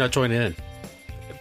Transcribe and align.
are 0.00 0.04
you 0.04 0.08
not 0.08 0.12
joining 0.12 0.42
in? 0.42 0.56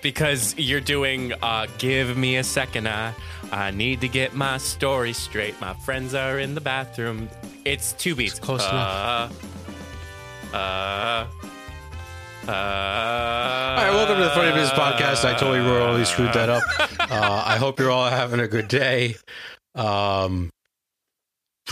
because 0.02 0.58
you're 0.58 0.80
doing 0.80 1.34
uh 1.42 1.68
give 1.78 2.16
me 2.16 2.38
a 2.38 2.44
second 2.44 2.88
I 2.88 3.14
I 3.52 3.72
need 3.72 4.00
to 4.02 4.08
get 4.08 4.34
my 4.34 4.58
story 4.58 5.12
straight. 5.12 5.60
My 5.60 5.74
friends 5.74 6.14
are 6.14 6.40
in 6.40 6.56
the 6.56 6.62
bathroom. 6.62 7.30
It's 7.66 7.94
two 7.94 8.16
beats. 8.16 8.40
close 8.40 8.62
uh, 8.62 9.30
Uh 10.54 10.56
uh 10.56 11.28
All 12.48 12.48
right, 12.48 13.92
welcome 13.92 14.18
to 14.18 14.24
the 14.24 14.30
Funny 14.30 14.52
Business 14.52 14.72
Podcast. 14.72 15.26
I 15.26 15.34
totally 15.34 15.60
royally 15.60 16.06
screwed 16.06 16.34
that 16.34 16.50
up. 16.50 16.64
Uh, 17.12 17.44
I 17.44 17.58
hope 17.58 17.80
you're 17.80 17.90
all 17.90 18.08
having 18.08 18.40
a 18.40 18.48
good 18.48 18.68
day. 18.68 19.16
Um, 19.74 20.52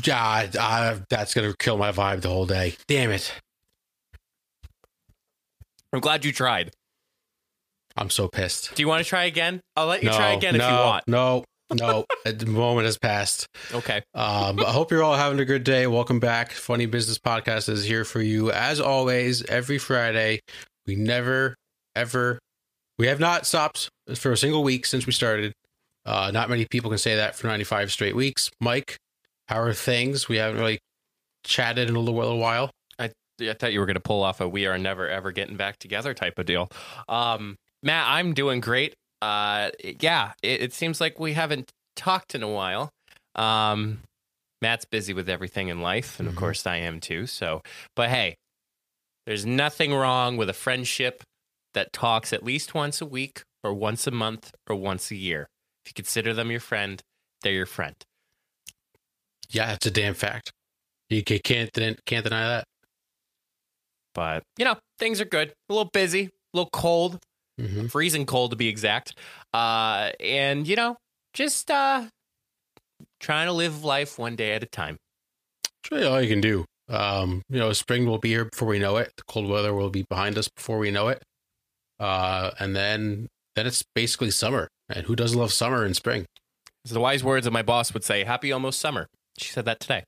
yeah, 0.04 0.20
I, 0.20 0.50
I, 0.60 1.00
that's 1.12 1.36
gonna 1.36 1.54
kill 1.60 1.78
my 1.78 1.92
vibe 1.92 2.22
the 2.22 2.30
whole 2.30 2.48
day. 2.48 2.76
Damn 2.88 3.12
it! 3.12 3.32
I'm 5.94 6.00
glad 6.00 6.26
you 6.26 6.32
tried. 6.32 6.72
I'm 7.98 8.10
so 8.10 8.28
pissed. 8.28 8.76
Do 8.76 8.84
you 8.84 8.88
want 8.88 9.04
to 9.04 9.10
try 9.10 9.26
again? 9.26 9.60
I'll 9.76 9.88
let 9.88 10.04
you 10.04 10.10
no, 10.10 10.16
try 10.16 10.34
again 10.34 10.56
no, 10.56 10.64
if 10.64 10.72
you 10.72 10.78
want. 10.78 11.08
No, 11.08 11.44
no, 11.74 12.06
the 12.26 12.46
moment 12.46 12.86
has 12.86 12.98
passed. 12.98 13.48
Okay. 13.74 14.04
Um, 14.14 14.60
I 14.60 14.72
hope 14.72 14.92
you're 14.92 15.04
all 15.04 15.16
having 15.16 15.40
a 15.40 15.46
good 15.46 15.64
day. 15.64 15.88
Welcome 15.88 16.20
back. 16.20 16.52
Funny 16.52 16.86
Business 16.86 17.18
Podcast 17.18 17.70
is 17.70 17.84
here 17.84 18.06
for 18.06 18.22
you 18.22 18.52
as 18.52 18.80
always 18.80 19.44
every 19.46 19.80
Friday. 19.80 20.42
We 20.86 20.96
never, 20.96 21.56
ever, 21.96 22.40
we 23.00 23.08
have 23.08 23.20
not 23.20 23.48
stopped 23.48 23.90
for 24.16 24.32
a 24.32 24.38
single 24.38 24.64
week 24.64 24.86
since 24.86 25.08
we 25.08 25.12
started. 25.12 25.54
Uh, 26.06 26.32
not 26.32 26.50
many 26.50 26.66
people 26.66 26.90
can 26.90 27.00
say 27.00 27.16
that 27.16 27.36
for 27.36 27.48
95 27.48 27.92
straight 27.92 28.16
weeks. 28.16 28.50
Mike, 28.62 28.96
how 29.48 29.60
are 29.60 29.74
things? 29.74 30.30
We 30.30 30.38
haven't 30.38 30.60
really 30.60 30.80
chatted 31.44 31.90
in 31.90 31.96
a 31.96 32.00
little, 32.00 32.16
little 32.16 32.38
while. 32.38 32.70
I 33.00 33.54
thought 33.54 33.74
you 33.74 33.80
were 33.80 33.86
going 33.86 33.96
to 33.96 34.02
pull 34.02 34.24
off 34.24 34.42
a 34.42 34.50
"we 34.50 34.66
are 34.66 34.80
never 34.80 35.08
ever 35.08 35.32
getting 35.32 35.58
back 35.58 35.78
together" 35.78 36.16
type 36.16 36.40
of 36.40 36.48
deal. 36.48 36.70
Um, 37.08 37.56
Matt, 37.84 38.06
I'm 38.08 38.34
doing 38.34 38.60
great. 38.60 38.94
Uh, 39.22 39.70
yeah, 40.00 40.34
it, 40.44 40.62
it 40.62 40.74
seems 40.74 41.00
like 41.02 41.20
we 41.20 41.34
haven't 41.34 41.72
talked 41.96 42.36
in 42.36 42.44
a 42.44 42.48
while. 42.50 42.90
Um, 43.36 44.00
Matt's 44.62 44.86
busy 44.86 45.14
with 45.14 45.30
everything 45.30 45.68
in 45.70 45.82
life, 45.82 46.20
and 46.20 46.28
of 46.28 46.34
Mhm. 46.36 46.38
course 46.40 46.66
I 46.68 46.78
am 46.78 47.00
too. 47.00 47.28
So, 47.28 47.62
but 47.96 48.10
hey, 48.10 48.36
there's 49.26 49.46
nothing 49.46 49.94
wrong 49.94 50.38
with 50.38 50.50
a 50.50 50.54
friendship 50.54 51.24
that 51.74 51.94
talks 51.94 52.34
at 52.34 52.44
least 52.44 52.74
once 52.74 53.02
a 53.02 53.06
week, 53.06 53.44
or 53.64 53.74
once 53.74 54.08
a 54.08 54.12
month, 54.12 54.52
or 54.68 54.76
once 54.76 55.12
a 55.12 55.16
year. 55.16 55.48
If 55.86 55.92
you 55.92 55.94
consider 55.94 56.34
them 56.34 56.50
your 56.50 56.60
friend, 56.60 57.02
they're 57.42 57.54
your 57.54 57.66
friend. 57.68 57.96
Yeah, 59.50 59.74
it's 59.74 59.86
a 59.86 59.92
damn 59.92 60.14
fact. 60.16 60.52
You 61.10 61.24
ca- 61.24 61.40
can't 61.40 61.72
can't 62.06 62.24
deny 62.24 62.48
that. 62.48 62.64
But 64.14 64.44
you 64.58 64.66
know, 64.66 64.78
things 64.98 65.22
are 65.22 65.26
good. 65.26 65.54
A 65.70 65.74
little 65.74 65.90
busy, 65.94 66.26
a 66.26 66.30
little 66.58 66.70
cold, 66.72 67.20
hmm 67.60 67.88
freezing 67.88 68.26
cold 68.26 68.52
to 68.52 68.58
be 68.58 68.68
exact. 68.68 69.18
Uh, 69.54 70.12
and 70.20 70.68
you 70.68 70.76
know, 70.76 70.98
just 71.34 71.72
uh, 71.72 72.06
trying 73.20 73.48
to 73.48 73.54
live 73.54 73.84
life 73.84 74.18
one 74.18 74.36
day 74.36 74.54
at 74.54 74.64
a 74.64 74.68
time. 74.68 74.98
That's 75.64 75.92
really 75.92 76.06
all 76.06 76.22
you 76.22 76.30
can 76.30 76.42
do. 76.42 76.66
Um, 76.90 77.42
you 77.50 77.60
know, 77.60 77.74
spring 77.74 78.06
will 78.06 78.20
be 78.20 78.30
here 78.30 78.46
before 78.46 78.68
we 78.68 78.80
know 78.80 78.98
it. 78.98 79.12
The 79.18 79.24
cold 79.28 79.50
weather 79.50 79.74
will 79.74 79.90
be 79.90 80.06
behind 80.10 80.38
us 80.38 80.48
before 80.48 80.78
we 80.78 80.92
know 80.92 81.10
it. 81.10 81.22
Uh, 82.00 82.52
and 82.60 82.76
then 82.76 83.28
then 83.56 83.68
it's 83.68 83.84
basically 83.96 84.32
summer. 84.32 84.68
And 84.90 85.06
who 85.06 85.16
doesn't 85.16 85.38
love 85.38 85.52
summer 85.52 85.84
and 85.84 85.96
spring? 85.96 86.26
It's 86.84 86.94
the 86.94 87.00
wise 87.00 87.24
words 87.24 87.46
that 87.46 87.52
my 87.52 87.64
boss 87.64 87.94
would 87.94 88.04
say. 88.04 88.24
Happy 88.24 88.52
almost 88.52 88.80
summer. 88.80 89.08
She 89.38 89.52
said 89.52 89.66
that 89.66 89.80
today. 89.80 90.04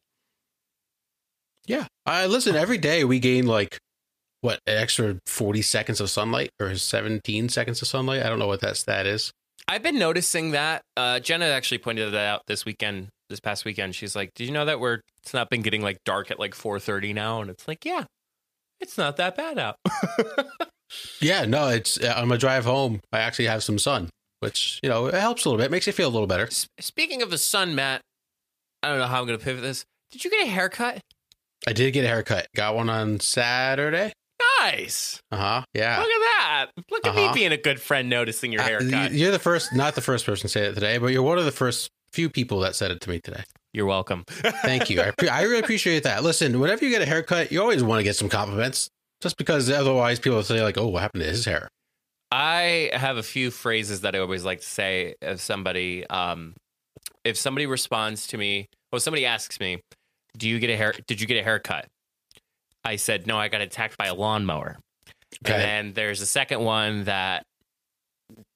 Yeah. 1.66 1.88
I 2.06 2.26
listen, 2.28 2.56
every 2.56 2.78
day 2.78 3.04
we 3.04 3.20
gain 3.20 3.46
like 3.46 3.78
what, 4.42 4.60
an 4.68 4.78
extra 4.78 5.18
40 5.26 5.62
seconds 5.62 6.00
of 6.02 6.10
sunlight 6.10 6.50
or 6.60 6.76
17 6.76 7.50
seconds 7.50 7.82
of 7.82 7.88
sunlight. 7.88 8.24
I 8.24 8.30
don't 8.30 8.40
know 8.40 8.48
what 8.48 8.62
that 8.62 8.78
stat 8.78 9.06
is. 9.06 9.32
I've 9.68 9.84
been 9.84 10.00
noticing 10.00 10.52
that. 10.52 10.82
Uh, 10.98 11.20
Jenna 11.20 11.46
actually 11.46 11.78
pointed 11.80 12.12
that 12.14 12.26
out 12.26 12.42
this 12.48 12.66
weekend. 12.66 13.10
This 13.30 13.40
past 13.40 13.64
weekend, 13.64 13.94
she's 13.94 14.16
like, 14.16 14.32
"Did 14.34 14.46
you 14.46 14.52
know 14.52 14.66
that 14.66 14.80
we're 14.80 15.02
it's 15.22 15.36
not 15.36 15.52
been 15.52 15.62
getting 15.62 15.84
like 15.84 15.98
dark 16.04 16.32
at 16.32 16.40
like 16.40 16.56
4:30 16.56 17.14
now?" 17.14 17.42
And 17.42 17.52
it's 17.52 17.68
like, 17.68 17.86
"Yeah, 17.86 18.06
it's 18.80 18.98
not 18.98 19.18
that 19.18 19.36
bad 19.36 19.60
out." 19.60 19.76
Yeah, 21.22 21.46
no, 21.46 21.68
it's 21.68 22.00
uh, 22.00 22.16
on 22.18 22.28
my 22.30 22.38
drive 22.38 22.66
home. 22.66 23.02
I 23.14 23.20
actually 23.20 23.46
have 23.46 23.64
some 23.64 23.78
sun, 23.78 24.10
which, 24.40 24.80
you 24.82 24.90
know, 24.90 25.06
it 25.06 25.14
helps 25.14 25.46
a 25.46 25.50
little 25.50 25.64
bit, 25.64 25.70
makes 25.70 25.86
you 25.86 25.94
feel 25.94 26.08
a 26.08 26.10
little 26.10 26.26
better. 26.26 26.48
S- 26.48 26.66
Speaking 26.80 27.22
of 27.22 27.30
the 27.30 27.38
sun, 27.38 27.76
Matt, 27.76 28.02
I 28.82 28.90
don't 28.90 28.98
know 28.98 29.06
how 29.06 29.20
I'm 29.22 29.28
going 29.28 29.38
to 29.38 29.44
pivot 29.46 29.62
this. 29.62 29.86
Did 30.12 30.24
you 30.26 30.32
get 30.32 30.48
a 30.48 30.50
haircut? 30.50 31.00
I 31.68 31.74
did 31.74 31.92
get 31.92 32.06
a 32.06 32.08
haircut. 32.08 32.48
Got 32.56 32.74
one 32.76 32.90
on 32.90 33.20
Saturday. 33.20 34.14
Nice. 34.60 35.22
Uh 35.32 35.38
huh. 35.38 35.64
Yeah. 35.74 35.98
Look 36.00 36.10
at 36.10 36.20
that. 36.20 36.66
Look 36.92 37.06
at 37.08 37.16
Uh-huh. 37.16 37.28
me 37.28 37.34
being 37.34 37.52
a 37.52 37.58
good 37.58 37.80
friend 37.82 38.10
noticing 38.10 38.52
your 38.52 38.62
Uh, 38.62 38.66
haircut. 38.66 39.12
You're 39.14 39.32
the 39.32 39.40
first, 39.40 39.74
not 39.74 39.96
the 39.96 40.02
first 40.02 40.26
person 40.26 40.44
to 40.44 40.50
say 40.50 40.66
it 40.66 40.74
today, 40.74 40.98
but 40.98 41.08
you're 41.08 41.24
one 41.24 41.38
of 41.38 41.46
the 41.46 41.52
first 41.52 41.90
few 42.12 42.30
people 42.30 42.60
that 42.62 42.76
said 42.76 42.92
it 42.92 43.00
to 43.02 43.10
me 43.10 43.20
today. 43.20 43.44
You're 43.74 43.86
welcome. 43.86 44.24
Thank 44.28 44.90
you. 44.90 45.02
I, 45.02 45.12
pre- 45.12 45.30
I 45.30 45.44
really 45.44 45.60
appreciate 45.60 46.04
that. 46.04 46.24
Listen, 46.24 46.60
whenever 46.60 46.84
you 46.84 46.90
get 46.92 47.02
a 47.02 47.06
haircut, 47.06 47.52
you 47.52 47.62
always 47.62 47.84
want 47.84 48.00
to 48.00 48.04
get 48.04 48.16
some 48.16 48.28
compliments, 48.30 48.90
just 49.22 49.38
because 49.38 49.70
otherwise 49.70 50.20
people 50.20 50.38
will 50.38 50.44
say 50.44 50.62
like, 50.64 50.78
"Oh, 50.78 50.88
what 50.88 51.02
happened 51.04 51.24
to 51.24 51.30
his 51.30 51.46
hair?" 51.46 51.70
I 52.32 52.90
have 52.94 53.18
a 53.18 53.24
few 53.24 53.52
phrases 53.52 54.02
that 54.02 54.16
I 54.16 54.20
always 54.20 54.44
like 54.46 54.60
to 54.62 54.66
say 54.68 55.16
if 55.22 55.40
somebody 55.40 56.06
um 56.08 56.56
if 57.24 57.38
somebody 57.38 57.66
responds 57.66 58.28
to 58.28 58.38
me, 58.38 58.68
well 58.92 59.00
somebody 59.00 59.26
asks 59.26 59.60
me, 59.60 59.82
"Do 60.38 60.50
you 60.50 60.60
get 60.60 60.70
a 60.72 60.76
hair 60.78 60.94
did 61.08 61.22
you 61.22 61.28
get 61.28 61.38
a 61.38 61.44
haircut?" 61.44 61.86
I 62.84 62.96
said, 62.96 63.28
"No, 63.28 63.38
I 63.38 63.48
got 63.48 63.62
attacked 63.62 63.98
by 63.98 64.08
a 64.08 64.14
lawnmower." 64.16 64.78
Okay. 65.46 65.54
And 65.54 65.62
then 65.62 65.94
there's 65.94 66.22
a 66.22 66.26
second 66.26 66.62
one 66.62 67.04
that 67.06 67.44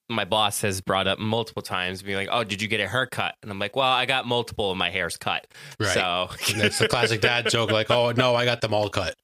my 0.09 0.25
boss 0.25 0.61
has 0.61 0.81
brought 0.81 1.07
up 1.07 1.17
multiple 1.19 1.61
times, 1.61 2.01
being 2.01 2.17
like, 2.17 2.29
"Oh, 2.31 2.43
did 2.43 2.61
you 2.61 2.67
get 2.67 2.79
a 2.79 2.87
haircut?" 2.87 3.35
And 3.41 3.51
I'm 3.51 3.59
like, 3.59 3.75
"Well, 3.75 3.87
I 3.89 4.05
got 4.05 4.25
multiple 4.27 4.71
of 4.71 4.77
my 4.77 4.89
hairs 4.89 5.17
cut." 5.17 5.47
Right. 5.79 5.89
So 5.93 6.29
And 6.51 6.61
That's 6.61 6.79
the 6.79 6.87
classic 6.87 7.21
dad 7.21 7.49
joke, 7.49 7.71
like, 7.71 7.89
"Oh 7.91 8.11
no, 8.11 8.35
I 8.35 8.45
got 8.45 8.61
them 8.61 8.73
all 8.73 8.89
cut." 8.89 9.15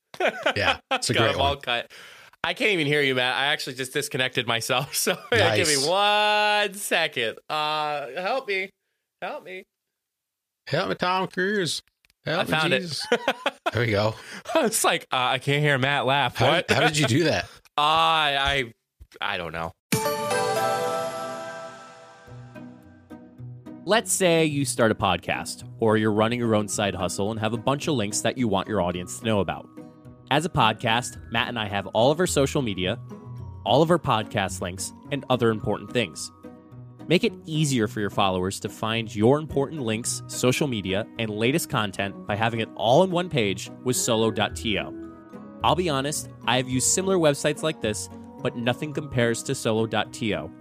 Yeah, 0.55 0.79
it's 0.91 1.09
a 1.09 1.13
got 1.13 1.21
great 1.21 1.31
them 1.33 1.41
all 1.41 1.49
one. 1.51 1.61
cut. 1.61 1.91
I 2.43 2.53
can't 2.53 2.71
even 2.71 2.87
hear 2.87 3.01
you, 3.01 3.16
Matt. 3.16 3.35
I 3.35 3.47
actually 3.47 3.75
just 3.75 3.91
disconnected 3.93 4.47
myself. 4.47 4.95
So 4.95 5.17
give 5.31 5.67
me 5.67 5.75
one 5.87 6.73
second. 6.75 7.37
Uh, 7.49 8.07
help 8.17 8.47
me, 8.47 8.69
help 9.21 9.43
me. 9.43 9.63
Help 10.67 10.89
me, 10.89 10.95
Tom 10.95 11.27
Cruise. 11.27 11.81
Help 12.25 12.40
I 12.40 12.44
me, 12.44 12.50
found 12.52 12.74
it. 12.74 13.02
There 13.74 13.84
we 13.84 13.91
go. 13.91 14.16
it's 14.56 14.84
like 14.84 15.03
uh, 15.12 15.18
I 15.18 15.38
can't 15.38 15.62
hear 15.62 15.78
Matt 15.78 16.06
laugh. 16.06 16.35
How, 16.35 16.50
what? 16.50 16.72
how 16.72 16.81
did 16.81 16.97
you 16.97 17.06
do 17.06 17.24
that? 17.25 17.50
Uh, 17.78 17.81
I, 17.81 18.74
I 19.22 19.38
don't 19.38 19.53
know. 19.53 19.72
Let's 23.85 24.12
say 24.12 24.44
you 24.44 24.66
start 24.66 24.91
a 24.91 24.96
podcast 24.96 25.63
or 25.79 25.96
you're 25.96 26.12
running 26.12 26.40
your 26.40 26.56
own 26.56 26.68
side 26.68 26.94
hustle 26.94 27.31
and 27.31 27.40
have 27.40 27.53
a 27.53 27.58
bunch 27.58 27.88
of 27.88 27.96
links 27.96 28.19
that 28.19 28.38
you 28.38 28.50
want 28.50 28.68
your 28.68 28.81
audience 28.81 29.19
to 29.19 29.25
know 29.25 29.40
about. 29.40 29.66
As 30.29 30.44
a 30.44 30.50
podcast, 30.50 31.22
Matt 31.31 31.47
and 31.47 31.58
I 31.58 31.69
have 31.69 31.88
all 31.88 32.12
of 32.12 32.19
our 32.19 32.28
social 32.28 32.62
media, 32.62 33.00
all 33.66 33.81
of 33.81 33.90
our 33.91 33.97
podcast 33.97 34.59
links, 34.59 34.91
and 35.13 35.24
other 35.29 35.50
important 35.50 35.93
things. 35.93 36.29
Make 37.09 37.23
it 37.23 37.34
easier 37.47 37.88
for 37.88 38.02
your 38.02 38.11
followers 38.11 38.59
to 38.59 38.70
find 38.70 39.14
your 39.16 39.40
important 39.40 39.82
links, 39.82 40.22
social 40.28 40.67
media, 40.67 41.08
and 41.17 41.32
latest 41.32 41.67
content 41.67 42.28
by 42.28 42.35
having 42.35 42.59
it 42.59 42.70
all 42.76 43.02
in 43.02 43.09
one 43.09 43.29
page 43.29 43.72
with 43.84 43.96
solo.to. 43.96 45.11
I'll 45.64 45.73
be 45.73 45.90
honest, 45.90 46.29
I 46.46 46.58
have 46.58 46.70
used 46.70 46.88
similar 46.88 47.17
websites 47.17 47.64
like 47.64 47.82
this, 47.82 48.09
but 48.44 48.56
nothing 48.58 48.94
compares 48.94 49.41
to 49.41 49.56
solo.to. 49.56 50.52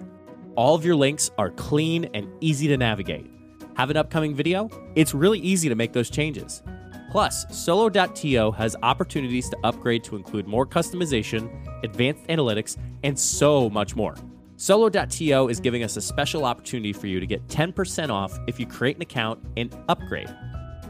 All 0.57 0.75
of 0.75 0.87
your 0.87 0.97
links 0.97 1.31
are 1.37 1.51
clean 1.51 2.07
and 2.15 2.27
easy 2.41 2.67
to 2.69 2.79
navigate. 2.79 3.31
Have 3.77 3.91
an 3.91 3.99
upcoming 3.99 4.35
video? 4.35 4.71
It's 4.95 5.13
really 5.13 5.41
easy 5.41 5.69
to 5.69 5.75
make 5.75 5.93
those 5.93 6.09
changes. 6.09 6.63
Plus, 7.11 7.45
solo.to 7.55 8.53
has 8.53 8.75
opportunities 8.83 9.51
to 9.51 9.59
upgrade 9.65 10.03
to 10.05 10.17
include 10.17 10.47
more 10.47 10.67
customization, 10.67 11.51
advanced 11.85 12.27
analytics, 12.29 12.79
and 13.03 13.19
so 13.19 13.69
much 13.69 13.95
more. 13.95 14.15
Solo.to 14.61 15.49
is 15.49 15.61
giving 15.61 15.85
us 15.85 15.97
a 15.97 16.01
special 16.01 16.45
opportunity 16.45 16.93
for 16.93 17.07
you 17.07 17.21
to 17.21 17.27
get 17.27 17.47
10% 17.47 18.11
off 18.11 18.37
if 18.49 18.59
you 18.59 18.67
create 18.67 18.97
an 18.97 19.03
account 19.03 19.39
and 19.57 19.73
upgrade. 19.89 20.29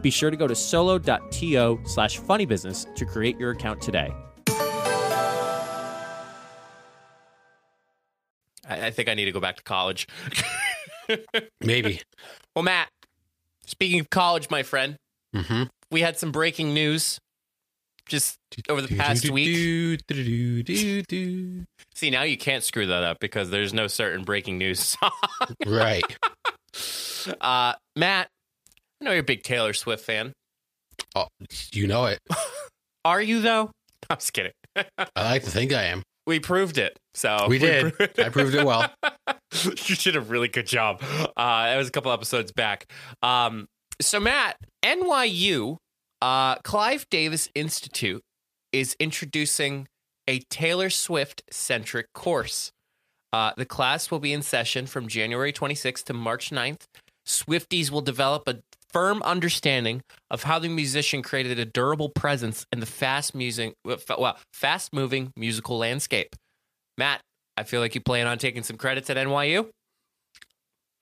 Be 0.01 0.09
sure 0.09 0.31
to 0.31 0.39
go 0.39 0.47
to 0.47 0.55
solo.to 0.55 1.79
slash 1.85 2.19
funnybusiness 2.19 2.95
to 2.95 3.05
create 3.05 3.39
your 3.39 3.51
account 3.51 3.83
today. 3.83 4.11
I, 8.67 8.87
I 8.87 8.91
think 8.91 9.11
I 9.11 9.15
need 9.15 9.27
to 9.27 9.33
go 9.33 9.41
back 9.41 9.57
to 9.57 9.63
college. 9.63 10.07
Maybe. 11.61 12.01
well, 12.57 12.63
Matt, 12.63 12.89
speaking 13.67 14.01
of 14.01 14.09
college, 14.11 14.49
my 14.51 14.63
friend, 14.63 14.97
Mm-hmm. 15.37 15.65
we 15.91 16.01
had 16.01 16.17
some 16.17 16.33
breaking 16.33 16.73
news 16.73 17.19
just 18.09 18.39
over 18.69 18.83
the 18.83 18.95
past 18.97 19.29
week. 19.31 20.01
See, 21.95 22.11
now 22.11 22.23
you 22.23 22.37
can't 22.37 22.65
screw 22.65 22.87
that 22.87 23.03
up 23.03 23.19
because 23.21 23.51
there's 23.51 23.73
no 23.75 23.87
certain 23.87 24.25
breaking 24.25 24.59
news 24.59 24.81
song. 24.99 25.11
Right. 25.67 26.05
Uh, 27.41 27.73
Matt, 27.97 28.29
I 29.01 29.05
know 29.05 29.11
you're 29.11 29.21
a 29.21 29.25
big 29.25 29.43
Taylor 29.43 29.73
Swift 29.73 30.05
fan. 30.05 30.33
Oh, 31.17 31.27
you 31.73 31.87
know 31.87 32.07
it. 32.07 32.21
Are 33.05 33.21
you, 33.21 33.41
though? 33.43 33.71
I'm 34.09 34.17
just 34.19 34.33
kidding. 34.33 34.53
I 34.77 34.85
like 35.17 35.43
to 35.45 35.51
think 35.51 35.73
I 35.73 35.85
am. 35.87 36.03
we 36.27 36.39
proved 36.41 36.79
it. 36.79 36.97
So 37.15 37.47
we 37.49 37.59
did. 37.59 37.93
I 38.19 38.29
proved 38.29 38.55
it 38.55 38.65
well. 38.65 38.89
you 39.65 39.97
did 39.97 40.15
a 40.17 40.21
really 40.21 40.49
good 40.49 40.67
job. 40.67 41.03
Uh, 41.03 41.67
that 41.67 41.77
was 41.77 41.89
a 41.89 41.91
couple 41.91 42.13
episodes 42.13 42.53
back. 42.53 42.87
Um, 43.23 43.67
so 44.01 44.21
Matt, 44.21 44.57
NYU, 44.85 45.77
uh, 46.21 46.57
Clive 46.57 47.07
Davis 47.11 47.49
Institute 47.55 48.23
is 48.73 48.97
introducing 49.01 49.89
a 50.27 50.41
Taylor 50.51 50.91
Swift 50.91 51.43
centric 51.51 52.13
course. 52.13 52.71
Uh, 53.33 53.53
the 53.57 53.65
class 53.65 54.11
will 54.11 54.19
be 54.19 54.33
in 54.33 54.43
session 54.43 54.87
from 54.87 55.09
January 55.09 55.53
26th 55.53 56.05
to 56.05 56.13
March 56.13 56.51
9th. 56.51 56.85
Swifties 57.27 57.91
will 57.91 58.01
develop 58.01 58.49
a 58.49 58.61
firm 58.91 59.23
understanding 59.23 60.03
of 60.31 60.45
how 60.45 60.59
the 60.59 60.69
musician 60.69 61.23
created 61.23 61.59
a 61.59 61.65
durable 61.65 62.09
presence 62.09 62.65
in 62.73 62.81
the 62.81 62.87
fast 62.87 63.35
music, 63.35 63.75
well, 63.85 64.39
fast 64.53 64.95
moving 64.95 65.31
musical 65.37 65.77
landscape. 65.77 66.35
Matt, 66.97 67.21
I 67.57 67.65
feel 67.65 67.81
like 67.81 67.95
you 67.95 68.01
plan 68.01 68.27
on 68.27 68.39
taking 68.39 68.63
some 68.63 68.77
credits 68.77 69.11
at 69.11 69.17
NYU. 69.17 69.69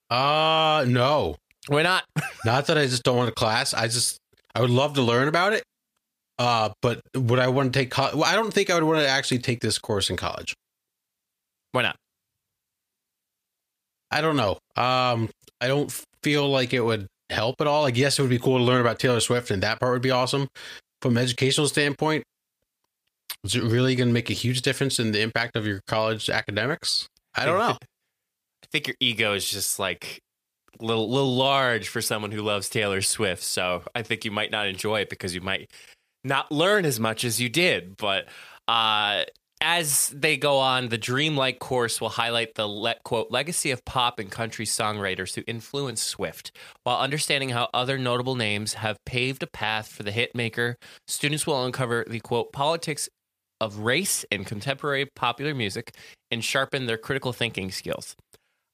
Uh, 0.09 0.85
no. 0.87 1.35
Why 1.67 1.83
not? 1.83 2.03
not 2.45 2.67
that 2.67 2.77
I 2.77 2.85
just 2.85 3.03
don't 3.03 3.17
want 3.17 3.29
a 3.29 3.33
class. 3.33 3.73
I 3.73 3.87
just 3.87 4.17
I 4.57 4.61
would 4.61 4.71
love 4.71 4.95
to 4.95 5.03
learn 5.03 5.27
about 5.27 5.53
it. 5.53 5.63
Uh, 6.39 6.69
but 6.81 7.01
would 7.15 7.37
I 7.37 7.47
want 7.47 7.71
to 7.71 7.79
take? 7.79 7.91
Co- 7.91 8.09
well, 8.15 8.23
I 8.23 8.33
don't 8.33 8.51
think 8.51 8.71
I 8.71 8.73
would 8.73 8.83
want 8.83 8.97
to 8.97 9.07
actually 9.07 9.37
take 9.37 9.59
this 9.59 9.77
course 9.77 10.09
in 10.09 10.17
college. 10.17 10.55
Why 11.73 11.83
not? 11.83 11.95
I 14.09 14.21
don't 14.21 14.35
know. 14.35 14.57
Um, 14.75 15.29
I 15.61 15.67
don't 15.67 15.91
feel 16.23 16.49
like 16.49 16.73
it 16.73 16.79
would 16.81 17.05
help 17.29 17.61
at 17.61 17.67
all. 17.67 17.83
Like, 17.83 17.97
yes, 17.97 18.17
it 18.17 18.23
would 18.23 18.31
be 18.31 18.39
cool 18.39 18.57
to 18.57 18.63
learn 18.63 18.81
about 18.81 18.97
Taylor 18.97 19.19
Swift, 19.19 19.51
and 19.51 19.61
that 19.61 19.79
part 19.79 19.93
would 19.93 20.01
be 20.01 20.09
awesome. 20.09 20.47
From 21.03 21.17
an 21.17 21.23
educational 21.23 21.67
standpoint, 21.67 22.23
is 23.43 23.53
it 23.53 23.61
really 23.61 23.95
going 23.95 24.09
to 24.09 24.13
make 24.13 24.31
a 24.31 24.33
huge 24.33 24.63
difference 24.63 24.97
in 24.99 25.11
the 25.11 25.21
impact 25.21 25.55
of 25.55 25.67
your 25.67 25.81
college 25.85 26.31
academics? 26.31 27.07
I 27.35 27.45
don't 27.45 27.59
know. 27.59 27.77
I 28.63 28.67
think 28.71 28.87
your 28.87 28.95
ego 28.99 29.35
is 29.35 29.47
just 29.47 29.77
like 29.77 30.19
little, 30.79 31.09
little 31.09 31.35
large 31.35 31.87
for 31.89 32.01
someone 32.01 32.31
who 32.31 32.41
loves 32.41 32.69
Taylor 32.69 33.01
Swift. 33.01 33.43
So 33.43 33.83
I 33.95 34.01
think 34.03 34.25
you 34.25 34.31
might 34.31 34.51
not 34.51 34.67
enjoy 34.67 35.01
it 35.01 35.09
because 35.09 35.33
you 35.33 35.41
might 35.41 35.71
not 36.23 36.51
learn 36.51 36.85
as 36.85 36.99
much 36.99 37.23
as 37.23 37.39
you 37.41 37.49
did. 37.49 37.97
But 37.97 38.27
uh, 38.67 39.23
as 39.61 40.09
they 40.09 40.37
go 40.37 40.59
on, 40.59 40.89
the 40.89 40.97
Dreamlike 40.97 41.59
course 41.59 41.99
will 41.99 42.09
highlight 42.09 42.55
the 42.55 42.95
quote 43.03 43.31
legacy 43.31 43.71
of 43.71 43.83
pop 43.85 44.19
and 44.19 44.29
country 44.29 44.65
songwriters 44.65 45.33
who 45.35 45.43
influenced 45.47 46.07
Swift, 46.07 46.51
while 46.83 46.99
understanding 46.99 47.49
how 47.49 47.69
other 47.73 47.97
notable 47.97 48.35
names 48.35 48.75
have 48.75 49.03
paved 49.05 49.41
a 49.41 49.47
path 49.47 49.87
for 49.87 50.03
the 50.03 50.11
hitmaker. 50.11 50.75
Students 51.07 51.47
will 51.47 51.65
uncover 51.65 52.05
the 52.07 52.19
quote 52.19 52.51
politics 52.51 53.09
of 53.59 53.79
race 53.79 54.23
in 54.31 54.45
contemporary 54.45 55.07
popular 55.15 55.55
music 55.55 55.95
and 56.29 56.43
sharpen 56.43 56.85
their 56.85 56.97
critical 56.97 57.33
thinking 57.33 57.71
skills. 57.71 58.15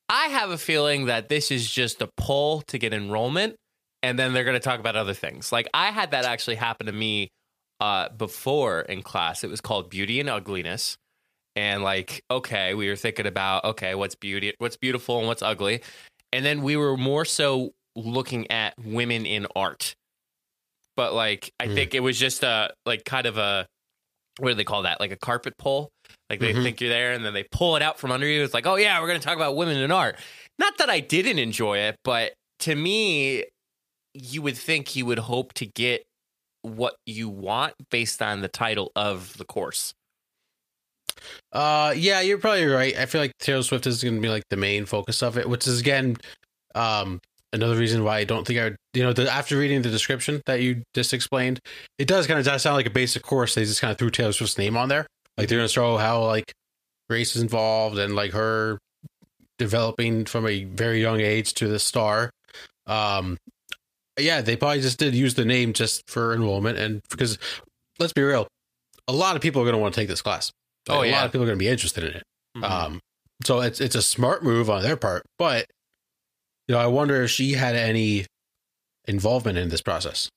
I 0.09 0.27
have 0.27 0.49
a 0.51 0.57
feeling 0.57 1.05
that 1.05 1.29
this 1.29 1.51
is 1.51 1.69
just 1.69 2.01
a 2.01 2.09
pull 2.17 2.61
to 2.67 2.77
get 2.77 2.93
enrollment, 2.93 3.55
and 4.01 4.17
then 4.19 4.33
they're 4.33 4.43
going 4.43 4.55
to 4.55 4.59
talk 4.59 4.79
about 4.79 4.95
other 4.95 5.13
things. 5.13 5.51
Like 5.51 5.67
I 5.73 5.91
had 5.91 6.11
that 6.11 6.25
actually 6.25 6.55
happen 6.55 6.87
to 6.87 6.91
me 6.91 7.29
uh, 7.79 8.09
before 8.09 8.81
in 8.81 9.01
class. 9.01 9.43
It 9.43 9.49
was 9.49 9.61
called 9.61 9.89
Beauty 9.89 10.19
and 10.19 10.29
Ugliness. 10.29 10.97
And 11.55 11.83
like, 11.83 12.23
okay, 12.31 12.73
we 12.73 12.89
were 12.89 12.95
thinking 12.95 13.27
about 13.27 13.63
okay, 13.63 13.93
what's 13.93 14.15
beauty, 14.15 14.53
what's 14.57 14.77
beautiful, 14.77 15.19
and 15.19 15.27
what's 15.27 15.43
ugly, 15.43 15.81
and 16.31 16.43
then 16.43 16.63
we 16.63 16.75
were 16.75 16.97
more 16.97 17.25
so 17.25 17.73
looking 17.95 18.49
at 18.49 18.73
women 18.83 19.25
in 19.27 19.45
art. 19.55 19.93
But 20.95 21.13
like, 21.13 21.51
I 21.59 21.67
mm. 21.67 21.75
think 21.75 21.93
it 21.93 21.99
was 22.01 22.17
just 22.17 22.43
a 22.43 22.73
like 22.87 23.05
kind 23.05 23.27
of 23.27 23.37
a 23.37 23.67
what 24.39 24.49
do 24.49 24.55
they 24.55 24.63
call 24.63 24.81
that? 24.83 24.99
Like 24.99 25.11
a 25.11 25.17
carpet 25.17 25.53
pull. 25.57 25.91
Like 26.29 26.39
they 26.39 26.53
mm-hmm. 26.53 26.63
think 26.63 26.81
you're 26.81 26.89
there, 26.89 27.13
and 27.13 27.23
then 27.23 27.33
they 27.33 27.43
pull 27.43 27.75
it 27.75 27.81
out 27.81 27.99
from 27.99 28.11
under 28.11 28.27
you. 28.27 28.43
It's 28.43 28.53
like, 28.53 28.65
oh 28.65 28.75
yeah, 28.75 28.99
we're 28.99 29.07
going 29.07 29.19
to 29.19 29.25
talk 29.25 29.35
about 29.35 29.55
women 29.55 29.77
in 29.77 29.91
art. 29.91 30.17
Not 30.57 30.77
that 30.77 30.89
I 30.89 30.99
didn't 30.99 31.39
enjoy 31.39 31.79
it, 31.79 31.97
but 32.03 32.33
to 32.59 32.75
me, 32.75 33.45
you 34.13 34.41
would 34.41 34.57
think 34.57 34.95
you 34.95 35.05
would 35.05 35.19
hope 35.19 35.53
to 35.53 35.65
get 35.65 36.03
what 36.61 36.95
you 37.05 37.29
want 37.29 37.73
based 37.91 38.21
on 38.21 38.41
the 38.41 38.47
title 38.47 38.91
of 38.95 39.37
the 39.37 39.45
course. 39.45 39.93
Uh, 41.51 41.93
yeah, 41.95 42.21
you're 42.21 42.37
probably 42.37 42.65
right. 42.65 42.97
I 42.97 43.05
feel 43.05 43.21
like 43.21 43.37
Taylor 43.39 43.63
Swift 43.63 43.85
is 43.85 44.03
going 44.03 44.15
to 44.15 44.21
be 44.21 44.29
like 44.29 44.43
the 44.49 44.57
main 44.57 44.85
focus 44.85 45.21
of 45.21 45.37
it, 45.37 45.47
which 45.47 45.67
is 45.67 45.79
again, 45.79 46.17
um, 46.75 47.19
another 47.51 47.75
reason 47.75 48.03
why 48.03 48.17
I 48.17 48.23
don't 48.23 48.45
think 48.45 48.59
I 48.59 48.63
would. 48.65 48.75
You 48.93 49.03
know, 49.03 49.13
the, 49.13 49.31
after 49.31 49.57
reading 49.57 49.81
the 49.81 49.89
description 49.89 50.41
that 50.45 50.61
you 50.61 50.83
just 50.93 51.13
explained, 51.13 51.59
it 51.97 52.07
does 52.07 52.27
kind 52.27 52.39
of 52.39 52.61
sound 52.61 52.75
like 52.75 52.85
a 52.85 52.91
basic 52.91 53.23
course. 53.23 53.55
They 53.55 53.63
just 53.63 53.81
kind 53.81 53.91
of 53.91 53.97
threw 53.97 54.09
Taylor 54.09 54.31
Swift's 54.31 54.57
name 54.57 54.77
on 54.77 54.89
there, 54.89 55.07
like 55.37 55.47
they're 55.47 55.59
going 55.59 55.67
to 55.67 55.73
show 55.73 55.97
how 55.97 56.25
like 56.25 56.53
race 57.09 57.35
is 57.35 57.41
involved 57.41 57.97
and 57.97 58.15
like 58.15 58.31
her 58.31 58.79
developing 59.57 60.25
from 60.25 60.47
a 60.47 60.63
very 60.65 61.01
young 61.01 61.21
age 61.21 61.53
to 61.55 61.67
the 61.67 61.79
star. 61.79 62.29
Um, 62.87 63.37
yeah, 64.19 64.41
they 64.41 64.55
probably 64.55 64.81
just 64.81 64.99
did 64.99 65.15
use 65.15 65.35
the 65.35 65.45
name 65.45 65.73
just 65.73 66.09
for 66.09 66.33
enrollment, 66.33 66.77
and 66.77 67.01
because 67.09 67.39
let's 67.99 68.13
be 68.13 68.21
real, 68.21 68.47
a 69.07 69.13
lot 69.13 69.35
of 69.35 69.41
people 69.41 69.61
are 69.61 69.65
going 69.65 69.75
to 69.75 69.81
want 69.81 69.93
to 69.93 69.99
take 69.99 70.09
this 70.09 70.21
class. 70.21 70.51
Like, 70.87 70.97
oh, 70.97 71.01
a 71.01 71.07
yeah. 71.07 71.13
lot 71.13 71.25
of 71.25 71.31
people 71.31 71.43
are 71.43 71.47
going 71.47 71.57
to 71.57 71.63
be 71.63 71.69
interested 71.69 72.03
in 72.03 72.11
it. 72.11 72.23
Mm-hmm. 72.57 72.63
Um, 72.63 72.99
so 73.43 73.61
it's 73.61 73.81
it's 73.81 73.95
a 73.95 74.01
smart 74.01 74.43
move 74.43 74.69
on 74.69 74.83
their 74.83 74.97
part, 74.97 75.23
but 75.39 75.65
you 76.67 76.75
know, 76.75 76.79
I 76.79 76.87
wonder 76.87 77.23
if 77.23 77.31
she 77.31 77.53
had 77.53 77.75
any 77.75 78.25
involvement 79.05 79.57
in 79.57 79.69
this 79.69 79.81
process. 79.81 80.29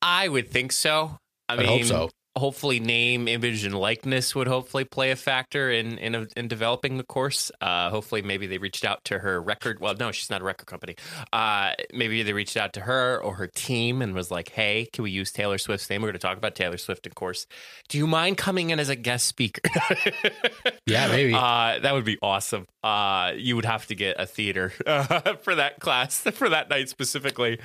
I 0.00 0.28
would 0.28 0.50
think 0.50 0.70
so. 0.72 1.16
I, 1.48 1.54
I 1.54 1.56
mean, 1.56 1.66
hope 1.66 1.84
so 1.84 2.10
hopefully 2.36 2.80
name 2.80 3.28
image 3.28 3.64
and 3.64 3.74
likeness 3.74 4.34
would 4.34 4.48
hopefully 4.48 4.84
play 4.84 5.10
a 5.10 5.16
factor 5.16 5.70
in 5.70 5.98
in, 5.98 6.28
in 6.36 6.48
developing 6.48 6.96
the 6.96 7.04
course. 7.04 7.50
Uh, 7.60 7.90
hopefully 7.90 8.22
maybe 8.22 8.46
they 8.46 8.58
reached 8.58 8.84
out 8.84 9.04
to 9.04 9.18
her 9.20 9.40
record 9.40 9.80
well 9.80 9.94
no 9.98 10.10
she's 10.10 10.30
not 10.30 10.40
a 10.40 10.44
record 10.44 10.66
company. 10.66 10.96
Uh, 11.32 11.72
maybe 11.92 12.22
they 12.22 12.32
reached 12.32 12.56
out 12.56 12.72
to 12.72 12.80
her 12.80 13.22
or 13.22 13.34
her 13.34 13.46
team 13.46 14.02
and 14.02 14.14
was 14.14 14.30
like 14.30 14.50
hey 14.50 14.88
can 14.92 15.04
we 15.04 15.10
use 15.10 15.30
taylor 15.30 15.58
swift's 15.58 15.88
name? 15.88 16.02
We're 16.02 16.08
going 16.08 16.14
to 16.14 16.26
talk 16.26 16.36
about 16.36 16.54
taylor 16.54 16.78
swift 16.78 17.06
in 17.06 17.12
course. 17.12 17.46
Do 17.88 17.98
you 17.98 18.06
mind 18.06 18.36
coming 18.36 18.70
in 18.70 18.80
as 18.80 18.88
a 18.88 18.96
guest 18.96 19.26
speaker? 19.26 19.62
Yeah 20.86 21.08
maybe. 21.08 21.32
Uh, 21.34 21.78
that 21.80 21.94
would 21.94 22.04
be 22.04 22.18
awesome. 22.22 22.66
Uh, 22.82 23.32
you 23.36 23.56
would 23.56 23.64
have 23.64 23.86
to 23.86 23.94
get 23.94 24.20
a 24.20 24.26
theater 24.26 24.68
for 25.42 25.54
that 25.54 25.80
class 25.80 26.18
for 26.32 26.48
that 26.48 26.68
night 26.68 26.88
specifically. 26.88 27.58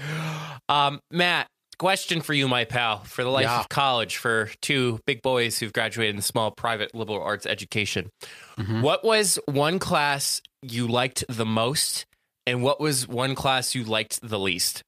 Um, 0.69 1.01
matt 1.11 1.47
Question 1.79 2.19
for 2.19 2.33
you, 2.33 2.49
my 2.49 2.65
pal, 2.65 3.05
for 3.05 3.23
the 3.23 3.29
life 3.29 3.45
yeah. 3.45 3.61
of 3.61 3.69
college, 3.69 4.17
for 4.17 4.51
two 4.61 4.99
big 5.05 5.21
boys 5.21 5.59
who've 5.59 5.71
graduated 5.71 6.13
in 6.13 6.21
small 6.21 6.51
private 6.51 6.93
liberal 6.93 7.21
arts 7.21 7.45
education. 7.45 8.09
Mm-hmm. 8.57 8.81
What 8.81 9.05
was 9.05 9.39
one 9.45 9.79
class 9.79 10.41
you 10.61 10.89
liked 10.89 11.23
the 11.29 11.45
most, 11.45 12.05
and 12.45 12.61
what 12.61 12.81
was 12.81 13.07
one 13.07 13.33
class 13.33 13.75
you 13.75 13.85
liked 13.85 14.19
the 14.21 14.37
least? 14.37 14.83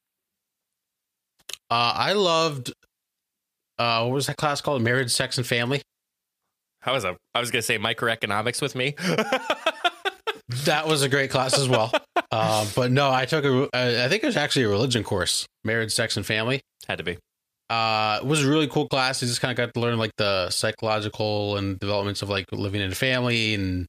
Uh, 1.70 1.94
I 1.96 2.12
loved. 2.12 2.74
Uh, 3.80 4.04
what 4.04 4.14
was 4.14 4.28
that 4.28 4.36
class 4.36 4.60
called? 4.60 4.82
Marriage, 4.82 5.12
Sex, 5.12 5.38
and 5.38 5.48
Family. 5.48 5.82
How 6.82 6.94
was 6.94 7.06
a? 7.06 7.16
I 7.34 7.40
was 7.40 7.52
gonna 7.52 7.62
say 7.62 7.80
microeconomics 7.80 8.62
with 8.62 8.76
me. 8.76 8.96
that 10.66 10.88
was 10.88 11.02
a 11.02 11.10
great 11.10 11.32
class 11.32 11.58
as 11.58 11.68
well. 11.68 11.92
uh, 12.32 12.66
but 12.76 12.92
no, 12.92 13.12
I 13.12 13.26
took 13.26 13.46
a. 13.46 13.70
I 13.74 14.08
think 14.08 14.24
it 14.24 14.28
was 14.28 14.38
actually 14.38 14.64
a 14.64 14.70
religion 14.70 15.04
course, 15.04 15.46
marriage, 15.64 15.92
sex, 15.92 16.18
and 16.18 16.26
family. 16.26 16.62
Had 16.88 16.98
to 16.98 17.04
be. 17.04 17.18
Uh, 17.70 18.20
it 18.22 18.26
was 18.26 18.44
a 18.44 18.50
really 18.50 18.68
cool 18.68 18.88
class. 18.88 19.24
I 19.24 19.28
just 19.28 19.40
kind 19.40 19.52
of 19.52 19.58
got 19.58 19.74
to 19.74 19.80
learn 19.80 19.98
like 19.98 20.12
the 20.18 20.50
psychological 20.50 21.56
and 21.56 21.80
developments 21.80 22.22
of 22.22 22.30
like 22.30 22.46
living 22.52 22.82
in 22.82 22.92
a 22.92 22.96
family 22.96 23.54
and 23.54 23.88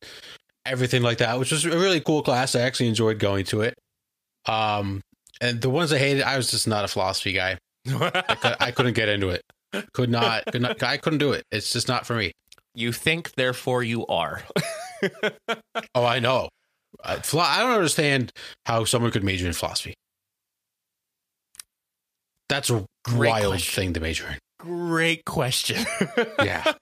everything 0.65 1.03
like 1.03 1.19
that, 1.19 1.39
which 1.39 1.51
was 1.51 1.65
a 1.65 1.71
really 1.71 2.01
cool 2.01 2.23
class. 2.23 2.55
I 2.55 2.61
actually 2.61 2.89
enjoyed 2.89 3.19
going 3.19 3.45
to 3.47 3.63
it. 3.63 3.75
Um, 4.47 5.01
and 5.41 5.61
the 5.61 5.71
ones 5.71 5.93
I 5.93 5.99
hated, 5.99 6.23
I 6.23 6.37
was 6.37 6.51
just 6.51 6.69
not 6.69 6.85
a 6.85 6.89
philosophy 6.89 7.33
guy. 7.33 7.59
I, 7.89 8.37
could, 8.41 8.57
I 8.61 8.71
couldn't 8.71 8.95
get 8.95 9.09
into 9.09 9.31
it. 9.31 9.43
Could 9.93 10.11
not, 10.11 10.45
could 10.47 10.63
not. 10.63 10.81
I 10.83 10.97
couldn't 10.97 11.19
do 11.19 11.33
it. 11.33 11.43
It's 11.51 11.73
just 11.73 11.89
not 11.89 12.07
for 12.07 12.15
me. 12.15 12.33
You 12.75 12.93
think, 12.93 13.33
therefore, 13.35 13.83
you 13.83 14.07
are. 14.07 14.43
oh, 15.95 16.05
I 16.05 16.19
know. 16.19 16.49
I, 17.05 17.15
I 17.15 17.59
don't 17.61 17.73
understand 17.73 18.33
how 18.67 18.85
someone 18.85 19.11
could 19.11 19.25
major 19.25 19.47
in 19.47 19.53
philosophy. 19.53 19.95
That's 22.49 22.71
a 22.71 22.85
Great 23.05 23.31
wild 23.31 23.53
question. 23.53 23.83
thing 23.83 23.93
to 23.95 24.01
major 24.01 24.27
in. 24.29 24.39
Great 24.61 25.25
question. 25.25 25.85
yeah. 26.43 26.73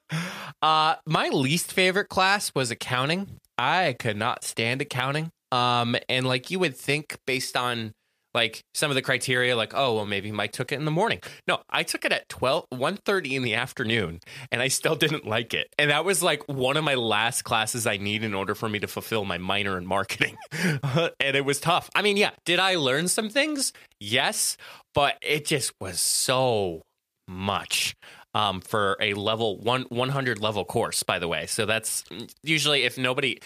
Uh, 0.60 0.96
my 1.06 1.28
least 1.28 1.72
favorite 1.72 2.08
class 2.08 2.50
was 2.54 2.70
accounting. 2.70 3.36
I 3.56 3.94
could 3.98 4.16
not 4.16 4.44
stand 4.44 4.82
accounting. 4.82 5.30
Um, 5.52 5.96
and 6.08 6.26
like 6.26 6.50
you 6.50 6.58
would 6.58 6.76
think 6.76 7.16
based 7.26 7.56
on 7.56 7.92
like 8.34 8.62
some 8.74 8.90
of 8.90 8.94
the 8.94 9.02
criteria 9.02 9.56
like 9.56 9.72
oh 9.74 9.94
well 9.96 10.06
maybe 10.06 10.30
mike 10.32 10.52
took 10.52 10.72
it 10.72 10.76
in 10.76 10.84
the 10.84 10.90
morning. 10.90 11.20
No 11.46 11.60
i 11.68 11.82
took 11.82 12.04
it 12.04 12.12
at 12.12 12.28
12 12.28 12.66
1.30 12.72 13.32
in 13.32 13.42
the 13.42 13.54
afternoon 13.54 14.20
and 14.50 14.62
i 14.62 14.68
still 14.68 14.96
didn't 14.96 15.26
like 15.26 15.54
it. 15.54 15.68
And 15.78 15.90
that 15.90 16.04
was 16.04 16.22
like 16.22 16.42
one 16.48 16.76
of 16.76 16.84
my 16.84 16.94
last 16.94 17.42
classes 17.42 17.86
i 17.86 17.96
need 17.96 18.24
in 18.24 18.34
order 18.34 18.54
for 18.54 18.68
me 18.68 18.78
to 18.80 18.86
fulfill 18.86 19.24
my 19.24 19.38
minor 19.38 19.76
in 19.78 19.86
marketing. 19.86 20.36
And 21.20 21.36
it 21.36 21.44
was 21.44 21.60
tough. 21.60 21.90
I 21.94 22.02
mean 22.02 22.16
yeah 22.16 22.30
did 22.44 22.58
i 22.58 22.76
learn 22.76 23.08
some 23.08 23.28
things? 23.28 23.72
Yes 23.98 24.56
but 24.94 25.16
it 25.22 25.44
just 25.44 25.72
was 25.80 26.00
so 26.00 26.82
much 27.28 27.94
um, 28.34 28.60
for 28.60 28.96
a 29.00 29.14
level 29.14 29.58
one 29.58 29.86
100 29.88 30.40
level 30.40 30.64
course. 30.64 31.02
By 31.02 31.18
the 31.18 31.28
way, 31.28 31.46
so 31.46 31.66
that's 31.66 32.04
usually 32.42 32.82
if 32.84 32.98
nobody 32.98 33.40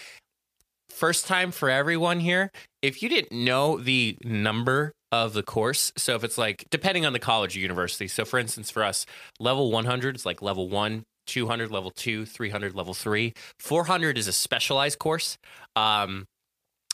first 0.95 1.27
time 1.27 1.51
for 1.51 1.69
everyone 1.69 2.21
here. 2.21 2.51
If 2.83 3.03
you 3.03 3.09
didn't 3.09 3.33
know 3.33 3.79
the 3.79 4.17
number 4.25 4.93
of 5.13 5.33
the 5.33 5.43
course, 5.43 5.93
so 5.97 6.15
if 6.15 6.25
it's 6.25 6.39
like 6.39 6.65
depending 6.71 7.05
on 7.07 7.13
the 7.13 7.19
college 7.19 7.57
or 7.57 7.61
university. 7.61 8.09
So 8.09 8.25
for 8.25 8.39
instance, 8.39 8.71
for 8.71 8.83
us, 8.85 9.07
level 9.39 9.71
100 9.71 10.17
is 10.17 10.27
like 10.27 10.43
level 10.43 10.69
one. 10.69 11.03
200 11.27 11.71
level 11.71 11.91
2 11.91 12.27
300 12.27 12.75
level 12.75 12.93
3 12.93 13.33
400 13.59 14.19
is 14.19 14.29
a 14.29 14.33
specialized 14.33 14.99
course 14.99 15.39
um 15.75 16.27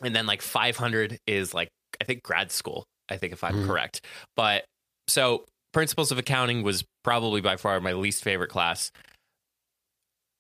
and 0.04 0.14
then 0.14 0.24
like 0.24 0.40
500 0.40 1.18
is 1.26 1.52
like 1.52 1.68
i 2.00 2.04
think 2.04 2.22
grad 2.22 2.52
school 2.52 2.84
i 3.08 3.16
think 3.16 3.32
if 3.32 3.42
i'm 3.42 3.56
Mhm. 3.56 3.66
correct 3.66 4.04
but 4.36 4.64
so 5.08 5.46
principles 5.72 6.12
of 6.12 6.18
accounting 6.18 6.62
was 6.62 6.84
probably 7.02 7.40
by 7.40 7.56
far 7.56 7.80
my 7.80 7.92
least 7.92 8.22
favorite 8.22 8.50
class 8.50 8.92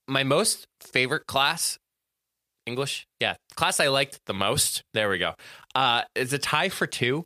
my 0.06 0.22
most 0.22 0.66
favorite 0.80 1.26
class 1.26 1.76
english? 2.66 3.06
Yeah 3.20 3.34
class 3.56 3.80
i 3.80 3.88
liked 3.88 4.20
the 4.26 4.34
most. 4.34 4.82
There 4.94 5.08
we 5.08 5.18
go. 5.18 5.34
Uh 5.74 6.02
it's 6.14 6.32
a 6.32 6.38
tie 6.38 6.68
for 6.68 6.86
two? 6.86 7.24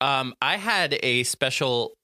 Um 0.00 0.34
i 0.42 0.56
had 0.56 0.98
a 1.02 1.22
special 1.24 1.94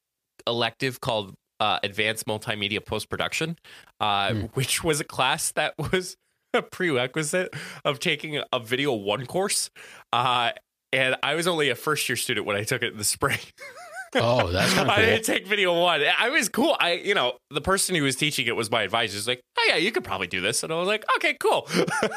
elective 0.46 1.00
called 1.00 1.34
uh, 1.60 1.78
advanced 1.84 2.26
multimedia 2.26 2.84
post 2.84 3.08
production 3.08 3.56
uh, 4.00 4.32
Hmm. 4.32 4.40
which 4.54 4.82
was 4.82 4.98
a 5.00 5.04
class 5.04 5.52
that 5.52 5.74
was 5.78 6.16
a 6.54 6.60
prerequisite 6.62 7.54
of 7.84 8.00
taking 8.00 8.40
a 8.52 8.58
video 8.58 8.92
one 8.92 9.26
course. 9.26 9.70
Uh 10.12 10.50
and 10.92 11.16
I 11.22 11.34
was 11.36 11.46
only 11.46 11.70
a 11.70 11.74
first 11.74 12.08
year 12.08 12.16
student 12.16 12.46
when 12.46 12.56
I 12.56 12.64
took 12.64 12.82
it 12.82 12.92
in 12.92 12.98
the 12.98 13.04
spring. 13.04 13.38
Oh, 14.14 14.48
that's 14.50 14.74
kind 14.74 14.90
of 14.90 14.94
I 14.98 15.02
didn't 15.02 15.24
take 15.24 15.46
video 15.46 15.78
one. 15.78 16.02
I 16.18 16.28
was 16.28 16.48
cool. 16.48 16.76
I, 16.78 16.94
you 16.94 17.14
know, 17.14 17.34
the 17.50 17.60
person 17.60 17.94
who 17.94 18.02
was 18.02 18.16
teaching 18.16 18.46
it 18.46 18.56
was 18.56 18.70
my 18.70 18.82
advisor. 18.82 19.14
He's 19.14 19.28
like, 19.28 19.40
oh 19.58 19.66
yeah, 19.68 19.76
you 19.76 19.92
could 19.92 20.04
probably 20.04 20.26
do 20.26 20.40
this. 20.40 20.62
And 20.62 20.72
I 20.72 20.76
was 20.76 20.88
like, 20.88 21.04
okay, 21.16 21.36
cool. 21.40 21.68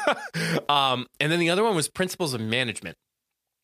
um, 0.68 1.06
and 1.20 1.32
then 1.32 1.40
the 1.40 1.50
other 1.50 1.64
one 1.64 1.74
was 1.74 1.88
principles 1.88 2.34
of 2.34 2.40
management. 2.40 2.96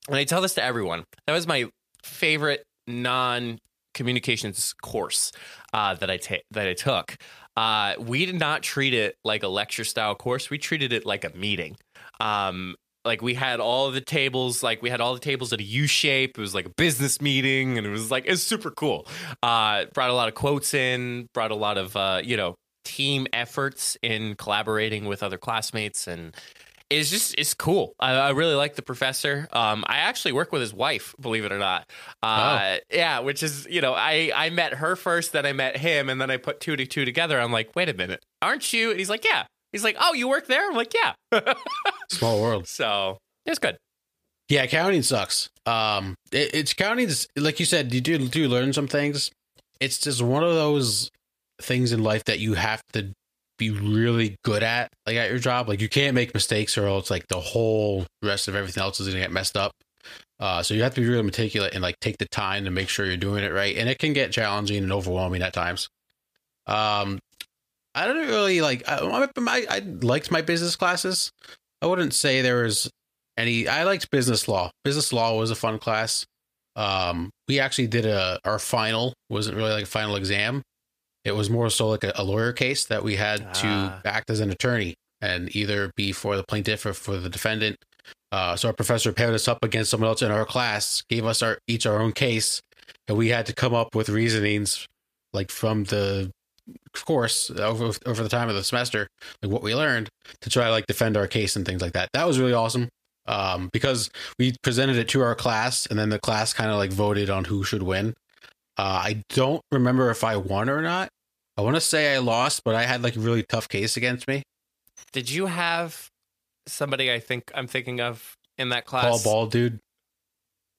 And 0.09 0.17
I 0.17 0.25
tell 0.25 0.41
this 0.41 0.55
to 0.55 0.63
everyone. 0.63 1.05
That 1.27 1.35
was 1.35 1.47
my 1.47 1.67
favorite 2.03 2.65
non 2.87 3.59
communications 3.95 4.73
course 4.83 5.33
uh, 5.73 5.95
that 5.95 6.11
I 6.11 6.17
ta- 6.17 6.37
that 6.51 6.67
I 6.67 6.75
took. 6.75 7.17
Uh, 7.57 7.95
we 7.99 8.25
did 8.25 8.39
not 8.39 8.63
treat 8.63 8.95
it 8.95 9.17
like 9.25 9.43
a 9.43 9.49
lecture 9.49 9.85
style 9.85 10.15
course. 10.15 10.49
We 10.49 10.59
treated 10.59 10.93
it 10.93 11.05
like 11.05 11.25
a 11.25 11.37
meeting. 11.37 11.77
Um, 12.21 12.77
like 13.05 13.23
we 13.23 13.35
had 13.35 13.61
all 13.61 13.91
the 13.91 14.01
tables, 14.01 14.63
like 14.63 14.83
we 14.83 14.91
had 14.91 15.01
all 15.01 15.15
the 15.15 15.21
tables 15.21 15.53
at 15.53 15.61
a 15.61 15.65
U 15.65 15.87
shape. 15.87 16.39
It 16.39 16.41
was 16.41 16.55
like 16.55 16.67
a 16.67 16.71
business 16.71 17.21
meeting, 17.21 17.79
and 17.79 17.87
it 17.87 17.91
was 17.91 18.11
like 18.11 18.25
it's 18.27 18.43
super 18.43 18.71
cool. 18.71 19.07
Uh, 19.43 19.87
brought 19.93 20.11
a 20.11 20.15
lot 20.15 20.29
of 20.29 20.35
quotes 20.35 20.75
in, 20.75 21.29
brought 21.35 21.51
a 21.51 21.57
lot 21.57 21.79
of 21.79 21.97
uh, 21.97 22.21
you 22.23 22.37
know 22.37 22.55
team 22.85 23.27
efforts 23.33 23.97
in 24.03 24.35
collaborating 24.37 25.05
with 25.07 25.23
other 25.23 25.39
classmates, 25.39 26.07
and 26.07 26.37
it's 26.91 27.11
just 27.11 27.35
it's 27.39 27.55
cool. 27.55 27.95
I, 27.99 28.13
I 28.13 28.31
really 28.31 28.55
like 28.55 28.77
the 28.77 28.83
professor. 28.83 29.49
Um, 29.53 29.85
I 29.87 29.99
actually 29.99 30.33
work 30.33 30.53
with 30.53 30.61
his 30.61 30.75
wife, 30.75 31.15
believe 31.19 31.45
it 31.45 31.53
or 31.53 31.59
not. 31.59 31.91
Uh, 32.23 32.77
Yeah, 32.91 33.21
which 33.21 33.43
is 33.43 33.67
you 33.71 33.81
know 33.81 33.95
I 33.95 34.31
I 34.35 34.51
met 34.51 34.75
her 34.75 34.95
first, 34.95 35.33
then 35.33 35.47
I 35.47 35.53
met 35.53 35.77
him, 35.77 36.09
and 36.09 36.21
then 36.21 36.31
I 36.31 36.37
put 36.37 36.61
two 36.61 36.77
to 36.77 36.87
two 36.87 37.05
together. 37.05 37.41
I'm 37.41 37.53
like, 37.53 37.75
wait 37.75 37.89
a 37.89 37.95
minute, 37.95 38.23
aren't 38.41 38.73
you? 38.73 38.91
And 38.91 38.99
he's 38.99 39.11
like, 39.11 39.25
yeah. 39.25 39.45
He's 39.73 39.85
like, 39.85 39.97
oh, 39.99 40.13
you 40.13 40.29
work 40.29 40.47
there? 40.47 40.69
I'm 40.69 40.77
like, 40.77 40.93
yeah. 40.95 41.55
Small 42.11 42.41
world. 42.41 42.69
so 42.69 43.19
it's 43.47 43.59
good. 43.59 43.77
Yeah, 44.49 44.65
accounting 44.65 45.03
sucks. 45.03 45.49
Um, 45.65 46.15
it, 46.31 46.55
it's 46.55 46.73
accounting's 46.73 47.27
like 47.37 47.59
you 47.59 47.67
said. 47.67 47.93
You 47.95 48.01
do 48.01 48.19
do 48.29 48.49
learn 48.49 48.73
some 48.73 48.87
things. 48.87 49.31
It's 49.81 49.99
just 49.99 50.21
one 50.21 50.45
of 50.45 50.55
those 50.55 51.11
things 51.61 51.93
in 51.93 52.03
life 52.03 52.25
that 52.25 52.39
you 52.39 52.55
have 52.55 52.83
to 52.93 53.13
be 53.59 53.71
really 53.71 54.37
good 54.45 54.63
at, 54.63 54.91
like 55.07 55.17
at 55.17 55.31
your 55.31 55.39
job. 55.39 55.69
Like 55.69 55.81
you 55.81 55.89
can't 55.89 56.15
make 56.15 56.35
mistakes, 56.35 56.77
or 56.77 56.87
else 56.87 57.11
like 57.11 57.29
the 57.29 57.41
whole 57.41 58.05
rest 58.23 58.47
of 58.49 58.55
everything 58.55 58.83
else 58.83 59.01
is 59.01 59.09
gonna 59.09 59.21
get 59.21 59.33
messed 59.33 59.57
up. 59.57 59.73
Uh, 60.39 60.63
so 60.63 60.75
you 60.75 60.83
have 60.83 60.95
to 60.95 61.01
be 61.01 61.09
really 61.09 61.23
meticulous 61.23 61.71
and 61.73 61.83
like 61.83 61.99
take 62.01 62.19
the 62.19 62.27
time 62.27 62.65
to 62.65 62.71
make 62.71 62.89
sure 62.89 63.07
you're 63.07 63.17
doing 63.17 63.45
it 63.45 63.53
right. 63.53 63.77
And 63.77 63.89
it 63.89 63.99
can 63.99 64.13
get 64.13 64.33
challenging 64.33 64.83
and 64.83 64.93
overwhelming 64.93 65.41
at 65.41 65.53
times. 65.55 65.89
Um, 66.67 67.21
I 67.95 68.07
don't 68.07 68.27
really 68.27 68.61
like. 68.61 68.89
I, 68.89 68.97
I, 68.99 69.67
I 69.69 69.79
liked 70.01 70.31
my 70.31 70.41
business 70.43 70.77
classes. 70.77 71.31
I 71.83 71.87
wouldn't 71.87 72.15
say 72.15 72.41
there 72.43 72.63
was 72.65 72.91
any. 73.37 73.69
I 73.69 73.85
liked 73.85 74.11
business 74.11 74.49
law. 74.49 74.71
Business 74.85 75.13
law 75.13 75.37
was 75.39 75.51
a 75.51 75.55
fun 75.55 75.79
class. 75.79 76.25
Um, 76.75 77.31
we 77.49 77.61
actually 77.61 77.89
did 77.89 78.07
a 78.07 78.39
our 78.45 78.59
final 78.59 79.13
wasn't 79.29 79.57
really 79.59 79.73
like 79.73 79.83
a 79.85 79.87
final 79.87 80.17
exam. 80.17 80.63
It 81.25 81.33
was 81.33 81.51
more 81.51 81.69
so 81.71 81.89
like 81.89 82.03
a, 82.05 82.13
a 82.17 82.25
lawyer 82.25 82.53
case 82.53 82.87
that 82.87 83.05
we 83.05 83.17
had 83.17 83.43
Ah. 83.47 83.53
to 84.03 84.09
act 84.09 84.31
as 84.31 84.41
an 84.41 84.51
attorney 84.51 84.95
and 85.21 85.55
either 85.55 85.91
be 85.97 86.13
for 86.13 86.37
the 86.37 86.43
plaintiff 86.45 86.85
or 86.87 86.93
for 86.95 87.17
the 87.19 87.29
defendant. 87.29 87.77
Uh, 88.33 88.57
so 88.57 88.69
our 88.69 88.75
professor 88.75 89.13
paired 89.13 89.35
us 89.35 89.47
up 89.47 89.59
against 89.63 89.91
someone 89.91 90.09
else 90.09 90.23
in 90.23 90.31
our 90.31 90.47
class, 90.47 91.03
gave 91.11 91.27
us 91.27 91.43
our 91.43 91.59
each 91.69 91.85
our 91.85 92.01
own 92.01 92.13
case, 92.13 92.63
and 93.07 93.19
we 93.19 93.29
had 93.29 93.45
to 93.47 93.53
come 93.53 93.75
up 93.75 93.95
with 93.95 94.09
reasonings 94.09 94.87
like 95.35 95.51
from 95.51 95.85
the 95.85 96.31
course 96.95 97.51
over 97.51 97.91
over 98.07 98.23
the 98.23 98.29
time 98.29 98.49
of 98.49 98.55
the 98.55 98.63
semester, 98.65 99.09
like 99.43 99.51
what 99.53 99.63
we 99.63 99.75
learned 99.75 100.09
to 100.41 100.51
try 100.51 100.65
to 100.67 100.71
like 100.71 100.87
defend 100.87 101.17
our 101.17 101.27
case 101.27 101.57
and 101.57 101.65
things 101.67 101.83
like 101.83 101.93
that. 101.93 102.09
That 102.15 102.27
was 102.27 102.39
really 102.39 102.53
awesome. 102.53 102.89
Um, 103.27 103.71
because 103.73 104.11
we 104.39 104.53
presented 104.63 104.97
it 104.97 105.09
to 105.11 105.21
our 105.23 105.35
class 105.37 105.87
and 105.87 105.99
then 105.99 106.09
the 106.09 106.19
class 106.19 106.53
kind 106.53 106.71
of 106.71 106.77
like 106.77 106.91
voted 106.91 107.31
on 107.31 107.45
who 107.45 107.63
should 107.63 107.83
win. 107.83 108.15
Uh, 108.77 109.01
I 109.05 109.23
don't 109.29 109.63
remember 109.71 110.11
if 110.11 110.25
I 110.25 110.37
won 110.37 110.69
or 110.69 110.83
not. 110.83 111.09
I 111.57 111.61
want 111.63 111.77
to 111.77 111.81
say 111.81 112.15
I 112.15 112.19
lost, 112.19 112.63
but 112.65 112.75
I 112.75 112.83
had 112.85 113.03
like 113.03 113.15
a 113.17 113.21
really 113.21 113.45
tough 113.49 113.69
case 113.69 113.97
against 113.97 114.27
me. 114.27 114.43
Did 115.13 115.31
you 115.31 115.47
have 115.47 116.09
somebody 116.67 117.13
I 117.13 117.21
think 117.21 117.53
I'm 117.55 117.67
thinking 117.69 118.01
of 118.01 118.35
in 118.59 118.71
that 118.71 118.87
class? 118.87 119.05
Paul 119.05 119.21
Ball, 119.23 119.47
dude, 119.47 119.79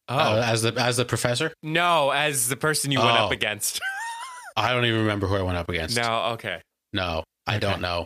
Oh 0.09 0.17
uh, 0.17 0.43
as 0.45 0.63
the 0.63 0.73
as 0.77 0.97
the 0.97 1.05
professor. 1.05 1.53
no, 1.63 2.09
as 2.09 2.49
the 2.49 2.57
person 2.57 2.91
you 2.91 2.99
went 2.99 3.11
Oh. 3.17 3.25
up 3.25 3.31
against. 3.31 3.79
I 4.55 4.73
don't 4.73 4.85
even 4.85 5.01
remember 5.01 5.27
who 5.27 5.35
I 5.35 5.41
went 5.41 5.57
up 5.57 5.69
against. 5.69 5.97
no, 5.97 6.23
okay. 6.33 6.61
no, 6.93 7.23
I 7.47 7.55
Okay. 7.55 7.59
don't 7.59 7.81
know. 7.81 8.05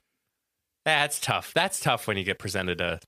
That's 0.86 1.20
tough. 1.20 1.52
That's 1.54 1.80
tough 1.82 2.08
when 2.08 2.16
you 2.18 2.24
get 2.24 2.40
presented 2.40 2.80
a, 2.80 3.00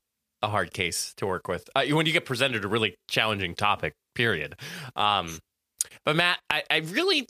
a 0.42 0.48
hard 0.48 0.72
case 0.74 1.14
to 1.16 1.26
work 1.26 1.48
with. 1.48 1.68
Uh, 1.74 1.84
when 1.90 2.04
you 2.06 2.12
get 2.12 2.26
presented 2.26 2.64
a 2.64 2.68
really 2.68 2.94
challenging 3.08 3.54
topic, 3.54 3.94
period. 4.14 4.54
Um, 4.96 5.38
but 6.04 6.14
Matt, 6.16 6.40
I, 6.50 6.62
I 6.70 6.76
really 6.78 7.26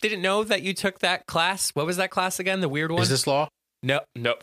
didn't 0.00 0.22
know 0.22 0.42
that 0.44 0.62
you 0.62 0.72
took 0.72 1.00
that 1.00 1.26
class. 1.26 1.70
What 1.74 1.84
was 1.86 1.98
that 1.98 2.10
class 2.10 2.38
again? 2.40 2.60
The 2.60 2.68
weird 2.68 2.90
one? 2.92 3.02
Is 3.02 3.10
this 3.10 3.26
law? 3.26 3.48
no, 3.82 4.00
no. 4.16 4.36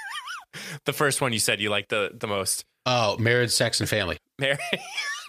the 0.86 0.92
first 0.94 1.20
one 1.20 1.32
you 1.34 1.38
said 1.38 1.60
you 1.60 1.68
liked 1.68 1.90
the, 1.90 2.10
the 2.18 2.26
most. 2.26 2.64
Oh, 2.86 3.16
marriage, 3.18 3.50
sex, 3.50 3.80
and 3.80 3.88
family. 3.88 4.16
Mary. 4.38 4.56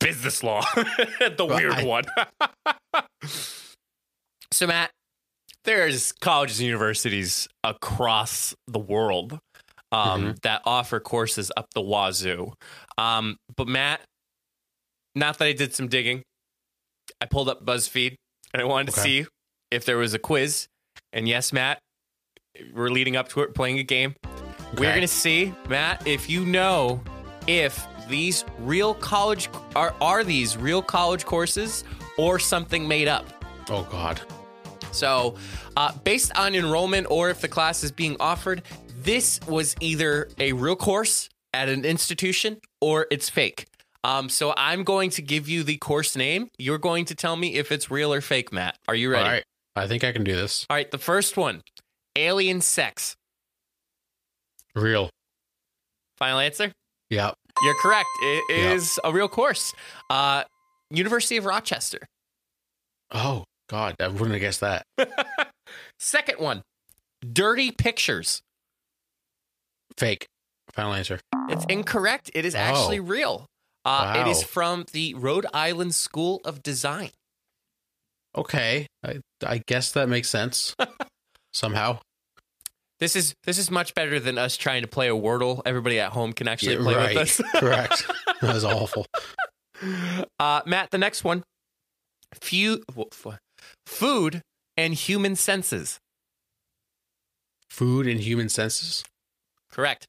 Business 0.00 0.42
law. 0.42 0.62
the 0.74 1.34
Well, 1.38 1.56
weird 1.56 1.72
I- 1.72 1.84
one. 1.84 2.04
so, 4.52 4.66
Matt, 4.66 4.90
there's 5.64 6.12
colleges 6.12 6.60
and 6.60 6.66
universities 6.66 7.48
across 7.64 8.54
the 8.66 8.78
world 8.78 9.38
um, 9.92 10.34
that 10.42 10.62
offer 10.64 11.00
courses 11.00 11.50
up 11.56 11.66
the 11.74 11.82
wazoo. 11.82 12.52
Um, 12.96 13.36
but, 13.56 13.68
Matt, 13.68 14.00
not 15.14 15.38
that 15.38 15.46
I 15.48 15.52
did 15.52 15.74
some 15.74 15.88
digging, 15.88 16.22
I 17.20 17.26
pulled 17.26 17.48
up 17.48 17.64
BuzzFeed 17.64 18.14
and 18.52 18.62
I 18.62 18.64
wanted 18.64 18.92
to 18.94 19.00
see 19.00 19.26
if 19.70 19.84
there 19.84 19.96
was 19.98 20.14
a 20.14 20.18
quiz. 20.18 20.66
And 21.12 21.28
yes, 21.28 21.52
Matt, 21.52 21.78
we're 22.74 22.90
leading 22.90 23.16
up 23.16 23.28
to 23.30 23.40
it, 23.40 23.54
playing 23.54 23.78
a 23.78 23.82
game. 23.82 24.14
We're 24.74 24.90
going 24.90 25.00
to 25.00 25.08
see, 25.08 25.54
Matt, 25.68 26.06
if 26.06 26.28
you 26.28 26.44
know 26.44 27.02
if 27.46 27.86
these 28.08 28.44
real 28.60 28.94
college 28.94 29.48
are 29.76 29.94
are 30.00 30.24
these 30.24 30.56
real 30.56 30.82
college 30.82 31.24
courses 31.24 31.84
or 32.16 32.38
something 32.38 32.86
made 32.86 33.08
up. 33.08 33.26
Oh 33.70 33.86
God. 33.90 34.20
So, 34.92 35.36
uh, 35.76 35.92
based 36.04 36.36
on 36.36 36.54
enrollment 36.54 37.06
or 37.10 37.30
if 37.30 37.40
the 37.40 37.48
class 37.48 37.84
is 37.84 37.92
being 37.92 38.16
offered, 38.20 38.62
this 39.02 39.38
was 39.46 39.76
either 39.80 40.28
a 40.38 40.52
real 40.52 40.76
course 40.76 41.28
at 41.52 41.68
an 41.68 41.84
institution 41.84 42.58
or 42.80 43.06
it's 43.10 43.28
fake. 43.28 43.66
Um, 44.04 44.28
so 44.28 44.54
I'm 44.56 44.84
going 44.84 45.10
to 45.10 45.22
give 45.22 45.48
you 45.48 45.62
the 45.62 45.76
course 45.76 46.16
name. 46.16 46.48
You're 46.58 46.78
going 46.78 47.04
to 47.06 47.14
tell 47.14 47.36
me 47.36 47.56
if 47.56 47.72
it's 47.72 47.90
real 47.90 48.12
or 48.12 48.20
fake, 48.20 48.52
Matt. 48.52 48.76
Are 48.88 48.94
you 48.94 49.10
ready? 49.10 49.24
All 49.24 49.30
right. 49.30 49.44
I 49.76 49.86
think 49.86 50.02
I 50.04 50.12
can 50.12 50.24
do 50.24 50.34
this. 50.34 50.66
All 50.68 50.76
right, 50.76 50.90
the 50.90 50.98
first 50.98 51.36
one 51.36 51.62
Alien 52.16 52.60
Sex. 52.60 53.14
Real. 54.74 55.10
Final 56.16 56.40
answer? 56.40 56.72
Yeah. 57.10 57.32
You're 57.62 57.74
correct. 57.80 58.08
It 58.22 58.44
is 58.50 58.82
is 58.82 59.00
a 59.04 59.12
real 59.12 59.28
course. 59.28 59.72
Uh, 60.10 60.44
University 60.90 61.36
of 61.36 61.44
Rochester. 61.44 61.98
Oh 63.10 63.44
God, 63.68 63.96
I 64.00 64.08
wouldn't 64.08 64.32
have 64.32 64.40
guessed 64.40 64.60
that. 64.60 64.82
Second 65.98 66.38
one 66.38 66.62
Dirty 67.32 67.70
Pictures. 67.72 68.40
Fake. 69.96 70.26
Final 70.72 70.94
answer. 70.94 71.18
It's 71.48 71.64
incorrect. 71.66 72.30
It 72.34 72.44
is 72.44 72.54
actually 72.54 73.00
Oh. 73.00 73.04
real. 73.04 73.46
Uh, 73.84 74.24
It 74.26 74.30
is 74.30 74.42
from 74.42 74.84
the 74.92 75.14
Rhode 75.14 75.46
Island 75.52 75.94
School 75.94 76.40
of 76.44 76.62
Design. 76.62 77.10
Okay, 78.36 78.86
I, 79.02 79.20
I 79.44 79.62
guess 79.66 79.90
that 79.92 80.08
makes 80.08 80.28
sense 80.28 80.76
somehow. 81.52 81.98
This 83.00 83.14
is 83.14 83.34
this 83.44 83.58
is 83.58 83.70
much 83.70 83.94
better 83.94 84.18
than 84.18 84.38
us 84.38 84.56
trying 84.56 84.82
to 84.82 84.88
play 84.88 85.08
a 85.08 85.12
Wordle. 85.14 85.62
Everybody 85.64 86.00
at 86.00 86.10
home 86.12 86.32
can 86.32 86.48
actually 86.48 86.74
Yeah, 86.74 86.82
play 86.82 86.94
right. 86.96 87.14
with 87.16 87.40
us. 87.40 87.40
Correct. 87.60 88.06
That 88.40 88.54
was 88.54 88.64
awful. 88.64 89.06
Uh, 90.40 90.62
Matt, 90.66 90.90
the 90.90 90.98
next 90.98 91.22
one. 91.24 91.44
Few, 92.42 92.82
food 93.86 94.42
and 94.76 94.94
human 94.94 95.36
senses. 95.36 95.98
Food 97.70 98.06
and 98.06 98.20
human 98.20 98.48
senses. 98.48 99.04
Correct. 99.70 100.06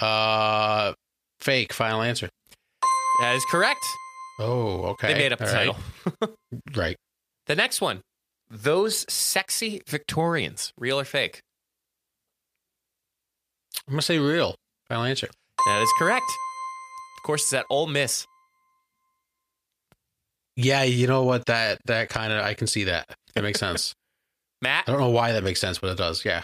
Uh, 0.00 0.92
fake. 1.40 1.72
Final 1.72 2.02
answer. 2.02 2.28
That 3.20 3.34
is 3.34 3.44
correct. 3.50 3.84
Oh, 4.38 4.82
okay. 4.92 5.12
They 5.12 5.18
made 5.18 5.32
up 5.32 5.38
the 5.38 5.46
All 5.46 5.52
title. 5.52 5.76
right. 6.20 6.30
Right. 6.76 6.96
The 7.46 7.54
next 7.56 7.80
one. 7.80 8.00
Those 8.50 9.04
sexy 9.12 9.82
Victorians. 9.88 10.72
Real 10.78 10.98
or 11.00 11.04
fake? 11.04 11.40
I'm 13.88 13.92
gonna 13.94 14.02
say 14.02 14.18
real. 14.18 14.54
Final 14.88 15.04
answer. 15.04 15.28
That 15.66 15.82
is 15.82 15.92
correct. 15.98 16.24
Of 17.18 17.22
course, 17.26 17.42
it's 17.42 17.52
at 17.52 17.66
Ole 17.70 17.86
Miss. 17.86 18.26
Yeah, 20.56 20.82
you 20.82 21.06
know 21.06 21.24
what? 21.24 21.46
That 21.46 21.78
that 21.86 22.08
kind 22.08 22.32
of 22.32 22.44
I 22.44 22.54
can 22.54 22.66
see 22.66 22.84
that. 22.84 23.06
That 23.34 23.42
makes 23.42 23.60
sense. 23.60 23.92
Matt, 24.62 24.84
I 24.88 24.92
don't 24.92 25.00
know 25.00 25.10
why 25.10 25.32
that 25.32 25.42
makes 25.44 25.60
sense, 25.60 25.78
but 25.78 25.90
it 25.90 25.96
does. 25.98 26.24
Yeah. 26.24 26.42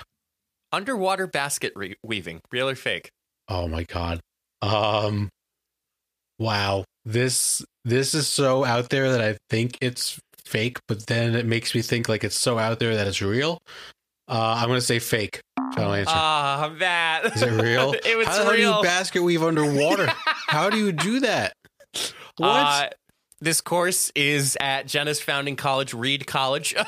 underwater 0.72 1.26
basket 1.26 1.72
re- 1.76 1.96
weaving. 2.02 2.40
Real 2.50 2.68
or 2.68 2.74
fake? 2.74 3.10
Oh 3.48 3.68
my 3.68 3.84
god. 3.84 4.20
Um. 4.62 5.28
Wow. 6.38 6.84
This 7.04 7.64
this 7.84 8.14
is 8.14 8.26
so 8.26 8.64
out 8.64 8.88
there 8.90 9.12
that 9.12 9.20
I 9.20 9.36
think 9.50 9.78
it's 9.80 10.18
fake, 10.44 10.78
but 10.88 11.06
then 11.06 11.34
it 11.34 11.46
makes 11.46 11.74
me 11.74 11.82
think 11.82 12.08
like 12.08 12.24
it's 12.24 12.38
so 12.38 12.58
out 12.58 12.78
there 12.78 12.96
that 12.96 13.06
it's 13.06 13.22
real. 13.22 13.58
Uh, 14.28 14.56
I'm 14.58 14.68
gonna 14.68 14.80
say 14.80 14.98
fake. 14.98 15.40
Final 15.74 15.94
answer. 15.94 16.12
Ah, 16.14 16.72
Matt. 16.78 17.24
is 17.36 17.42
it 17.42 17.50
real? 17.62 17.92
it 18.04 18.16
was 18.16 18.26
How 18.26 18.38
the 18.38 18.44
hell 18.44 18.52
do 18.56 18.62
you 18.62 18.82
basket 18.82 19.22
weave 19.22 19.42
underwater? 19.42 20.06
How 20.24 20.70
do 20.70 20.78
you 20.78 20.92
do 20.92 21.20
that? 21.20 21.54
What? 22.36 22.48
Uh, 22.48 22.88
this 23.40 23.60
course 23.60 24.10
is 24.14 24.56
at 24.60 24.86
Jenna's 24.86 25.20
founding 25.20 25.56
college, 25.56 25.92
Reed 25.94 26.26
College. 26.26 26.74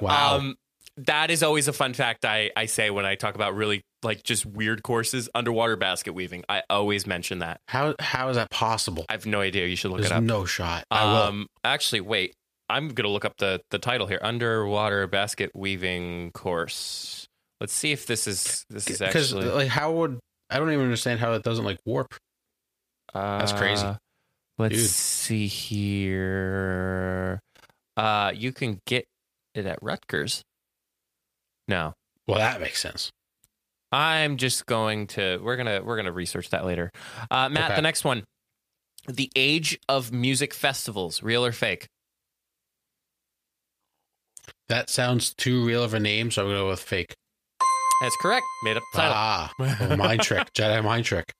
Wow. 0.00 0.36
Um, 0.38 0.56
that 0.96 1.30
is 1.30 1.42
always 1.42 1.68
a 1.68 1.72
fun 1.72 1.94
fact 1.94 2.24
I, 2.24 2.50
I 2.56 2.66
say 2.66 2.90
when 2.90 3.06
I 3.06 3.14
talk 3.14 3.34
about 3.36 3.54
really 3.54 3.82
like 4.02 4.22
just 4.24 4.44
weird 4.44 4.82
courses. 4.82 5.28
Underwater 5.34 5.76
basket 5.76 6.12
weaving. 6.14 6.44
I 6.48 6.62
always 6.68 7.06
mention 7.06 7.38
that. 7.38 7.60
how 7.68 7.94
how 8.00 8.28
is 8.28 8.36
that 8.36 8.50
possible? 8.50 9.06
I 9.08 9.12
have 9.12 9.24
no 9.24 9.40
idea. 9.40 9.66
You 9.66 9.76
should 9.76 9.90
look 9.92 10.00
There's 10.00 10.10
it 10.10 10.16
up. 10.16 10.22
no 10.24 10.44
shot. 10.44 10.84
I 10.90 11.04
will. 11.04 11.22
Um, 11.22 11.46
actually, 11.64 12.00
wait. 12.00 12.34
I'm 12.68 12.88
gonna 12.88 13.08
look 13.08 13.24
up 13.24 13.36
the 13.38 13.60
the 13.70 13.78
title 13.78 14.06
here. 14.06 14.18
Underwater 14.22 15.06
basket 15.06 15.50
weaving 15.54 16.32
course. 16.32 17.21
Let's 17.62 17.72
see 17.74 17.92
if 17.92 18.06
this 18.06 18.26
is 18.26 18.64
this 18.68 18.88
is 18.90 19.00
actually 19.00 19.44
like, 19.44 19.68
how 19.68 19.92
would 19.92 20.18
I 20.50 20.58
don't 20.58 20.72
even 20.72 20.82
understand 20.84 21.20
how 21.20 21.34
it 21.34 21.44
doesn't 21.44 21.64
like 21.64 21.78
warp. 21.84 22.12
that's 23.14 23.52
crazy. 23.52 23.86
Uh, 23.86 23.94
Let's 24.58 24.74
Dude. 24.74 24.90
see 24.90 25.46
here. 25.46 27.38
Uh, 27.96 28.32
you 28.34 28.50
can 28.52 28.80
get 28.84 29.04
it 29.54 29.64
at 29.64 29.78
Rutgers. 29.80 30.42
No, 31.68 31.92
Well, 32.26 32.38
that 32.38 32.60
makes 32.60 32.80
sense. 32.80 33.12
I'm 33.92 34.38
just 34.38 34.66
going 34.66 35.06
to. 35.08 35.38
We're 35.40 35.56
gonna 35.56 35.82
we're 35.84 35.94
gonna 35.94 36.10
research 36.10 36.50
that 36.50 36.64
later. 36.64 36.90
Uh, 37.30 37.48
Matt, 37.48 37.66
Okay. 37.66 37.76
the 37.76 37.82
next 37.82 38.02
one. 38.02 38.24
The 39.06 39.30
age 39.36 39.78
of 39.88 40.10
music 40.10 40.52
festivals, 40.52 41.22
real 41.22 41.46
or 41.46 41.52
fake? 41.52 41.86
That 44.68 44.90
sounds 44.90 45.32
too 45.32 45.64
real 45.64 45.84
of 45.84 45.94
a 45.94 46.00
name, 46.00 46.32
so 46.32 46.42
I'm 46.42 46.48
gonna 46.48 46.58
go 46.58 46.68
with 46.70 46.80
fake. 46.80 47.14
That's 48.02 48.16
correct. 48.16 48.44
Made 48.64 48.76
up 48.76 48.82
title. 48.92 49.12
Ah, 49.14 49.52
mind 49.96 50.22
trick, 50.22 50.52
Jedi 50.54 50.82
mind 50.82 51.04
trick. 51.04 51.32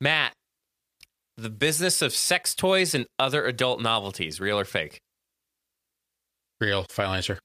Matt, 0.00 0.32
the 1.36 1.50
business 1.50 2.02
of 2.02 2.12
sex 2.12 2.52
toys 2.54 2.96
and 2.96 3.06
other 3.20 3.46
adult 3.46 3.80
novelties, 3.80 4.40
real 4.40 4.58
or 4.58 4.64
fake? 4.64 4.98
Real. 6.60 6.84
Final 6.90 7.14
answer. 7.14 7.38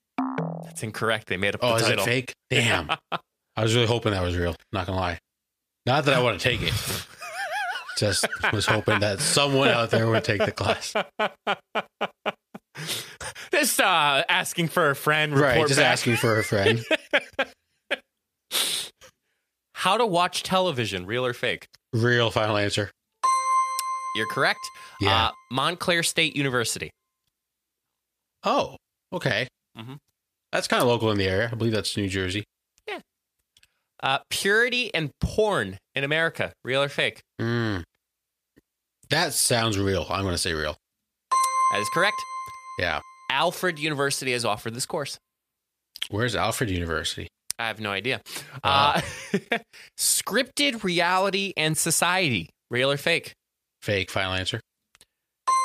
That's 0.64 0.82
incorrect. 0.82 1.28
They 1.28 1.38
made 1.38 1.54
up 1.54 1.62
Oh, 1.64 1.76
is 1.76 1.88
it 1.88 2.02
fake? 2.02 2.34
Damn. 2.50 2.90
I 3.56 3.64
was 3.64 3.76
really 3.76 3.88
hoping 3.88 4.14
that 4.14 4.24
was 4.24 4.36
real. 4.36 4.56
Not 4.74 4.88
gonna 4.88 4.98
lie. 4.98 5.20
Not 5.86 6.06
that 6.06 6.16
I 6.16 6.24
want 6.24 6.40
to 6.40 6.44
take 6.44 6.64
it. 6.64 6.74
Just 7.98 8.28
was 8.52 8.66
hoping 8.66 9.00
that 9.00 9.22
someone 9.22 9.70
out 9.70 9.92
there 9.92 10.10
would 10.10 10.24
take 10.24 10.44
the 10.44 10.52
class. 10.52 10.94
Just 13.54 13.80
uh, 13.80 14.24
asking 14.28 14.68
for 14.70 14.90
a 14.90 14.96
friend. 14.96 15.38
Right. 15.38 15.66
Just 15.68 15.80
back. 15.80 15.92
asking 15.94 16.18
for 16.18 16.38
a 16.38 16.44
friend. 16.44 16.84
How 19.86 19.98
to 19.98 20.06
watch 20.08 20.42
television, 20.42 21.06
real 21.06 21.24
or 21.24 21.34
fake? 21.34 21.68
Real. 21.94 22.32
Final 22.32 22.58
answer. 22.58 22.90
You're 24.16 24.26
correct. 24.32 24.62
Yeah. 25.00 25.26
Uh, 25.28 25.32
Montclair 25.52 26.02
State 26.02 26.36
University. 26.36 26.90
oh. 28.44 28.78
Okay. 29.14 29.48
Mhm. 29.78 29.98
That's 30.52 30.68
kind 30.68 30.82
of 30.82 30.88
local 30.88 31.12
in 31.12 31.20
the 31.20 31.28
area. 31.28 31.50
I 31.52 31.56
believe 31.56 31.72
that's 31.72 31.96
New 31.96 32.10
Jersey. 32.10 32.44
Uh, 34.02 34.20
purity 34.32 34.92
and 34.96 35.12
porn 35.22 35.78
in 35.94 36.04
America, 36.04 36.52
real 36.64 36.82
or 36.82 36.90
fake? 36.90 37.22
Mm. 37.40 37.84
That 39.10 39.34
sounds 39.34 39.78
real. 39.78 40.08
I'm 40.10 40.24
gonna 40.24 40.38
say 40.40 40.54
real. 40.54 40.76
That 41.72 41.80
is 41.80 41.90
correct. 41.94 42.18
Yeah. 42.80 43.02
Alfred 43.30 43.78
University 43.78 44.32
has 44.32 44.46
offered 44.46 44.74
this 44.74 44.88
course. 44.88 45.20
Where's 46.10 46.36
Alfred 46.36 46.72
University? 46.72 47.28
I 47.58 47.68
have 47.68 47.80
no 47.80 47.92
idea. 47.92 48.22
Uh, 48.64 49.02
scripted 49.98 50.84
reality 50.84 51.54
and 51.56 51.78
society, 51.78 52.50
real 52.70 52.92
or 52.92 52.98
fake? 52.98 53.34
Fake. 53.82 54.10
Final 54.10 54.34
answer. 54.34 54.60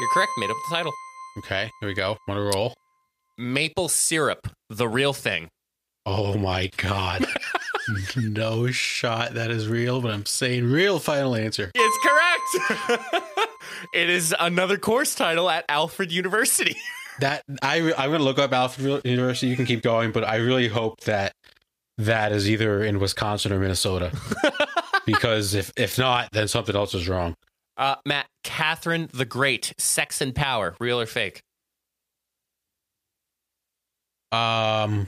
You're 0.01 0.11
correct. 0.13 0.33
Made 0.39 0.51
up 0.51 0.57
the 0.69 0.77
title. 0.77 0.93
Okay. 1.39 1.71
Here 1.81 1.89
we 1.89 1.95
go. 1.95 2.17
Want 2.29 2.39
to 2.39 2.57
roll? 2.57 2.75
Maple 3.39 3.89
syrup, 3.89 4.49
the 4.69 4.89
real 4.89 5.13
thing. 5.13 5.49
Oh 6.07 6.37
my 6.37 6.71
god. 6.77 7.27
no 8.17 8.71
shot 8.71 9.35
that 9.35 9.51
is 9.51 9.69
real, 9.69 10.01
but 10.01 10.11
I'm 10.11 10.27
saying 10.27 10.65
real 10.65 10.99
final 10.99 11.35
answer. 11.35 11.71
It's 11.75 11.99
correct. 12.07 13.01
it 13.95 14.11
is 14.11 14.35
another 14.39 14.77
course 14.77 15.15
title 15.15 15.49
at 15.49 15.65
Alfred 15.69 16.13
University. 16.13 16.77
That 17.21 17.43
I 17.63 17.93
I'm 17.97 18.11
gonna 18.11 18.25
look 18.25 18.39
up 18.39 18.53
Alfred 18.53 19.03
University. 19.05 19.49
You 19.49 19.57
can 19.57 19.67
keep 19.67 19.83
going, 19.83 20.13
but 20.13 20.25
I 20.25 20.37
really 20.37 20.69
hope 20.69 21.01
that 21.03 21.33
that 22.05 22.33
is 22.33 22.49
either 22.49 22.83
in 22.85 22.99
Wisconsin 22.99 23.53
or 23.53 23.59
Minnesota. 23.59 24.13
because 25.07 25.55
if 25.55 25.73
if 25.77 25.99
not, 25.99 26.31
then 26.33 26.49
something 26.49 26.75
else 26.75 26.95
is 26.95 27.09
wrong. 27.09 27.35
Uh, 27.77 27.97
Matt, 28.05 28.27
Catherine 28.45 29.09
the 29.13 29.25
Great, 29.25 29.73
Sex 29.79 30.21
and 30.21 30.35
Power, 30.35 30.75
real 30.81 31.01
or 31.01 31.07
fake? 31.07 31.41
Um 34.33 35.07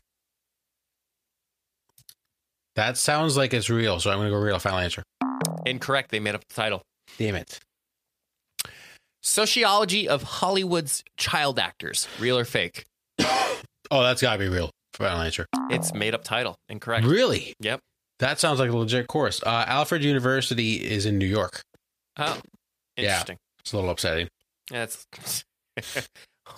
that 2.75 2.97
sounds 2.97 3.37
like 3.37 3.53
it's 3.53 3.69
real, 3.69 4.01
so 4.01 4.11
I'm 4.11 4.19
gonna 4.19 4.31
go 4.31 4.37
real 4.37 4.59
final 4.59 4.79
answer. 4.79 5.03
Incorrect. 5.67 6.11
They 6.11 6.21
made 6.21 6.35
up 6.35 6.43
the 6.49 6.55
title. 6.55 6.83
Damn 7.19 7.35
it. 7.37 7.59
Sociology 9.23 10.09
of 10.09 10.23
Hollywood's 10.23 11.05
child 11.17 11.59
actors, 11.59 12.09
real 12.19 12.39
or 12.39 12.45
fake? 12.45 12.85
Oh, 13.91 14.03
that's 14.03 14.23
gotta 14.23 14.39
be 14.39 14.49
real. 14.49 14.71
Final 14.95 15.21
answer. 15.23 15.47
It's 15.71 15.93
made 15.95 16.15
up 16.15 16.23
title. 16.25 16.57
Incorrect. 16.69 17.07
Really? 17.07 17.55
Yep. 17.61 17.81
That 18.19 18.39
sounds 18.39 18.61
like 18.61 18.71
a 18.71 18.77
legit 18.77 19.07
course. 19.09 19.43
Uh, 19.43 19.65
Alfred 19.67 20.05
University 20.05 20.75
is 20.75 21.07
in 21.07 21.19
New 21.19 21.27
York. 21.27 21.63
Oh, 22.19 22.39
Yeah. 22.97 23.05
interesting. 23.05 23.37
It's 23.61 23.73
a 23.73 23.77
little 23.77 23.91
upsetting. 23.91 24.29
That's 24.71 25.07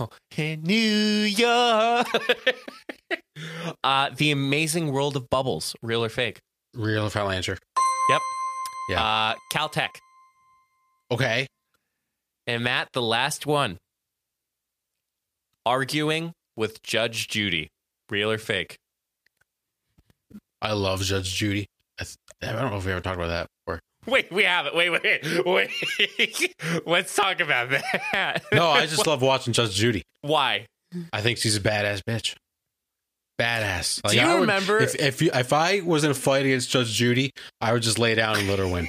Oh, 0.01 0.09
in 0.37 0.63
New 0.63 0.75
York. 0.77 2.07
uh, 3.85 4.11
the 4.17 4.31
Amazing 4.33 4.91
World 4.93 5.15
of 5.17 5.29
Bubbles, 5.31 5.77
real 5.83 6.03
or 6.03 6.09
fake? 6.09 6.41
Real 6.75 7.09
final 7.11 7.31
answer. 7.31 7.57
Yep. 8.09 8.21
Yeah. 8.91 9.05
Uh, 9.05 9.35
Caltech. 9.53 9.91
Okay. 11.11 11.47
And 12.47 12.65
Matt, 12.65 12.89
the 12.93 13.03
last 13.03 13.47
one. 13.47 13.79
Arguing 15.67 16.33
with 16.57 16.83
Judge 16.83 17.29
Judy, 17.29 17.69
real 18.11 18.31
or 18.31 18.39
fake? 18.39 18.77
I 20.63 20.73
love 20.73 21.03
Judge 21.03 21.35
Judy. 21.35 21.67
I, 22.01 22.05
th- 22.05 22.17
I 22.43 22.59
don't 22.61 22.71
know 22.71 22.79
if 22.79 22.87
we 22.87 22.93
ever 22.93 23.01
talked 23.01 23.17
about 23.17 23.29
that 23.29 23.47
before. 23.67 23.81
Wait, 24.07 24.31
we 24.33 24.45
have 24.45 24.67
it. 24.67 24.75
Wait, 24.75 24.91
wait, 24.91 25.47
wait. 25.47 26.55
Let's 26.87 27.15
talk 27.15 27.41
about 27.41 27.71
that. 27.71 28.43
No, 28.53 28.69
I 28.71 28.87
just 28.87 29.07
love 29.07 29.23
watching 29.23 29.53
Judge 29.53 29.75
Judy. 29.75 30.03
Why? 30.23 30.67
I 31.13 31.21
think 31.21 31.39
she's 31.39 31.57
a 31.57 31.61
badass 31.61 32.03
bitch. 32.03 32.35
Badass. 33.41 34.01
Do 34.09 34.15
you 34.17 34.23
I 34.23 34.35
would- 34.35 34.41
remember- 34.43 34.79
if 34.79 34.95
if, 34.97 35.23
you, 35.23 35.31
if 35.35 35.53
I 35.53 35.81
was 35.81 36.05
in 36.05 36.11
a 36.11 36.15
fight 36.15 36.45
against 36.47 36.71
Judge 36.71 36.93
Judy, 36.93 37.31
I 37.61 37.73
would 37.73 37.83
just 37.83 37.99
lay 37.99 38.15
down 38.15 38.39
and 38.39 38.49
let 38.49 38.59
her 38.59 38.69
win. 38.69 38.89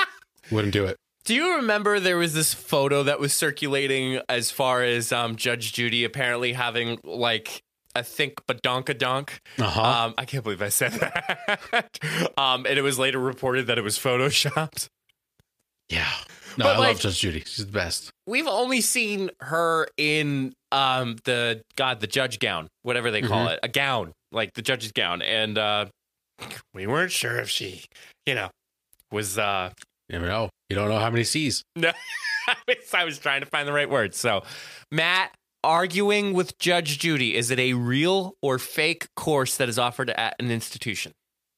Wouldn't 0.50 0.72
do 0.72 0.84
it. 0.84 0.96
Do 1.24 1.34
you 1.34 1.56
remember 1.56 1.98
there 1.98 2.18
was 2.18 2.34
this 2.34 2.54
photo 2.54 3.02
that 3.02 3.18
was 3.18 3.32
circulating 3.32 4.20
as 4.28 4.52
far 4.52 4.84
as 4.84 5.10
um, 5.12 5.34
Judge 5.34 5.72
Judy 5.72 6.04
apparently 6.04 6.52
having 6.52 6.98
like 7.02 7.62
I 7.96 8.02
think 8.02 8.44
badonkadonk. 8.46 9.30
Uh-huh. 9.58 9.82
Um, 10.06 10.14
I 10.18 10.24
can't 10.24 10.44
believe 10.44 10.62
I 10.62 10.68
said 10.68 10.92
that. 11.72 12.32
um, 12.36 12.66
and 12.66 12.78
it 12.78 12.82
was 12.82 12.98
later 12.98 13.18
reported 13.18 13.66
that 13.68 13.78
it 13.78 13.82
was 13.82 13.98
photoshopped. 13.98 14.88
yeah. 15.88 16.08
No, 16.58 16.64
But, 16.64 16.76
I 16.76 16.78
like- 16.78 16.88
love 16.88 17.00
Judge 17.00 17.18
Judy. 17.20 17.40
She's 17.40 17.66
the 17.66 17.72
best. 17.72 18.10
We've 18.26 18.46
only 18.46 18.80
seen 18.80 19.30
her 19.40 19.88
in 19.98 20.54
um, 20.72 21.16
the 21.24 21.62
God, 21.76 22.00
the 22.00 22.06
judge 22.06 22.38
gown, 22.38 22.68
whatever 22.82 23.10
they 23.10 23.20
call 23.22 23.48
it, 23.48 23.60
a 23.62 23.68
gown, 23.68 24.12
like 24.32 24.52
the 24.54 24.62
judge's 24.62 24.92
gown, 24.92 25.20
and 25.22 25.58
uh, 25.58 25.86
we 26.74 26.86
weren't 26.86 27.12
sure 27.12 27.36
if 27.38 27.48
she, 27.50 27.84
you 28.24 28.34
know, 28.34 28.48
was. 29.12 29.36
Uh, 29.38 29.70
You 30.08 30.14
never 30.18 30.28
know. 30.28 30.48
You 30.70 30.76
don't 30.76 30.88
know 30.88 30.98
how 30.98 31.10
many 31.10 31.24
C's. 31.24 31.62
No, 31.76 31.92
I 32.94 33.04
was 33.04 33.18
trying 33.18 33.40
to 33.40 33.46
find 33.46 33.68
the 33.68 33.72
right 33.72 33.88
word. 33.88 34.14
So, 34.14 34.42
Matt, 34.90 35.32
arguing 35.66 36.32
with 36.32 36.58
Judge 36.58 36.98
Judy, 36.98 37.34
is 37.34 37.50
it 37.50 37.58
a 37.58 37.74
real 37.74 38.34
or 38.40 38.58
fake 38.58 39.08
course 39.16 39.56
that 39.56 39.68
is 39.68 39.78
offered 39.78 40.10
at 40.10 40.36
an 40.38 40.50
institution? 40.50 41.12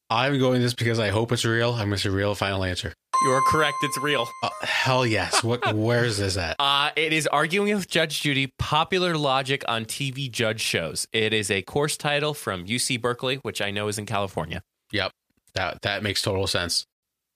I'm 0.09 0.39
going 0.39 0.61
this 0.61 0.73
because 0.73 0.97
I 0.97 1.09
hope 1.09 1.31
it's 1.31 1.45
real. 1.45 1.71
I'm 1.71 1.89
going 1.89 1.91
to 1.91 1.97
say 1.99 2.09
real 2.09 2.33
final 2.33 2.63
answer. 2.63 2.93
You 3.23 3.29
are 3.31 3.41
correct. 3.41 3.77
It's 3.83 3.97
real. 3.99 4.27
Uh, 4.41 4.49
hell 4.63 5.05
yes. 5.05 5.43
What? 5.43 5.75
Where 5.75 6.03
is 6.03 6.17
this 6.17 6.35
at? 6.35 6.55
Uh, 6.57 6.89
it 6.95 7.13
is 7.13 7.27
arguing 7.27 7.75
with 7.75 7.87
Judge 7.87 8.21
Judy, 8.21 8.51
popular 8.57 9.15
logic 9.15 9.63
on 9.67 9.85
TV 9.85 10.31
judge 10.31 10.61
shows. 10.61 11.07
It 11.13 11.31
is 11.31 11.51
a 11.51 11.61
course 11.61 11.95
title 11.95 12.33
from 12.33 12.65
UC 12.65 12.99
Berkeley, 12.99 13.35
which 13.37 13.61
I 13.61 13.69
know 13.69 13.87
is 13.87 13.99
in 13.99 14.07
California. 14.07 14.63
Yep. 14.91 15.11
That 15.53 15.81
that 15.83 16.01
makes 16.01 16.23
total 16.23 16.47
sense. 16.47 16.85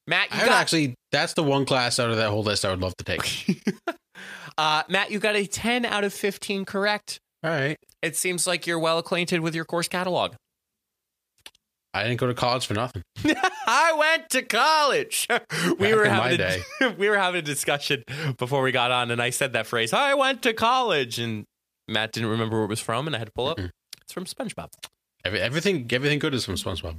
Matt, 0.08 0.30
I 0.32 0.40
got 0.40 0.50
actually. 0.50 0.96
That's 1.12 1.34
the 1.34 1.44
one 1.44 1.66
class 1.66 2.00
out 2.00 2.10
of 2.10 2.18
that 2.18 2.32
whole 2.32 2.44
list 2.44 2.66
I 2.66 2.72
would 2.72 2.82
love 2.82 2.96
to 2.98 3.04
take. 3.04 3.62
uh, 4.58 4.84
Matt, 4.89 5.12
you 5.12 5.20
got 5.20 5.36
a 5.36 5.46
ten 5.46 5.86
out 5.86 6.04
of 6.04 6.13
fifteen 6.13 6.66
correct. 6.66 7.20
All 7.44 7.52
right. 7.52 7.78
It 8.02 8.16
seems 8.16 8.48
like 8.48 8.66
you're 8.66 8.80
well 8.80 8.98
acquainted 8.98 9.42
with 9.42 9.54
your 9.56 9.66
course 9.66 9.88
catalog. 9.88 10.34
I 11.94 12.04
didn't 12.04 12.20
go 12.20 12.28
to 12.28 12.34
college 12.34 12.66
for 12.66 12.74
nothing. 12.74 13.04
I 13.68 13.94
went 13.98 14.30
to 14.32 14.42
college. 14.42 15.28
we 15.30 15.76
Back 15.76 15.96
were 15.96 16.06
having 16.06 16.38
day. 16.38 16.62
a, 16.82 16.89
we 16.98 17.08
were 17.08 17.18
having 17.18 17.39
a 17.39 17.44
discussion 17.44 18.04
before 18.38 18.63
we 18.63 18.72
got 18.72 18.92
on, 18.92 19.12
and 19.12 19.22
I 19.22 19.30
said 19.30 19.54
that 19.54 19.68
phrase. 19.68 19.94
I 19.94 20.16
went 20.16 20.42
to 20.44 20.54
college, 20.54 21.20
and 21.20 21.46
Matt 21.88 22.12
didn't 22.13 22.30
remember 22.30 22.58
where 22.58 22.66
it 22.66 22.70
was 22.70 22.80
from, 22.80 23.06
and 23.06 23.16
I 23.16 23.20
had 23.20 23.28
to 23.28 23.34
pull 23.34 23.48
up. 23.48 23.58
Mm-mm. 23.58 23.70
It's 24.02 24.12
from 24.13 24.26
SpongeBob. 24.26 24.70
Every, 25.24 25.39
everything 25.39 25.88
everything 25.92 26.20
good 26.20 26.34
is 26.34 26.46
from 26.46 26.56
SpongeBob. 26.56 26.98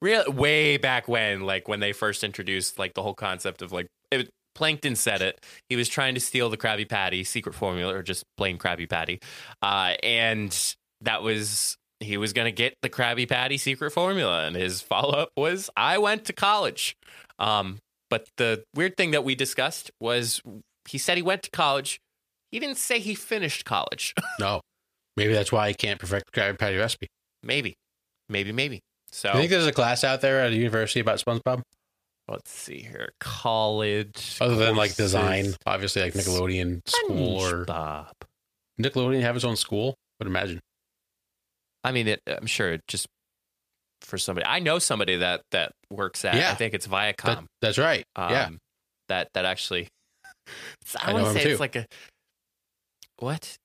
Real 0.00 0.30
way 0.32 0.76
back 0.78 1.08
when, 1.08 1.42
like 1.42 1.68
when 1.68 1.80
they 1.80 1.92
first 1.92 2.24
introduced 2.24 2.78
like 2.78 2.94
the 2.94 3.02
whole 3.02 3.14
concept 3.14 3.60
of 3.62 3.70
like 3.70 3.86
it, 4.10 4.30
Plankton 4.54 4.96
said 4.96 5.22
it. 5.22 5.44
He 5.68 5.76
was 5.76 5.88
trying 5.88 6.14
to 6.14 6.20
steal 6.20 6.50
the 6.50 6.56
Krabby 6.56 6.88
Patty 6.88 7.24
secret 7.24 7.54
formula, 7.54 7.94
or 7.94 8.02
just 8.02 8.24
plain 8.36 8.58
Krabby 8.58 8.88
Patty, 8.88 9.20
uh, 9.62 9.94
and 10.02 10.74
that 11.00 11.22
was 11.22 11.76
he 12.00 12.16
was 12.16 12.32
going 12.32 12.46
to 12.46 12.52
get 12.52 12.74
the 12.82 12.90
Krabby 12.90 13.28
Patty 13.28 13.58
secret 13.58 13.92
formula, 13.92 14.44
and 14.46 14.56
his 14.56 14.80
follow 14.80 15.14
up 15.14 15.30
was, 15.36 15.70
"I 15.76 15.98
went 15.98 16.24
to 16.26 16.32
college." 16.32 16.96
Um, 17.38 17.78
but 18.10 18.28
the 18.36 18.64
weird 18.74 18.96
thing 18.96 19.12
that 19.12 19.24
we 19.24 19.34
discussed 19.34 19.90
was 20.00 20.42
he 20.88 20.98
said 20.98 21.16
he 21.16 21.22
went 21.22 21.42
to 21.44 21.50
college. 21.50 22.00
He 22.50 22.58
didn't 22.58 22.76
say 22.76 22.98
he 22.98 23.14
finished 23.14 23.64
college. 23.64 24.14
No. 24.38 24.60
Maybe 25.16 25.32
that's 25.34 25.52
why 25.52 25.68
he 25.68 25.74
can't 25.74 25.98
perfect 26.00 26.32
the 26.32 26.40
Krabby 26.40 26.58
Patty 26.58 26.76
recipe. 26.76 27.06
maybe, 27.42 27.74
maybe, 28.28 28.50
maybe. 28.52 28.80
So 29.10 29.28
You 29.28 29.40
think 29.40 29.50
there's 29.50 29.66
a 29.66 29.72
class 29.72 30.04
out 30.04 30.20
there 30.22 30.40
at 30.40 30.52
a 30.52 30.56
university 30.56 31.00
about 31.00 31.18
SpongeBob? 31.18 31.60
Let's 32.28 32.50
see 32.50 32.80
here. 32.80 33.12
College. 33.20 34.38
Other 34.40 34.56
than 34.56 34.76
like 34.76 34.90
courses. 34.90 34.96
design, 34.96 35.54
obviously 35.66 36.02
like 36.02 36.14
Nickelodeon 36.14 36.88
school 36.88 37.40
or 37.40 37.64
SpongeBob. 37.66 38.12
Nickelodeon 38.80 39.22
have 39.22 39.36
its 39.36 39.44
own 39.44 39.56
school. 39.56 39.94
Would 40.18 40.28
imagine. 40.28 40.60
I 41.84 41.92
mean, 41.92 42.08
it, 42.08 42.20
I'm 42.26 42.46
sure 42.46 42.72
it 42.72 42.82
just 42.86 43.06
for 44.02 44.18
somebody. 44.18 44.46
I 44.46 44.60
know 44.60 44.78
somebody 44.78 45.16
that 45.16 45.42
that 45.50 45.72
works 45.90 46.24
at. 46.24 46.34
Yeah. 46.34 46.50
I 46.50 46.54
think 46.54 46.74
it's 46.74 46.86
Viacom. 46.86 47.24
That, 47.24 47.44
that's 47.60 47.78
right. 47.78 48.04
um, 48.16 48.30
yeah. 48.30 48.48
That 49.08 49.28
that 49.34 49.44
actually. 49.44 49.88
I, 51.00 51.12
want 51.12 51.26
to 51.26 51.32
say 51.32 51.50
it's 51.50 51.60
like 51.60 51.76
a 51.76 51.86
what 53.18 53.56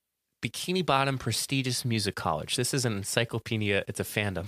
Bikini 0.44 0.86
Bottom 0.86 1.18
Prestigious 1.18 1.84
Music 1.84 2.16
College. 2.16 2.56
This 2.56 2.74
is 2.74 2.86
an 2.86 2.94
encyclopedia. 2.94 3.84
It's 3.88 4.00
a 4.00 4.04
fandom. 4.04 4.46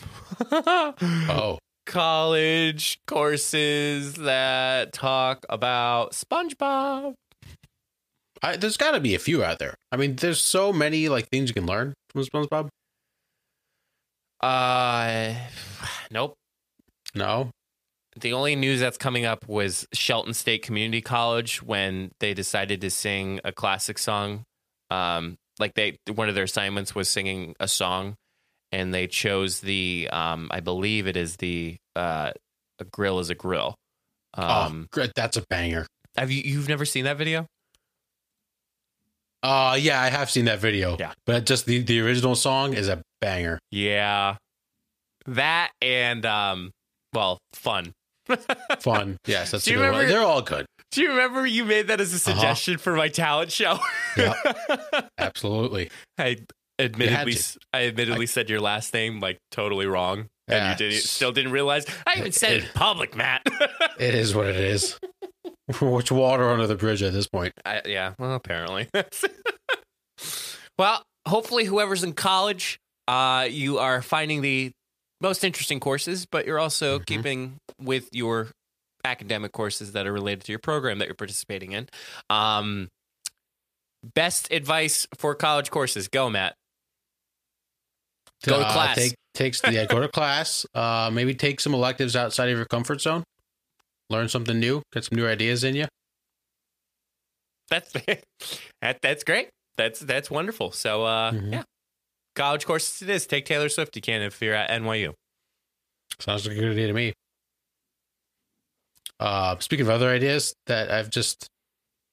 Oh, 1.29 1.57
College 1.89 2.99
courses 3.07 4.13
that 4.13 4.93
talk 4.93 5.43
about 5.49 6.11
SpongeBob. 6.11 7.15
I, 8.43 8.57
there's 8.57 8.77
got 8.77 8.91
to 8.91 8.99
be 8.99 9.15
a 9.15 9.19
few 9.19 9.43
out 9.43 9.57
there. 9.57 9.73
I 9.91 9.97
mean, 9.97 10.15
there's 10.15 10.39
so 10.39 10.71
many 10.71 11.09
like 11.09 11.29
things 11.29 11.49
you 11.49 11.55
can 11.55 11.65
learn 11.65 11.95
from 12.11 12.23
SpongeBob. 12.23 12.69
Uh, 14.39 15.33
nope. 16.11 16.35
No. 17.15 17.49
The 18.19 18.33
only 18.33 18.55
news 18.55 18.79
that's 18.79 18.99
coming 18.99 19.25
up 19.25 19.47
was 19.47 19.87
Shelton 19.91 20.35
State 20.35 20.61
Community 20.61 21.01
College 21.01 21.63
when 21.63 22.11
they 22.19 22.35
decided 22.35 22.81
to 22.81 22.91
sing 22.91 23.39
a 23.43 23.51
classic 23.51 23.97
song. 23.97 24.43
Um, 24.91 25.37
like 25.59 25.73
they 25.73 25.97
one 26.13 26.29
of 26.29 26.35
their 26.35 26.43
assignments 26.43 26.93
was 26.93 27.09
singing 27.09 27.55
a 27.59 27.67
song, 27.67 28.13
and 28.71 28.93
they 28.93 29.07
chose 29.07 29.59
the 29.61 30.09
um, 30.11 30.47
I 30.51 30.59
believe 30.59 31.07
it 31.07 31.15
is 31.17 31.37
the 31.37 31.77
uh, 31.95 32.31
a 32.79 32.83
grill 32.85 33.19
is 33.19 33.29
a 33.29 33.35
grill. 33.35 33.75
Um, 34.35 34.83
oh, 34.85 34.87
great. 34.91 35.11
That's 35.15 35.37
a 35.37 35.43
banger. 35.49 35.87
have 36.17 36.31
you 36.31 36.41
you've 36.43 36.69
never 36.69 36.85
seen 36.85 37.05
that 37.05 37.17
video? 37.17 37.45
Uh 39.41 39.77
yeah, 39.79 40.01
I 40.01 40.09
have 40.09 40.29
seen 40.29 40.45
that 40.45 40.59
video. 40.59 40.97
Yeah. 40.99 41.13
But 41.25 41.45
just 41.45 41.65
the, 41.65 41.79
the 41.81 42.01
original 42.01 42.35
song 42.35 42.73
is 42.73 42.89
a 42.89 43.01
banger. 43.21 43.57
Yeah, 43.71 44.35
that 45.27 45.71
and 45.81 46.25
um, 46.25 46.71
well, 47.13 47.39
fun. 47.53 47.93
Fun. 48.81 49.17
Yes, 49.25 49.49
that's 49.51 49.65
Do 49.65 49.71
you 49.71 49.77
good 49.77 49.91
one. 49.91 50.07
They're 50.07 50.21
all 50.21 50.43
good. 50.43 50.67
Do 50.91 51.01
you 51.01 51.09
remember 51.09 51.47
you 51.47 51.65
made 51.65 51.87
that 51.87 51.99
as 51.99 52.11
a 52.13 52.15
Uh-huh. 52.17 52.39
suggestion 52.39 52.77
for 52.77 52.93
my 52.95 53.07
talent 53.07 53.51
show? 53.51 53.79
Absolutely. 55.17 55.89
I 56.17 56.37
admittedly. 56.79 57.35
I 57.73 57.85
admittedly 57.87 58.25
said 58.25 58.49
your 58.49 58.61
last 58.61 58.93
name 58.93 59.19
like 59.19 59.37
totally 59.51 59.85
wrong, 59.85 60.27
and 60.47 60.69
you 60.71 60.75
didn't 60.89 61.03
still 61.03 61.31
didn't 61.31 61.51
realize. 61.51 61.85
I 62.07 62.15
even 62.17 62.31
said 62.31 62.53
it 62.53 62.63
in 62.63 62.69
public, 62.73 63.15
Matt. 63.15 63.41
It 63.99 64.15
is 64.15 64.33
what 64.33 64.47
it 64.47 64.55
is. 64.55 64.97
Which 65.81 66.09
water 66.11 66.49
under 66.49 66.65
the 66.67 66.75
bridge 66.75 67.03
at 67.03 67.11
this 67.11 67.27
point? 67.27 67.51
I, 67.65 67.81
yeah, 67.85 68.13
well, 68.17 68.33
apparently. 68.33 68.87
well, 70.77 71.03
hopefully, 71.27 71.65
whoever's 71.65 72.03
in 72.03 72.13
college, 72.13 72.79
uh, 73.07 73.47
you 73.49 73.77
are 73.77 74.01
finding 74.01 74.41
the 74.41 74.71
most 75.21 75.43
interesting 75.43 75.79
courses, 75.81 76.25
but 76.25 76.45
you're 76.45 76.59
also 76.59 76.99
Mhm. 76.99 77.05
keeping 77.05 77.57
with 77.77 78.07
your 78.13 78.47
academic 79.03 79.51
courses 79.51 79.91
that 79.91 80.07
are 80.07 80.13
related 80.13 80.45
to 80.45 80.51
your 80.51 80.59
program 80.59 80.99
that 80.99 81.07
you're 81.09 81.15
participating 81.15 81.73
in. 81.73 81.89
Um, 82.29 82.87
best 84.15 84.51
advice 84.51 85.07
for 85.17 85.35
college 85.35 85.71
courses? 85.71 86.07
Go, 86.07 86.29
Matt. 86.29 86.55
Go 88.45 88.59
to 88.59 88.65
Uh, 88.65 88.73
class. 88.73 88.95
Take, 88.95 89.13
takes 89.33 89.61
yeah, 89.69 89.85
go 89.85 89.99
to 89.99 90.07
class. 90.07 90.65
Uh, 90.73 91.09
maybe 91.13 91.33
take 91.35 91.59
some 91.59 91.73
electives 91.73 92.15
outside 92.15 92.49
of 92.49 92.57
your 92.57 92.65
comfort 92.65 93.01
zone. 93.01 93.23
Learn 94.09 94.27
something 94.29 94.59
new. 94.59 94.81
Get 94.93 95.05
some 95.05 95.17
new 95.17 95.27
ideas 95.27 95.63
in 95.63 95.75
you. 95.75 95.85
That's 97.69 97.91
that, 98.81 98.97
that's 99.01 99.23
great. 99.23 99.49
That's 99.77 99.99
that's 99.99 100.31
wonderful. 100.31 100.71
So 100.71 101.03
uh, 101.03 101.31
Mhm. 101.31 101.51
yeah, 101.51 101.63
college 102.35 102.65
courses 102.65 103.01
it 103.01 103.09
is. 103.09 103.27
Take 103.27 103.45
Taylor 103.45 103.69
Swift. 103.69 103.95
You 103.95 104.01
can 104.01 104.21
if 104.21 104.41
you're 104.41 104.55
at 104.55 104.69
NYU. 104.71 105.13
Sounds 106.19 106.47
like 106.47 106.57
a 106.57 106.59
good 106.59 106.71
idea 106.71 106.87
to 106.87 106.93
me. 106.93 107.13
Uh, 109.19 109.57
speaking 109.59 109.85
of 109.85 109.89
other 109.89 110.09
ideas 110.09 110.53
that 110.67 110.89
I've 110.91 111.09
just 111.09 111.47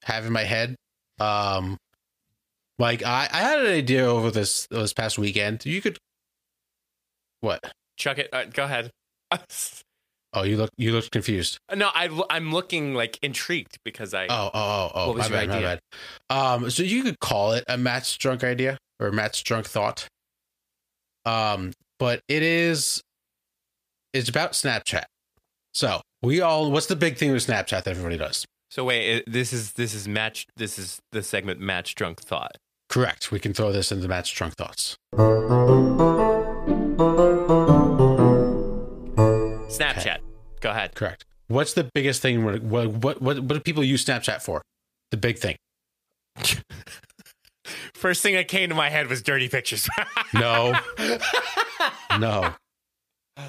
have 0.03 0.25
in 0.25 0.33
my 0.33 0.43
head, 0.43 0.75
um, 1.19 1.77
like 2.79 3.03
I, 3.03 3.27
I 3.31 3.39
had 3.41 3.59
an 3.61 3.71
idea 3.71 4.05
over 4.05 4.29
this 4.29 4.67
this 4.69 4.93
past 4.93 5.17
weekend. 5.17 5.65
You 5.65 5.81
could 5.81 5.97
what? 7.47 7.73
Chuck 7.97 8.19
it. 8.19 8.29
Uh, 8.31 8.45
go 8.45 8.63
ahead. 8.63 8.91
Oh, 10.33 10.43
you 10.43 10.57
look 10.57 10.69
you 10.77 10.91
look 10.91 11.09
confused. 11.09 11.57
no, 11.73 11.89
I 11.95 12.09
I'm 12.29 12.51
looking 12.51 12.93
like 12.93 13.17
intrigued 13.23 13.77
because 13.85 14.13
I 14.13 14.25
Oh, 14.25 14.29
oh, 14.29 14.51
oh, 14.53 14.91
oh. 14.93 15.07
What 15.07 15.15
was 15.17 15.29
my 15.29 15.43
your 15.43 15.47
bad, 15.47 15.61
my 15.61 15.61
bad. 15.61 16.63
Um, 16.63 16.69
so 16.69 16.83
you 16.83 17.01
could 17.01 17.19
call 17.19 17.53
it 17.53 17.63
a 17.67 17.77
Matt's 17.77 18.15
drunk 18.17 18.43
idea 18.43 18.77
or 18.99 19.11
Matt's 19.11 19.41
drunk 19.41 19.65
thought. 19.65 20.05
Um, 21.25 21.71
but 21.97 22.19
it 22.27 22.43
is 22.43 23.01
it's 24.13 24.29
about 24.29 24.51
Snapchat. 24.51 25.05
So 25.73 26.01
we 26.21 26.41
all 26.41 26.71
what's 26.71 26.87
the 26.87 26.97
big 26.97 27.17
thing 27.17 27.31
with 27.31 27.47
Snapchat 27.47 27.83
that 27.83 27.87
everybody 27.87 28.17
does? 28.17 28.45
So 28.69 28.83
wait, 28.83 29.23
this 29.27 29.53
is 29.53 29.73
this 29.73 29.93
is 29.93 30.07
Matt's. 30.09 30.45
This 30.57 30.77
is 30.77 30.99
the 31.13 31.23
segment 31.23 31.61
Matt's 31.61 31.93
drunk 31.93 32.21
thought. 32.21 32.57
Correct. 32.89 33.31
We 33.31 33.39
can 33.39 33.53
throw 33.53 33.71
this 33.71 33.91
into 33.91 34.07
Matt's 34.07 34.29
drunk 34.29 34.55
thoughts. 34.55 34.97
Snapchat. 39.69 40.19
Go 40.61 40.69
ahead. 40.71 40.95
Correct. 40.95 41.25
What's 41.47 41.73
the 41.73 41.89
biggest 41.93 42.21
thing? 42.21 42.43
What 42.43 42.61
what 42.61 42.87
what 43.21 43.21
what 43.21 43.47
do 43.47 43.59
people 43.59 43.83
use 43.83 44.03
Snapchat 44.03 44.41
for? 44.41 44.61
The 45.11 45.17
big 45.17 45.37
thing. 45.37 45.55
First 47.93 48.21
thing 48.23 48.35
that 48.35 48.47
came 48.47 48.69
to 48.69 48.75
my 48.75 48.89
head 48.89 49.07
was 49.07 49.21
dirty 49.21 49.49
pictures. 49.49 49.87
No, 50.33 50.73
no. 52.19 52.53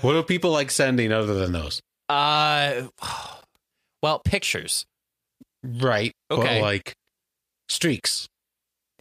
What 0.01 0.13
do 0.13 0.23
people 0.23 0.53
like 0.53 0.71
sending 0.71 1.11
other 1.13 1.35
than 1.35 1.51
those? 1.51 1.81
uh, 2.09 2.83
well, 4.03 4.21
pictures. 4.21 4.87
Right. 5.65 6.13
Okay. 6.31 6.61
But 6.61 6.63
like 6.63 6.93
streaks. 7.69 8.29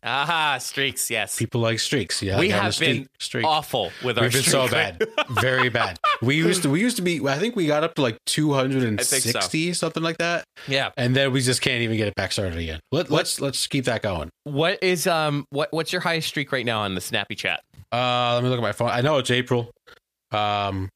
Aha, 0.07 0.57
streaks. 0.59 1.09
Yes, 1.11 1.37
People 1.37 1.61
like 1.61 1.79
streaks. 1.79 2.21
Yeah. 2.23 2.39
we 2.39 2.49
have 2.49 2.67
a 2.67 2.71
streak- 2.71 3.01
been 3.01 3.07
streak. 3.19 3.45
awful 3.45 3.91
with 4.03 4.17
our. 4.17 4.29
Streaks. 4.31 4.47
We've 4.47 4.69
been 4.69 4.69
so 4.69 4.71
bad, 4.71 5.07
very 5.29 5.69
bad. 5.69 5.99
We 6.21 6.35
used 6.37 6.63
to, 6.63 6.69
we 6.69 6.79
used 6.79 6.95
to 6.97 7.01
be. 7.03 7.19
I 7.27 7.37
think 7.37 7.55
we 7.55 7.67
got 7.67 7.83
up 7.83 7.95
to 7.95 8.01
like 8.01 8.17
two 8.25 8.53
hundred 8.53 8.83
and 8.83 9.01
sixty, 9.01 9.73
something 9.73 10.01
like 10.01 10.17
that, 10.19 10.45
yeah. 10.67 10.91
and 10.97 11.15
then 11.15 11.31
we 11.33 11.41
just 11.41 11.61
can't 11.61 11.81
even 11.81 11.97
get 11.97 12.07
it 12.07 12.15
back 12.15 12.31
started 12.31 12.57
again. 12.57 12.79
Let, 12.91 13.11
let's 13.11 13.41
let's 13.41 13.67
keep 13.67 13.85
that 13.85 14.01
going. 14.01 14.29
What 14.45 14.81
is 14.81 15.05
um 15.07 15.45
what 15.49 15.69
what's 15.71 15.91
your 15.91 16.01
highest 16.01 16.29
streak 16.29 16.51
right 16.51 16.65
now 16.65 16.81
on 16.81 16.95
the 16.95 17.01
Snappy 17.01 17.35
chat? 17.35 17.61
Uh, 17.91 18.33
let 18.35 18.43
me 18.43 18.49
look 18.49 18.59
at 18.59 18.63
my 18.63 18.71
phone. 18.71 18.89
I 18.89 19.01
know 19.01 19.17
it's 19.17 19.31
April. 19.31 19.71
Um, 20.31 20.89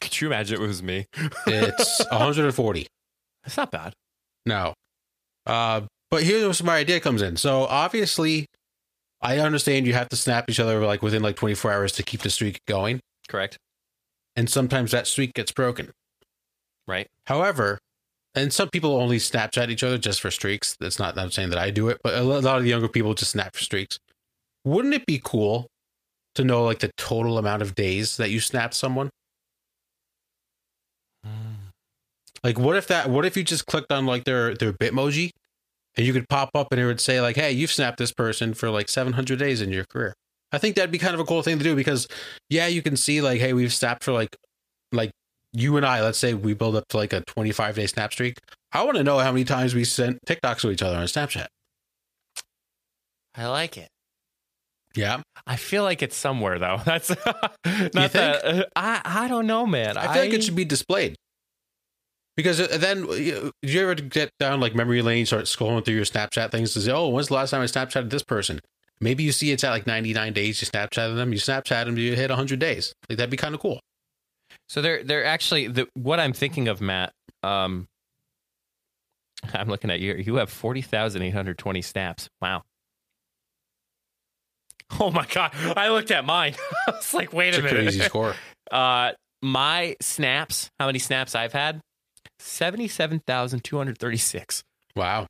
Could 0.00 0.20
you 0.20 0.26
imagine 0.28 0.60
it 0.60 0.66
was 0.66 0.82
me? 0.82 1.06
it's 1.46 2.04
one 2.10 2.20
hundred 2.20 2.44
and 2.46 2.54
forty. 2.54 2.86
That's 3.44 3.56
not 3.56 3.70
bad. 3.70 3.92
No. 4.46 4.74
Uh, 5.46 5.82
but 6.12 6.22
here's 6.24 6.62
where 6.62 6.66
my 6.66 6.76
idea 6.78 7.00
comes 7.00 7.22
in. 7.22 7.38
So 7.38 7.64
obviously, 7.64 8.44
I 9.22 9.38
understand 9.38 9.86
you 9.86 9.94
have 9.94 10.10
to 10.10 10.16
snap 10.16 10.44
each 10.50 10.60
other 10.60 10.78
like 10.84 11.00
within 11.00 11.22
like 11.22 11.36
24 11.36 11.72
hours 11.72 11.92
to 11.92 12.02
keep 12.02 12.20
the 12.20 12.28
streak 12.28 12.60
going, 12.68 13.00
Correct. 13.28 13.56
and 14.36 14.48
sometimes 14.48 14.90
that 14.90 15.06
streak 15.06 15.32
gets 15.32 15.52
broken. 15.52 15.90
Right. 16.86 17.06
However, 17.28 17.78
and 18.34 18.52
some 18.52 18.68
people 18.68 18.94
only 18.96 19.16
Snapchat 19.16 19.70
each 19.70 19.82
other 19.82 19.96
just 19.96 20.20
for 20.20 20.30
streaks. 20.30 20.76
That's 20.78 20.98
not 20.98 21.16
I'm 21.16 21.30
saying 21.30 21.48
that 21.48 21.58
I 21.58 21.70
do 21.70 21.88
it, 21.88 21.98
but 22.04 22.14
a 22.14 22.22
lot 22.22 22.58
of 22.58 22.62
the 22.62 22.68
younger 22.68 22.88
people 22.88 23.14
just 23.14 23.30
snap 23.30 23.56
for 23.56 23.62
streaks. 23.62 23.98
Wouldn't 24.66 24.92
it 24.92 25.06
be 25.06 25.18
cool 25.24 25.66
to 26.34 26.44
know 26.44 26.62
like 26.62 26.80
the 26.80 26.90
total 26.98 27.38
amount 27.38 27.62
of 27.62 27.74
days 27.74 28.18
that 28.18 28.28
you 28.30 28.40
snapped 28.40 28.74
someone? 28.74 29.08
Hmm. 31.24 31.70
Like 32.44 32.58
what 32.58 32.76
if 32.76 32.88
that 32.88 33.08
what 33.08 33.24
if 33.24 33.34
you 33.34 33.44
just 33.44 33.64
clicked 33.64 33.90
on 33.90 34.04
like 34.04 34.24
their 34.24 34.54
their 34.54 34.74
Bitmoji 34.74 35.30
and 35.96 36.06
you 36.06 36.12
could 36.12 36.28
pop 36.28 36.50
up 36.54 36.68
and 36.72 36.80
it 36.80 36.86
would 36.86 37.00
say 37.00 37.20
like, 37.20 37.36
"Hey, 37.36 37.52
you've 37.52 37.72
snapped 37.72 37.98
this 37.98 38.12
person 38.12 38.54
for 38.54 38.70
like 38.70 38.88
700 38.88 39.38
days 39.38 39.60
in 39.60 39.72
your 39.72 39.84
career." 39.84 40.14
I 40.52 40.58
think 40.58 40.76
that'd 40.76 40.90
be 40.90 40.98
kind 40.98 41.14
of 41.14 41.20
a 41.20 41.24
cool 41.24 41.42
thing 41.42 41.58
to 41.58 41.64
do 41.64 41.74
because 41.74 42.06
yeah, 42.48 42.66
you 42.66 42.82
can 42.82 42.96
see 42.96 43.20
like, 43.20 43.40
"Hey, 43.40 43.52
we've 43.52 43.72
snapped 43.72 44.04
for 44.04 44.12
like 44.12 44.36
like 44.92 45.10
you 45.52 45.76
and 45.76 45.84
I, 45.86 46.02
let's 46.02 46.18
say 46.18 46.34
we 46.34 46.54
build 46.54 46.76
up 46.76 46.88
to 46.88 46.96
like 46.96 47.12
a 47.12 47.22
25 47.22 47.76
day 47.76 47.86
snap 47.86 48.12
streak. 48.12 48.38
I 48.72 48.84
want 48.84 48.96
to 48.96 49.04
know 49.04 49.18
how 49.18 49.32
many 49.32 49.44
times 49.44 49.74
we 49.74 49.84
sent 49.84 50.18
TikToks 50.26 50.60
to 50.60 50.70
each 50.70 50.82
other 50.82 50.96
on 50.96 51.04
Snapchat." 51.06 51.46
I 53.34 53.46
like 53.46 53.78
it. 53.78 53.88
Yeah. 54.94 55.22
I 55.46 55.56
feel 55.56 55.84
like 55.84 56.02
it's 56.02 56.16
somewhere 56.16 56.58
though. 56.58 56.80
That's 56.84 57.08
not 57.08 58.12
that. 58.12 58.44
uh, 58.44 58.64
I 58.76 59.00
I 59.04 59.28
don't 59.28 59.46
know, 59.46 59.66
man. 59.66 59.96
I 59.96 60.12
feel 60.12 60.22
like 60.22 60.32
it 60.32 60.44
should 60.44 60.56
be 60.56 60.64
displayed. 60.64 61.16
Because 62.36 62.60
uh, 62.60 62.78
then, 62.78 63.06
you 63.10 63.52
did 63.62 63.70
you 63.74 63.82
ever 63.82 63.94
get 63.94 64.30
down 64.38 64.60
like 64.60 64.74
memory 64.74 65.02
lane, 65.02 65.26
start 65.26 65.44
scrolling 65.44 65.84
through 65.84 65.94
your 65.94 66.04
Snapchat 66.04 66.50
things 66.50 66.74
and 66.74 66.84
say, 66.84 66.92
oh, 66.92 67.08
when's 67.08 67.28
the 67.28 67.34
last 67.34 67.50
time 67.50 67.60
I 67.60 67.66
Snapchatted 67.66 68.10
this 68.10 68.22
person? 68.22 68.60
Maybe 69.00 69.22
you 69.24 69.32
see 69.32 69.50
it's 69.50 69.64
at 69.64 69.70
like 69.70 69.86
99 69.86 70.32
days, 70.32 70.60
you 70.62 70.66
Snapchatted 70.66 71.16
them, 71.16 71.32
you 71.32 71.38
Snapchat 71.38 71.84
them, 71.86 71.98
you 71.98 72.14
hit 72.14 72.30
100 72.30 72.58
days. 72.58 72.94
Like, 73.08 73.18
that'd 73.18 73.30
be 73.30 73.36
kind 73.36 73.54
of 73.54 73.60
cool. 73.60 73.80
So 74.68 74.80
they're 74.80 75.02
they're 75.02 75.24
actually 75.24 75.66
the 75.66 75.88
what 75.94 76.20
I'm 76.20 76.32
thinking 76.32 76.68
of, 76.68 76.80
Matt. 76.80 77.12
Um, 77.42 77.86
I'm 79.54 79.68
looking 79.68 79.90
at 79.90 80.00
you. 80.00 80.14
You 80.14 80.36
have 80.36 80.50
forty 80.50 80.82
thousand 80.82 81.22
eight 81.22 81.34
hundred 81.34 81.58
twenty 81.58 81.82
snaps. 81.82 82.28
Wow. 82.40 82.62
Oh 85.00 85.10
my 85.10 85.24
god! 85.26 85.52
I 85.74 85.88
looked 85.88 86.10
at 86.10 86.26
mine. 86.26 86.54
I 86.86 86.90
was 86.90 87.14
like, 87.14 87.32
wait 87.32 87.48
It's 87.48 87.56
a 87.56 87.60
a 87.60 87.64
minute. 87.64 87.82
crazy 87.82 88.00
score. 88.00 88.34
Uh, 88.70 89.12
my 89.40 89.96
snaps. 90.02 90.68
How 90.78 90.84
many 90.84 90.98
snaps 90.98 91.34
I've 91.34 91.54
had? 91.54 91.80
Seventy-seven 92.42 93.20
thousand 93.20 93.62
two 93.64 93.78
hundred 93.78 93.98
thirty-six. 93.98 94.64
Wow. 94.96 95.26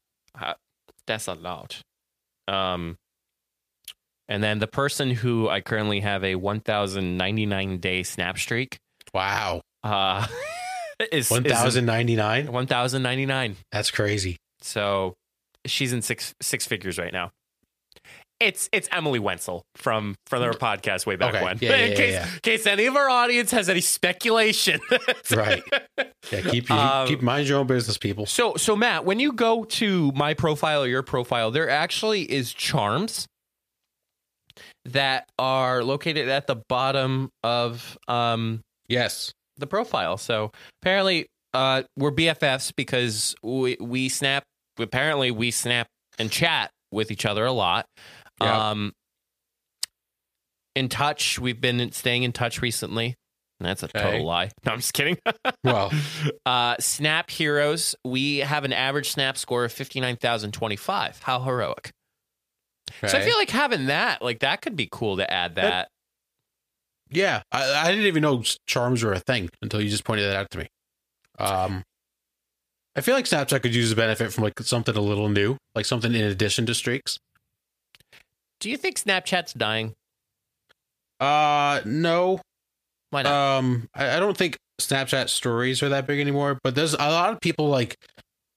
That's 1.07 1.29
a 1.29 1.35
lot. 1.35 1.83
Um, 2.49 2.97
and 4.29 4.43
then 4.43 4.59
the 4.61 4.67
person 4.67 5.11
who 5.11 5.49
I 5.49 5.61
currently 5.61 6.01
have 6.01 6.25
a 6.25 6.37
one 6.37 6.61
thousand 6.61 7.17
ninety-nine 7.19 7.79
day 7.79 8.03
snap 8.03 8.39
streak. 8.39 8.79
Wow. 9.13 9.61
Uh, 9.85 10.27
is 11.13 11.31
1,099? 11.31 12.51
one 12.53 12.67
thousand 12.67 13.03
ninety-nine. 13.03 13.57
That's 13.71 13.91
crazy. 13.91 14.39
So 14.61 15.15
she's 15.67 15.93
in 15.93 16.03
six 16.03 16.35
six 16.41 16.67
figures 16.67 16.99
right 16.99 17.13
now. 17.13 17.31
It's 18.43 18.69
it's 18.73 18.89
Emily 18.91 19.21
Wenzel 19.21 19.63
from 19.77 20.17
from 20.27 20.41
their 20.43 20.53
podcast 20.53 21.07
way 21.07 21.15
back 21.17 21.35
Okay. 21.35 21.45
when. 21.45 21.59
Yeah, 21.61 21.75
in 21.77 21.91
yeah, 21.93 21.97
case 21.97 22.13
yeah. 22.15 22.29
case 22.43 22.67
any 22.67 22.87
of 22.87 22.97
our 22.97 23.09
audience 23.09 23.53
has 23.53 23.69
any 23.69 23.81
speculation. 23.81 24.81
Right. 25.31 25.63
Yeah, 26.31 26.41
keep, 26.43 26.69
you, 26.69 26.75
Um, 26.77 27.07
keep 27.09 27.23
mind 27.23 27.49
your 27.49 27.59
own 27.59 27.67
business, 27.67 27.97
people. 27.99 28.27
So 28.27 28.57
so 28.57 28.75
Matt, 28.77 29.05
when 29.05 29.21
you 29.21 29.33
go 29.33 29.65
to 29.65 30.11
my 30.13 30.35
profile 30.35 30.83
or 30.83 30.89
your 30.89 31.03
profile, 31.03 31.51
there 31.53 31.71
actually 31.71 32.23
is 32.31 32.53
charms 32.53 33.27
that 34.85 35.29
are 35.39 35.85
located 35.85 36.29
at 36.29 36.47
the 36.49 36.57
bottom 36.69 37.31
of 37.45 37.97
um 38.09 38.61
Yes. 38.89 39.33
the 39.57 39.67
profile. 39.69 40.17
So 40.17 40.51
apparently, 40.83 41.27
uh, 41.55 41.85
we're 41.97 42.11
BFFs 42.11 42.73
because 42.77 43.35
we 43.43 43.77
we 43.81 44.09
snap. 44.09 44.43
Apparently, 44.79 45.31
we 45.31 45.51
snap 45.53 45.87
and 46.19 46.31
chat 46.31 46.71
with 46.91 47.11
each 47.11 47.25
other 47.25 47.47
a 47.47 47.53
lot. 47.53 47.87
Yeah. 48.41 48.71
Um, 48.71 48.93
in 50.75 50.89
touch, 50.89 51.39
we've 51.39 51.61
been 51.61 51.93
staying 51.93 52.23
in 52.23 52.33
touch 52.33 52.63
recently. 52.63 53.15
That's 53.61 53.83
a 53.83 53.87
Okay. 53.87 54.01
total 54.01 54.25
lie. 54.25 54.51
No, 54.67 54.73
I'm 54.73 54.79
just 54.79 54.93
kidding. 54.95 55.19
Well, 55.65 55.93
uh, 56.45 56.77
snap 56.81 57.31
heroes. 57.31 57.95
We 58.05 58.39
have 58.39 58.65
an 58.65 58.73
average 58.73 59.11
snap 59.13 59.37
score 59.39 59.65
of 59.65 59.73
fifty 59.73 60.01
nine 60.01 60.17
thousand 60.17 60.53
twenty 60.53 60.75
five. 60.77 61.21
How 61.23 61.41
heroic! 61.41 61.91
So 63.01 63.17
I 63.17 63.21
feel 63.23 63.37
like 63.37 63.51
having 63.51 63.87
that, 63.87 64.21
like 64.23 64.41
that, 64.41 64.61
could 64.63 64.75
be 64.77 64.89
cool 64.91 65.19
to 65.19 65.33
add 65.33 65.55
that. 65.55 65.89
Yeah, 67.11 67.43
I, 67.53 67.87
I 67.87 67.91
didn't 67.91 68.07
even 68.07 68.23
know 68.23 68.43
charms 68.67 69.05
were 69.05 69.13
a 69.13 69.21
thing 69.21 69.51
until 69.63 69.81
you 69.81 69.89
just 69.89 70.05
pointed 70.05 70.25
that 70.31 70.37
out 70.37 70.51
to 70.51 70.59
me. 70.59 70.67
Um, 71.39 71.83
I 72.97 73.01
feel 73.01 73.15
like 73.15 73.27
Snapchat 73.27 73.63
could 73.63 73.75
use 73.75 73.93
a 73.93 73.97
benefit 73.97 74.33
from 74.33 74.45
like 74.45 74.59
something 74.61 74.97
a 74.97 75.01
little 75.01 75.29
new, 75.29 75.57
like 75.75 75.85
something 75.87 76.13
in 76.13 76.25
addition 76.25 76.67
to 76.67 76.75
streaks. 76.75 77.19
Do 78.63 78.71
you 78.71 78.77
think 78.77 78.97
Snapchat's 78.97 79.53
dying? 79.55 79.93
Uh, 81.19 81.81
no. 81.85 82.41
Why 83.11 83.23
not? 83.23 83.33
Um, 83.33 83.89
I, 83.93 84.17
I 84.17 84.21
don't 84.21 84.37
think 84.37 84.57
Snapchat 84.81 85.31
stories 85.31 85.83
are 85.83 85.89
that 85.89 86.07
big 86.07 86.21
anymore. 86.21 86.61
But 86.63 86.77
there's 86.77 86.95
a 86.95 86.99
lot 86.99 87.33
of 87.33 87.41
people 87.41 87.69
like 87.69 87.97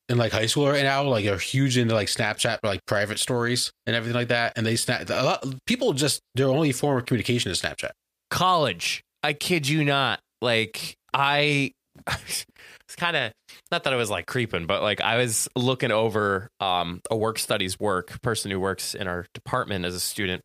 in 0.08 0.20
like 0.20 0.32
high 0.32 0.46
school 0.46 0.70
right 0.70 0.84
now, 0.84 1.02
like 1.02 1.26
are 1.26 1.40
huge 1.40 1.76
into 1.76 1.96
like 1.96 2.08
Snapchat, 2.08 2.60
like 2.62 2.86
private 2.86 3.18
stories 3.18 3.72
and 3.88 3.96
everything 3.96 4.16
like 4.16 4.28
that. 4.28 4.54
And 4.56 4.64
they 4.64 4.76
snap 4.76 5.10
a 5.10 5.24
lot. 5.24 5.44
People 5.66 5.94
just 5.94 6.22
their 6.36 6.50
only 6.50 6.72
form 6.72 7.00
of 7.00 7.08
communication 7.08 7.50
is 7.50 7.60
Snapchat. 7.60 7.90
college. 8.30 9.02
I 9.24 9.34
kid 9.34 9.68
you 9.68 9.84
not. 9.84 10.20
Like 10.40 10.98
I 11.16 11.72
it's 12.88 12.96
kind 12.96 13.16
of 13.18 13.32
not 13.72 13.84
that 13.84 13.94
I 13.94 13.96
was 13.96 14.10
like 14.10 14.26
creeping, 14.28 14.66
but 14.68 14.82
like 14.82 15.02
I 15.02 15.18
was 15.18 15.48
looking 15.56 15.92
over 15.92 16.50
um 16.60 17.02
a 17.10 17.16
work 17.18 17.40
studies 17.40 17.80
work 17.80 18.22
person 18.22 18.52
who 18.52 18.60
works 18.60 18.94
in 18.96 19.08
our 19.08 19.26
department 19.34 19.86
as 19.86 19.96
a 19.96 20.00
student 20.00 20.42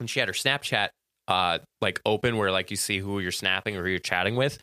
and 0.00 0.10
she 0.10 0.18
had 0.20 0.28
her 0.28 0.34
Snapchat 0.34 0.88
uh 1.28 1.58
like 1.80 2.00
open 2.04 2.36
where 2.36 2.50
like 2.50 2.70
you 2.70 2.76
see 2.76 2.98
who 2.98 3.20
you're 3.20 3.30
snapping 3.32 3.76
or 3.76 3.84
who 3.84 3.90
you're 3.90 3.98
chatting 4.00 4.34
with. 4.36 4.58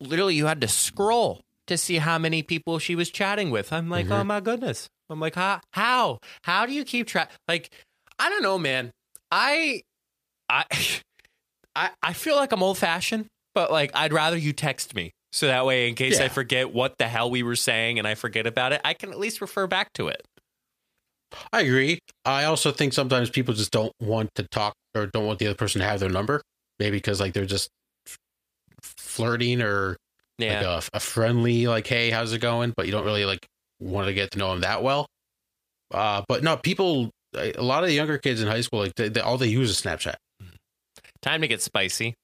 Literally 0.00 0.34
you 0.34 0.46
had 0.46 0.60
to 0.60 0.68
scroll 0.68 1.40
to 1.66 1.78
see 1.78 1.96
how 1.98 2.18
many 2.18 2.42
people 2.42 2.78
she 2.78 2.94
was 2.94 3.10
chatting 3.10 3.50
with. 3.50 3.72
I'm 3.72 3.88
like, 3.88 4.06
Mhm. 4.06 4.12
"Oh 4.20 4.24
my 4.24 4.40
goodness." 4.40 4.88
I'm 5.08 5.20
like, 5.20 5.34
"How 5.36 5.60
how 5.72 6.18
how 6.42 6.66
do 6.66 6.72
you 6.72 6.84
keep 6.84 7.06
track?" 7.06 7.30
Like 7.48 7.70
I 8.18 8.28
don't 8.28 8.42
know, 8.42 8.58
man. 8.58 8.90
I 9.30 9.82
I 10.48 10.64
I, 11.76 11.90
I 12.02 12.12
feel 12.12 12.36
like 12.36 12.52
I'm 12.52 12.62
old 12.62 12.78
fashioned, 12.78 13.26
but 13.54 13.70
like 13.70 13.90
I'd 13.94 14.12
rather 14.12 14.36
you 14.36 14.52
text 14.52 14.94
me. 14.94 15.12
So 15.34 15.48
that 15.48 15.66
way, 15.66 15.88
in 15.88 15.96
case 15.96 16.20
I 16.20 16.28
forget 16.28 16.72
what 16.72 16.96
the 16.96 17.08
hell 17.08 17.28
we 17.28 17.42
were 17.42 17.56
saying 17.56 17.98
and 17.98 18.06
I 18.06 18.14
forget 18.14 18.46
about 18.46 18.72
it, 18.72 18.80
I 18.84 18.94
can 18.94 19.10
at 19.10 19.18
least 19.18 19.40
refer 19.40 19.66
back 19.66 19.92
to 19.94 20.06
it. 20.06 20.22
I 21.52 21.62
agree. 21.62 21.98
I 22.24 22.44
also 22.44 22.70
think 22.70 22.92
sometimes 22.92 23.30
people 23.30 23.52
just 23.52 23.72
don't 23.72 23.92
want 24.00 24.30
to 24.36 24.44
talk 24.52 24.74
or 24.94 25.06
don't 25.06 25.26
want 25.26 25.40
the 25.40 25.46
other 25.46 25.56
person 25.56 25.80
to 25.80 25.88
have 25.88 25.98
their 25.98 26.08
number. 26.08 26.40
Maybe 26.78 26.98
because 26.98 27.18
like 27.18 27.32
they're 27.32 27.46
just 27.46 27.68
flirting 28.80 29.60
or 29.60 29.96
Yeah. 30.38 30.60
like 30.70 30.84
a, 30.92 30.96
a 30.98 31.00
friendly 31.00 31.66
like, 31.66 31.88
hey, 31.88 32.10
how's 32.10 32.32
it 32.32 32.38
going? 32.40 32.72
But 32.76 32.86
you 32.86 32.92
don't 32.92 33.04
really 33.04 33.24
like 33.24 33.44
want 33.80 34.06
to 34.06 34.14
get 34.14 34.30
to 34.32 34.38
know 34.38 34.50
them 34.52 34.60
that 34.60 34.84
well. 34.84 35.06
Uh, 35.92 36.22
but 36.28 36.44
no, 36.44 36.56
people. 36.56 37.10
A 37.36 37.60
lot 37.60 37.82
of 37.82 37.88
the 37.88 37.94
younger 37.96 38.18
kids 38.18 38.40
in 38.40 38.46
high 38.46 38.60
school, 38.60 38.78
like 38.78 38.94
they, 38.94 39.08
they, 39.08 39.20
all 39.20 39.36
they 39.36 39.48
use 39.48 39.68
is 39.68 39.82
Snapchat. 39.82 40.14
Time 41.22 41.40
to 41.40 41.48
get 41.48 41.60
spicy. 41.60 42.14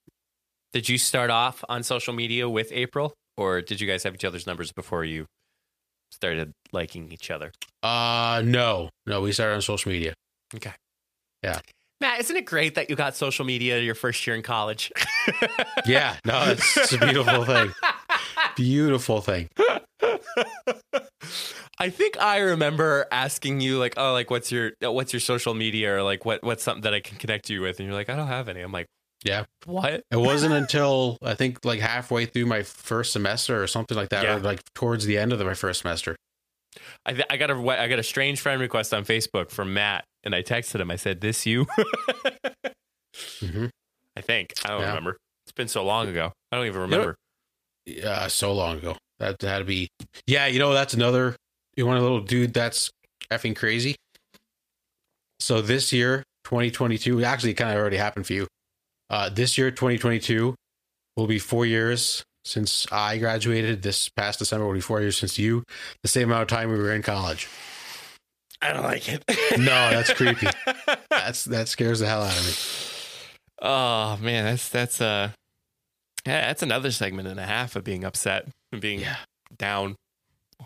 Did 0.73 0.89
you 0.89 0.99
start 0.99 1.31
off 1.31 1.65
on 1.69 1.83
social 1.83 2.15
media 2.15 2.49
with 2.49 2.71
April? 2.73 3.15
or 3.41 3.63
did 3.63 3.81
you 3.81 3.87
guys 3.87 4.03
have 4.03 4.15
each 4.15 4.25
other's 4.25 4.47
numbers 4.47 4.71
before 4.71 5.03
you 5.03 5.25
started 6.13 6.53
liking 6.73 7.11
each 7.11 7.31
other? 7.31 7.53
Uh, 7.83 8.43
no, 8.45 8.91
no, 9.07 9.23
we 9.23 9.33
started 9.33 9.55
on 9.55 9.63
social 9.63 9.91
media. 9.91 10.13
Okay. 10.55 10.73
Yeah. 11.43 11.61
Matt, 12.03 12.21
isn't 12.21 12.37
it 12.37 12.45
great 12.45 12.75
that 12.75 12.91
you 12.91 12.97
got 12.97 13.17
social 13.17 13.47
media 13.47 13.79
your 13.81 13.95
first 13.95 14.27
year 14.27 14.37
in 14.37 14.43
college? 14.43 14.93
Yeah, 15.87 16.17
no, 16.27 16.43
it's, 16.49 16.77
it's 16.77 16.93
a 16.93 16.99
beautiful 16.99 17.45
thing. 17.45 17.73
Beautiful 18.57 19.21
thing. 19.23 19.49
I 21.79 21.89
think 21.89 22.21
I 22.21 22.39
remember 22.39 23.07
asking 23.11 23.61
you 23.61 23.79
like, 23.79 23.95
"Oh, 23.97 24.13
like 24.13 24.31
what's 24.31 24.53
your 24.53 24.73
what's 24.83 25.13
your 25.15 25.21
social 25.21 25.55
media 25.55 25.97
or 25.97 26.03
like 26.03 26.25
what 26.27 26.43
what's 26.43 26.63
something 26.63 26.83
that 26.83 26.93
I 26.93 27.01
can 27.01 27.17
connect 27.17 27.49
you 27.49 27.63
with?" 27.63 27.79
And 27.81 27.87
you're 27.87 27.97
like, 27.97 28.11
"I 28.11 28.17
don't 28.17 28.27
have 28.27 28.49
any." 28.49 28.61
I'm 28.61 28.73
like, 28.73 28.87
Yeah. 29.25 29.45
"What?" 29.67 30.03
It 30.11 30.17
wasn't 30.17 30.55
until 30.55 31.19
I 31.23 31.35
think 31.35 31.65
like 31.65 31.81
halfway 31.81 32.27
through 32.27 32.47
my 32.47 32.63
first 32.63 33.13
semester 33.13 33.63
or 33.63 33.67
something 33.67 33.97
like 33.97 34.09
that, 34.11 34.25
Yeah. 34.25 34.37
or 34.37 34.41
like 34.41 34.61
towards 34.75 35.05
the 35.07 35.19
end 35.19 35.33
of 35.33 35.41
my 35.41 35.55
first 35.55 35.83
semester. 35.83 36.17
I, 37.05 37.13
th- 37.13 37.27
I 37.29 37.37
got 37.37 37.51
a 37.51 37.55
I 37.81 37.89
got 37.89 37.99
a 37.99 38.03
strange 38.03 38.41
friend 38.41 38.61
request 38.61 38.95
on 38.95 39.05
Facebook 39.05 39.51
from 39.51 39.75
Matt, 39.75 40.05
and 40.25 40.35
I 40.35 40.43
texted 40.43 40.81
him. 40.81 40.91
I 40.91 40.97
said, 40.97 41.21
"This 41.21 41.45
you?" 41.47 41.67
hmm 43.41 43.67
I 44.17 44.21
think 44.21 44.53
I 44.65 44.69
don't 44.69 44.81
Yeah. 44.81 44.89
remember. 44.89 45.17
It's 45.45 45.53
been 45.53 45.69
so 45.69 45.85
long 45.85 46.09
ago. 46.09 46.33
I 46.53 46.57
don't 46.57 46.67
even 46.67 46.77
know- 46.79 46.83
remember. 46.83 47.17
Yeah, 47.87 48.27
so 48.29 48.53
long 48.53 48.79
ago. 48.79 48.97
That 49.19 49.41
had 49.43 49.59
to 49.59 49.65
be. 49.65 49.89
Yeah, 50.27 50.47
you 50.47 50.59
know 50.59 50.73
that's 50.73 50.95
another. 50.95 51.37
You 51.77 51.87
want 51.87 51.99
a 51.99 52.03
little 52.03 52.21
dude 52.21 52.55
that's 52.55 52.91
effing 53.31 53.57
crazy. 53.57 53.97
So 55.41 55.61
this 55.61 55.93
year, 55.93 56.23
2022, 56.45 57.25
actually, 57.25 57.55
kind 57.55 57.71
of 57.71 57.77
already 57.79 57.97
happened 57.97 58.27
for 58.27 58.33
you. 58.35 58.47
Uh, 59.11 59.29
this 59.29 59.59
year, 59.59 59.71
2022, 59.71 60.55
will 61.17 61.27
be 61.27 61.39
four 61.39 61.67
years 61.67 62.23
since 62.45 62.87
I 62.93 63.19
graduated. 63.19 63.83
This 63.83 64.09
past 64.09 64.39
December 64.39 64.67
will 64.67 64.75
be 64.75 64.81
four 64.81 65.01
years 65.01 65.19
since 65.19 65.39
you. 65.39 65.65
The 66.03 66.09
same 66.09 66.29
amount 66.29 66.43
of 66.43 66.49
time 66.49 66.71
we 66.71 66.79
were 66.79 66.93
in 66.95 67.03
college. 67.03 67.49
I 68.63 68.73
don't 68.73 68.83
like 68.85 69.09
it. 69.09 69.25
No, 69.59 69.65
that's 69.91 70.13
creepy. 70.13 70.47
That's 71.11 71.45
that 71.47 71.69
scares 71.69 71.99
the 72.01 72.07
hell 72.07 72.23
out 72.23 72.37
of 72.39 72.47
me. 72.47 72.53
oh 73.69 74.17
man, 74.23 74.45
that's 74.45 74.69
that's 74.69 75.01
uh, 75.01 75.31
yeah, 76.27 76.47
that's 76.47 76.63
another 76.63 76.91
segment 76.93 77.27
and 77.29 77.39
a 77.41 77.45
half 77.47 77.75
of 77.77 77.85
being 77.85 78.05
upset 78.05 78.47
and 78.73 78.81
being 78.81 79.01
Yeah. 79.01 79.17
down 79.59 79.97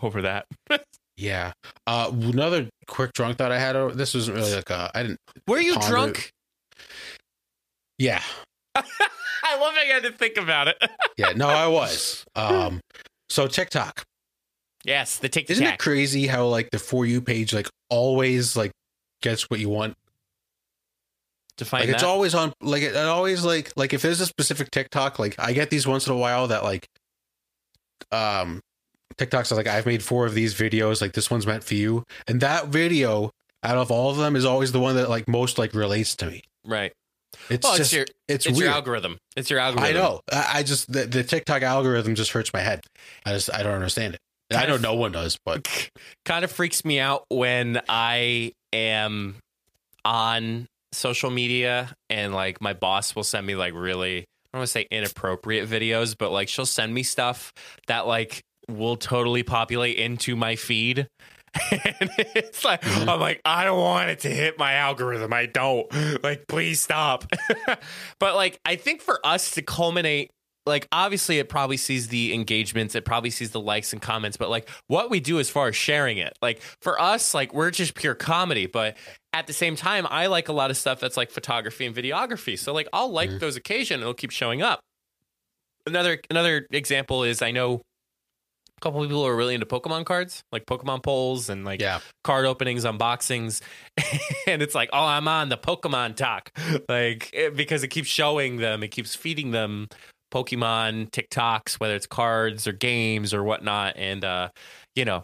over 0.01 0.21
that. 0.21 0.45
Yeah. 1.17 1.53
Uh, 1.87 2.09
another 2.11 2.67
quick 2.87 3.13
drunk 3.13 3.37
thought 3.37 3.51
I 3.53 3.57
had. 3.59 3.77
oh, 3.77 3.89
This 3.89 4.13
wasn't 4.13 4.35
really 4.37 4.53
like 4.53 4.69
a. 4.69 4.91
I 4.93 5.03
didn't. 5.03 5.19
Were 5.47 5.59
you 5.61 5.73
Ponder- 5.75 5.87
drunk? 5.87 6.29
Yeah. 7.97 8.21
I 8.75 9.59
love 9.59 9.73
how 9.73 9.81
you 9.83 9.93
had 9.93 10.03
to 10.03 10.11
think 10.11 10.37
about 10.37 10.67
it. 10.67 10.77
Yeah. 11.17 11.31
No, 11.33 11.47
I 11.47 11.67
was. 11.67 12.25
Um. 12.35 12.81
So 13.29 13.47
TikTok. 13.47 14.03
yes, 14.83 15.17
the 15.17 15.29
TikTok. 15.29 15.51
Isn't 15.51 15.65
it 15.65 15.79
crazy 15.79 16.27
how 16.27 16.47
like 16.47 16.69
the 16.71 16.79
for 16.79 17.05
you 17.05 17.21
page 17.21 17.53
like 17.53 17.69
always 17.89 18.57
like 18.57 18.71
gets 19.21 19.49
what 19.49 19.61
you 19.61 19.69
want? 19.69 19.93
Define 21.57 21.81
Like 21.81 21.89
it's 21.91 22.03
always 22.03 22.35
on. 22.35 22.51
Like 22.61 22.83
it, 22.83 22.95
it 22.95 23.05
always 23.05 23.45
like 23.45 23.71
like 23.77 23.93
if 23.93 24.01
there's 24.01 24.19
a 24.19 24.25
specific 24.25 24.71
TikTok, 24.71 25.19
like 25.19 25.35
I 25.39 25.53
get 25.53 25.69
these 25.69 25.87
once 25.87 26.05
in 26.05 26.11
a 26.11 26.17
while 26.17 26.47
that 26.47 26.63
like, 26.65 26.85
um, 28.11 28.59
TikToks 29.15 29.53
are 29.53 29.55
like 29.55 29.67
I've 29.67 29.85
made 29.85 30.03
four 30.03 30.25
of 30.25 30.33
these 30.33 30.53
videos. 30.53 31.01
Like 31.01 31.13
this 31.13 31.31
one's 31.31 31.47
meant 31.47 31.63
for 31.63 31.75
you, 31.75 32.03
and 32.27 32.41
that 32.41 32.67
video 32.67 33.31
out 33.63 33.77
of 33.77 33.89
all 33.89 34.09
of 34.11 34.17
them 34.17 34.35
is 34.35 34.43
always 34.43 34.73
the 34.73 34.81
one 34.81 34.95
that 34.97 35.09
like 35.09 35.29
most 35.29 35.57
like 35.57 35.73
relates 35.73 36.13
to 36.17 36.25
me. 36.25 36.43
right. 36.65 36.91
It's 37.49 37.63
Well, 37.63 37.73
it's 37.73 37.77
just 37.77 37.93
your 37.93 38.05
it's, 38.27 38.45
it's 38.45 38.59
your 38.59 38.69
algorithm. 38.69 39.17
It's 39.35 39.49
your 39.49 39.59
algorithm. 39.59 39.89
I 39.89 39.91
know. 39.91 40.21
I, 40.31 40.63
just 40.63 40.91
the, 40.91 41.05
the 41.05 41.23
TikTok 41.23 41.61
algorithm 41.61 42.15
just 42.15 42.31
hurts 42.31 42.51
my 42.53 42.59
head. 42.59 42.81
I 43.25 43.33
just 43.33 43.53
I 43.53 43.63
don't 43.63 43.73
understand 43.73 44.15
it. 44.15 44.19
And 44.49 44.59
I 44.59 44.67
know 44.67 44.75
of- 44.75 44.81
no 44.81 44.95
one 44.95 45.11
does, 45.11 45.37
but 45.45 45.67
kind 46.25 46.43
of 46.43 46.51
freaks 46.51 46.83
me 46.85 46.99
out 46.99 47.25
when 47.29 47.81
I 47.87 48.51
am 48.73 49.37
on 50.03 50.67
social 50.91 51.29
media 51.29 51.93
and 52.09 52.33
like 52.33 52.61
my 52.61 52.73
boss 52.73 53.15
will 53.15 53.23
send 53.23 53.45
me 53.45 53.55
like 53.55 53.73
really 53.73 54.19
I 54.19 54.23
don't 54.53 54.59
want 54.61 54.67
to 54.67 54.71
say 54.71 54.87
inappropriate 54.89 55.67
videos, 55.69 56.15
but 56.17 56.31
like 56.31 56.47
she'll 56.47 56.65
send 56.65 56.93
me 56.93 57.03
stuff 57.03 57.51
that 57.87 58.07
like 58.07 58.41
will 58.69 58.95
totally 58.95 59.43
populate 59.43 59.97
into 59.97 60.35
my 60.35 60.55
feed. 60.55 61.07
and 61.71 62.09
it's 62.17 62.63
like 62.65 62.81
Mhm. 62.81 63.07
I'm 63.07 63.19
like 63.19 63.41
I 63.45 63.63
don't 63.63 63.79
want 63.79 64.09
it 64.09 64.19
to 64.21 64.29
hit 64.29 64.57
my 64.59 64.73
algorithm. 64.73 65.31
I 65.33 65.45
don't. 65.45 65.87
Like 66.23 66.47
please 66.47 66.81
stop. 66.81 67.25
but 68.19 68.35
like 68.35 68.59
I 68.65 68.75
think 68.75 69.01
for 69.01 69.19
us 69.25 69.51
to 69.51 69.61
culminate 69.61 70.31
like 70.67 70.87
obviously 70.91 71.37
it 71.37 71.47
probably 71.47 71.77
sees 71.77 72.07
the 72.07 72.33
engagements 72.33 72.95
it 72.95 73.05
probably 73.05 73.29
sees 73.29 73.51
the 73.51 73.59
likes 73.59 73.93
and 73.93 74.01
comments 74.01 74.35
but 74.35 74.49
like 74.49 74.67
what 74.87 75.11
we 75.11 75.19
do 75.19 75.39
as 75.39 75.47
far 75.47 75.67
as 75.67 75.75
sharing 75.75 76.17
it 76.17 76.33
like 76.41 76.59
for 76.81 76.99
us 76.99 77.35
like 77.35 77.53
we're 77.53 77.69
just 77.69 77.93
pure 77.93 78.15
comedy 78.15 78.65
but 78.65 78.97
at 79.31 79.45
the 79.45 79.53
same 79.53 79.75
time 79.75 80.07
i 80.09 80.25
like 80.25 80.49
a 80.49 80.51
lot 80.51 80.71
of 80.71 80.77
stuff 80.77 80.99
that's 80.99 81.17
like 81.17 81.29
photography 81.29 81.85
and 81.85 81.95
videography 81.95 82.57
so 82.57 82.73
like 82.73 82.87
i'll 82.93 83.11
like 83.11 83.29
Mhm. 83.29 83.39
those 83.41 83.55
occasion 83.55 84.01
it'll 84.01 84.15
keep 84.15 84.31
showing 84.31 84.63
up 84.63 84.79
another 85.85 86.19
another 86.31 86.65
example 86.71 87.23
is 87.23 87.43
i 87.43 87.51
know 87.51 87.81
couple 88.85 89.01
people 89.01 89.23
who 89.23 89.27
are 89.27 89.35
really 89.35 89.55
into 89.55 89.65
pokemon 89.65 90.05
cards 90.05 90.43
like 90.51 90.65
pokemon 90.67 91.01
polls 91.01 91.49
and 91.49 91.65
like 91.65 91.81
yeah, 91.81 91.99
card 92.23 92.45
openings, 92.45 92.85
unboxings, 92.85 93.61
and 94.47 94.61
it's 94.61 94.75
like, 94.75 94.89
oh, 94.93 95.03
I'm 95.05 95.27
on 95.27 95.49
the 95.49 95.57
Pokemon 95.57 96.15
talk, 96.15 96.51
like 96.87 97.29
it- 97.33 97.55
because 97.55 97.83
it 97.83 97.87
keeps 97.89 98.07
showing 98.07 98.57
them, 98.57 98.83
it 98.83 98.89
keeps 98.89 99.15
feeding 99.15 99.51
them 99.51 99.87
Pokemon 100.33 101.09
TikToks, 101.11 101.79
whether 101.79 101.95
it's 101.95 102.07
cards 102.07 102.67
or 102.67 102.71
games 102.73 103.33
or 103.33 103.43
whatnot, 103.43 103.95
and 103.97 104.23
uh, 104.23 104.49
you 104.95 105.05
know, 105.05 105.23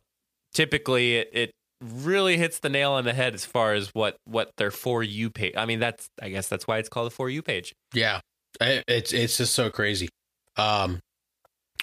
typically 0.54 1.18
it, 1.18 1.30
it 1.34 1.52
really 1.84 2.38
hits 2.38 2.60
the 2.60 2.70
nail 2.70 2.92
on 2.92 3.04
the 3.06 3.14
head 3.14 3.34
as 3.34 3.46
far 3.46 3.74
as 3.74 3.90
what 3.94 4.16
what 4.26 4.52
their 4.58 4.72
for 4.72 5.04
you 5.04 5.30
page. 5.30 5.54
I 5.56 5.66
mean, 5.66 5.80
that's 5.80 6.08
I 6.22 6.30
guess 6.30 6.48
that's 6.48 6.68
why 6.68 6.78
it's 6.78 6.90
called 6.90 7.08
a 7.08 7.12
for 7.12 7.30
you 7.30 7.42
page. 7.42 7.74
yeah. 7.94 8.20
It's 8.60 9.14
it's 9.14 9.38
just 9.38 9.54
so 9.54 9.70
crazy. 9.70 10.10
Um, 10.58 11.00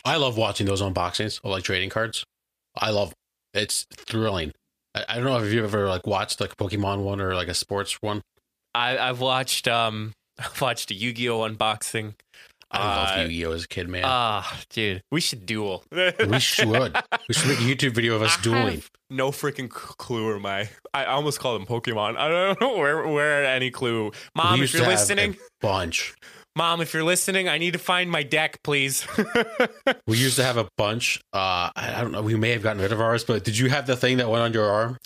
I 0.04 0.16
love 0.16 0.36
watching 0.36 0.66
those 0.66 0.80
unboxings 0.82 1.38
of 1.44 1.50
like 1.50 1.64
trading 1.64 1.90
cards. 1.90 2.24
I 2.76 2.90
love 2.90 3.12
it's 3.54 3.86
thrilling. 3.96 4.52
I, 4.94 5.04
I 5.08 5.14
don't 5.16 5.24
know 5.24 5.38
if 5.42 5.52
you've 5.52 5.64
ever 5.64 5.88
like 5.88 6.06
watched 6.06 6.40
like 6.40 6.52
a 6.52 6.56
Pokemon 6.56 7.02
one 7.02 7.20
or 7.20 7.34
like 7.34 7.48
a 7.48 7.54
sports 7.54 8.00
one. 8.00 8.22
I, 8.74 8.98
I've 8.98 9.20
watched 9.20 9.66
um 9.68 10.12
I've 10.38 10.60
watched 10.60 10.90
a 10.90 10.94
Yu 10.94 11.12
Gi 11.12 11.28
Oh 11.28 11.40
unboxing. 11.40 12.14
I 12.70 12.78
Uh, 12.78 12.86
love 13.22 13.30
Yu 13.30 13.36
Gi 13.38 13.46
Oh 13.46 13.52
as 13.52 13.64
a 13.64 13.68
kid, 13.68 13.88
man. 13.88 14.02
Ah, 14.04 14.60
dude, 14.70 15.02
we 15.10 15.20
should 15.20 15.46
duel. 15.46 15.84
we 15.90 16.38
should. 16.38 16.68
We 17.28 17.34
should 17.34 17.48
make 17.48 17.58
a 17.58 17.62
YouTube 17.62 17.94
video 17.94 18.14
of 18.14 18.22
us 18.22 18.36
I 18.38 18.42
dueling. 18.42 18.82
no 19.10 19.30
freaking 19.30 19.70
clue 19.70 20.26
where 20.26 20.38
my 20.38 20.68
I 20.94 21.06
almost 21.06 21.40
called 21.40 21.60
them 21.60 21.66
Pokemon. 21.66 22.16
I 22.18 22.28
don't 22.28 22.60
know 22.60 22.76
where 22.76 23.06
where 23.08 23.44
any 23.46 23.70
clue. 23.70 24.12
Mom, 24.34 24.62
if 24.62 24.72
you're 24.74 24.86
listening, 24.86 25.36
bunch. 25.60 26.14
Mom, 26.58 26.80
if 26.80 26.92
you're 26.92 27.04
listening, 27.04 27.48
I 27.48 27.56
need 27.56 27.72
to 27.74 27.78
find 27.78 28.10
my 28.10 28.24
deck, 28.24 28.58
please. 28.64 29.06
We 30.08 30.18
used 30.18 30.36
to 30.36 30.44
have 30.44 30.56
a 30.56 30.68
bunch. 30.76 31.20
Uh, 31.32 31.70
I 31.76 31.98
don't 32.00 32.10
know. 32.12 32.20
We 32.22 32.34
may 32.34 32.50
have 32.50 32.62
gotten 32.62 32.82
rid 32.82 32.90
of 32.92 33.00
ours, 33.00 33.22
but 33.24 33.44
did 33.44 33.56
you 33.56 33.68
have 33.70 33.86
the 33.86 33.94
thing 33.96 34.16
that 34.16 34.28
went 34.28 34.42
on 34.42 34.52
your 34.52 34.68
arm? 34.68 34.96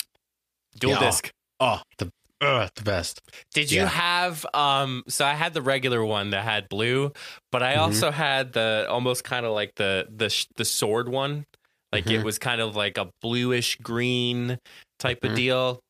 Dual 0.79 0.93
Yeah. 0.95 1.01
disc. 1.01 1.31
Oh, 1.61 1.83
the 1.99 2.11
uh, 2.41 2.69
the 2.75 2.83
best. 2.83 3.21
Did 3.55 3.71
you 3.71 3.85
have 3.87 4.47
um 4.55 5.03
so 5.09 5.25
I 5.27 5.35
had 5.35 5.53
the 5.55 5.61
regular 5.63 6.03
one 6.05 6.31
that 6.31 6.43
had 6.43 6.69
blue, 6.71 7.13
but 7.53 7.63
I 7.63 7.75
Mhm. 7.75 7.79
also 7.81 8.11
had 8.11 8.53
the 8.55 8.87
almost 8.89 9.23
kind 9.25 9.45
of 9.45 9.53
like 9.53 9.75
the 9.77 10.07
the 10.09 10.29
the 10.57 10.65
sword 10.65 11.09
one. 11.09 11.45
Like 11.93 12.07
it 12.07 12.21
Mhm. 12.21 12.25
was 12.25 12.39
kind 12.39 12.61
of 12.63 12.75
like 12.75 12.97
a 12.97 13.11
bluish 13.21 13.77
green 13.77 14.59
type 14.99 15.23
of 15.23 15.33
Mhm. 15.33 15.37
deal. 15.37 15.81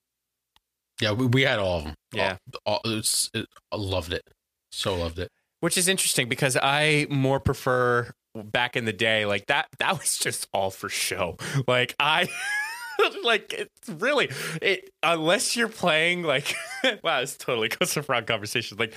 Yeah, 1.00 1.12
we, 1.12 1.26
we 1.26 1.42
had 1.42 1.58
all 1.60 1.78
of 1.78 1.84
them. 1.84 1.94
Yeah. 2.12 2.36
all, 2.66 2.80
all- 2.84 2.92
it's, 2.98 3.30
it, 3.32 3.46
I 3.70 3.76
loved 3.76 4.12
it. 4.12 4.22
So 4.72 4.96
loved 4.96 5.18
it. 5.20 5.30
Which 5.62 5.78
is 5.78 5.86
interesting 5.86 6.28
because 6.28 6.56
I 6.60 7.06
more 7.08 7.38
prefer 7.38 8.10
back 8.34 8.74
in 8.74 8.84
the 8.84 8.92
day, 8.92 9.26
like 9.26 9.46
that 9.46 9.68
that 9.78 9.96
was 9.96 10.18
just 10.18 10.48
all 10.52 10.72
for 10.72 10.88
show. 10.88 11.36
Like 11.68 11.94
I 12.00 12.28
like 13.22 13.52
it's 13.52 13.88
really 13.88 14.28
it 14.60 14.90
unless 15.04 15.54
you're 15.54 15.68
playing 15.68 16.24
like 16.24 16.52
wow, 17.04 17.20
it's 17.20 17.36
totally 17.36 17.68
goes 17.68 17.92
for 17.94 18.04
wrong 18.08 18.24
conversations. 18.24 18.80
Like 18.80 18.92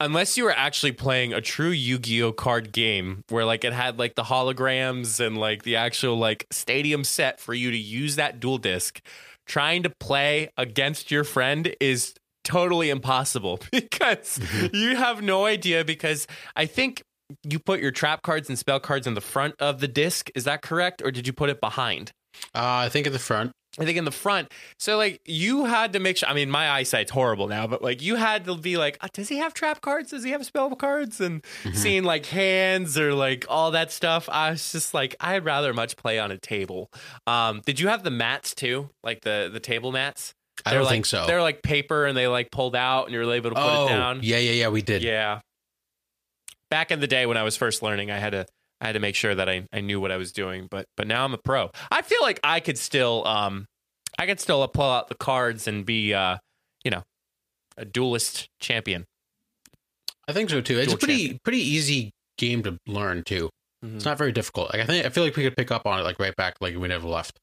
unless 0.00 0.38
you 0.38 0.44
were 0.44 0.56
actually 0.56 0.92
playing 0.92 1.34
a 1.34 1.42
true 1.42 1.68
Yu-Gi-Oh 1.68 2.32
card 2.32 2.72
game 2.72 3.22
where 3.28 3.44
like 3.44 3.64
it 3.64 3.74
had 3.74 3.98
like 3.98 4.14
the 4.14 4.24
holograms 4.24 5.20
and 5.20 5.36
like 5.36 5.64
the 5.64 5.76
actual 5.76 6.16
like 6.16 6.46
stadium 6.50 7.04
set 7.04 7.40
for 7.40 7.52
you 7.52 7.70
to 7.70 7.76
use 7.76 8.16
that 8.16 8.40
duel 8.40 8.56
disk, 8.56 9.02
trying 9.44 9.82
to 9.82 9.90
play 9.90 10.48
against 10.56 11.10
your 11.10 11.24
friend 11.24 11.74
is 11.78 12.14
totally 12.46 12.90
impossible 12.90 13.60
because 13.72 14.40
you 14.72 14.96
have 14.96 15.20
no 15.20 15.44
idea 15.44 15.84
because 15.84 16.26
I 16.54 16.66
think 16.66 17.02
you 17.42 17.58
put 17.58 17.80
your 17.80 17.90
trap 17.90 18.22
cards 18.22 18.48
and 18.48 18.58
spell 18.58 18.80
cards 18.80 19.06
in 19.06 19.14
the 19.14 19.20
front 19.20 19.54
of 19.58 19.80
the 19.80 19.88
disc. 19.88 20.30
Is 20.34 20.44
that 20.44 20.62
correct? 20.62 21.02
Or 21.02 21.10
did 21.10 21.26
you 21.26 21.32
put 21.32 21.50
it 21.50 21.60
behind? 21.60 22.12
Uh, 22.54 22.86
I 22.86 22.88
think 22.88 23.06
in 23.06 23.12
the 23.12 23.18
front. 23.18 23.52
I 23.78 23.84
think 23.84 23.98
in 23.98 24.04
the 24.06 24.10
front. 24.10 24.50
So 24.78 24.96
like 24.96 25.20
you 25.26 25.66
had 25.66 25.92
to 25.92 25.98
make 25.98 26.16
sure. 26.16 26.28
I 26.28 26.34
mean, 26.34 26.50
my 26.50 26.70
eyesight's 26.70 27.10
horrible 27.10 27.46
now, 27.46 27.66
but 27.66 27.82
like 27.82 28.00
you 28.00 28.14
had 28.14 28.46
to 28.46 28.56
be 28.56 28.78
like, 28.78 28.96
"Uh, 29.02 29.08
does 29.12 29.28
he 29.28 29.36
have 29.36 29.52
trap 29.52 29.82
cards? 29.82 30.10
Does 30.10 30.24
he 30.24 30.30
have 30.30 30.46
spell 30.46 30.74
cards? 30.76 31.20
And 31.20 31.44
seeing 31.74 32.04
like 32.04 32.24
hands 32.26 32.96
or 32.96 33.12
like 33.12 33.44
all 33.48 33.72
that 33.72 33.90
stuff. 33.92 34.28
I 34.30 34.50
was 34.50 34.72
just 34.72 34.94
like, 34.94 35.14
I'd 35.20 35.44
rather 35.44 35.74
much 35.74 35.96
play 35.96 36.18
on 36.18 36.30
a 36.30 36.38
table. 36.38 36.90
Um, 37.26 37.60
did 37.66 37.78
you 37.78 37.88
have 37.88 38.02
the 38.02 38.10
mats 38.10 38.54
too? 38.54 38.88
Like 39.02 39.22
the 39.22 39.50
the 39.52 39.60
table 39.60 39.92
mats? 39.92 40.32
I 40.64 40.74
don't 40.74 40.84
like, 40.84 40.92
think 40.92 41.06
so. 41.06 41.26
They're 41.26 41.42
like 41.42 41.62
paper 41.62 42.06
and 42.06 42.16
they 42.16 42.26
like 42.26 42.50
pulled 42.50 42.74
out 42.74 43.04
and 43.04 43.12
you're 43.14 43.30
able 43.30 43.50
to 43.50 43.56
put 43.56 43.62
oh, 43.62 43.86
it 43.86 43.88
down. 43.88 44.20
yeah, 44.22 44.38
yeah, 44.38 44.52
yeah. 44.52 44.68
We 44.68 44.82
did. 44.82 45.02
Yeah. 45.02 45.40
Back 46.70 46.90
in 46.90 47.00
the 47.00 47.06
day 47.06 47.26
when 47.26 47.36
I 47.36 47.42
was 47.42 47.56
first 47.56 47.82
learning, 47.82 48.10
I 48.10 48.18
had 48.18 48.30
to 48.30 48.46
I 48.80 48.86
had 48.86 48.92
to 48.92 49.00
make 49.00 49.14
sure 49.14 49.34
that 49.34 49.48
I, 49.48 49.66
I 49.72 49.80
knew 49.80 50.00
what 50.00 50.10
I 50.10 50.16
was 50.16 50.32
doing. 50.32 50.66
But 50.70 50.86
but 50.96 51.06
now 51.06 51.24
I'm 51.24 51.34
a 51.34 51.38
pro. 51.38 51.70
I 51.90 52.02
feel 52.02 52.20
like 52.22 52.40
I 52.42 52.60
could 52.60 52.78
still 52.78 53.26
um 53.26 53.66
I 54.18 54.26
could 54.26 54.40
still 54.40 54.66
pull 54.68 54.90
out 54.90 55.08
the 55.08 55.14
cards 55.14 55.68
and 55.68 55.84
be 55.84 56.14
uh 56.14 56.38
you 56.84 56.90
know 56.90 57.02
a 57.76 57.84
duelist 57.84 58.48
champion. 58.60 59.04
I 60.28 60.32
think 60.32 60.50
so 60.50 60.60
too. 60.60 60.78
It's 60.78 60.86
Dual 60.86 60.96
a 60.96 60.98
pretty 60.98 61.18
champion. 61.18 61.40
pretty 61.44 61.60
easy 61.60 62.10
game 62.38 62.62
to 62.64 62.78
learn 62.86 63.22
too. 63.22 63.50
Mhm. 63.84 63.96
It's 63.96 64.04
not 64.04 64.18
very 64.18 64.32
difficult. 64.32 64.72
Like 64.72 64.82
I 64.82 64.86
think 64.86 65.06
I 65.06 65.10
feel 65.10 65.22
like 65.24 65.36
we 65.36 65.44
could 65.44 65.56
pick 65.56 65.70
up 65.70 65.86
on 65.86 66.00
it 66.00 66.02
like 66.02 66.18
right 66.18 66.34
back 66.34 66.56
like 66.60 66.76
we 66.76 66.88
never 66.88 67.06
left. 67.06 67.38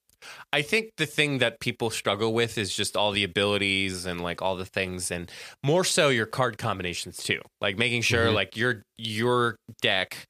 I 0.51 0.61
think 0.61 0.91
the 0.97 1.05
thing 1.05 1.39
that 1.39 1.59
people 1.59 1.89
struggle 1.89 2.33
with 2.33 2.57
is 2.57 2.75
just 2.75 2.95
all 2.95 3.11
the 3.11 3.23
abilities 3.23 4.05
and 4.05 4.21
like 4.21 4.41
all 4.41 4.55
the 4.55 4.65
things 4.65 5.11
and 5.11 5.31
more 5.63 5.83
so 5.83 6.09
your 6.09 6.25
card 6.25 6.57
combinations 6.57 7.17
too. 7.17 7.41
Like 7.61 7.77
making 7.77 8.01
sure 8.03 8.27
Mhm. 8.27 8.33
like 8.35 8.55
your 8.57 8.83
your 8.97 9.55
deck 9.81 10.25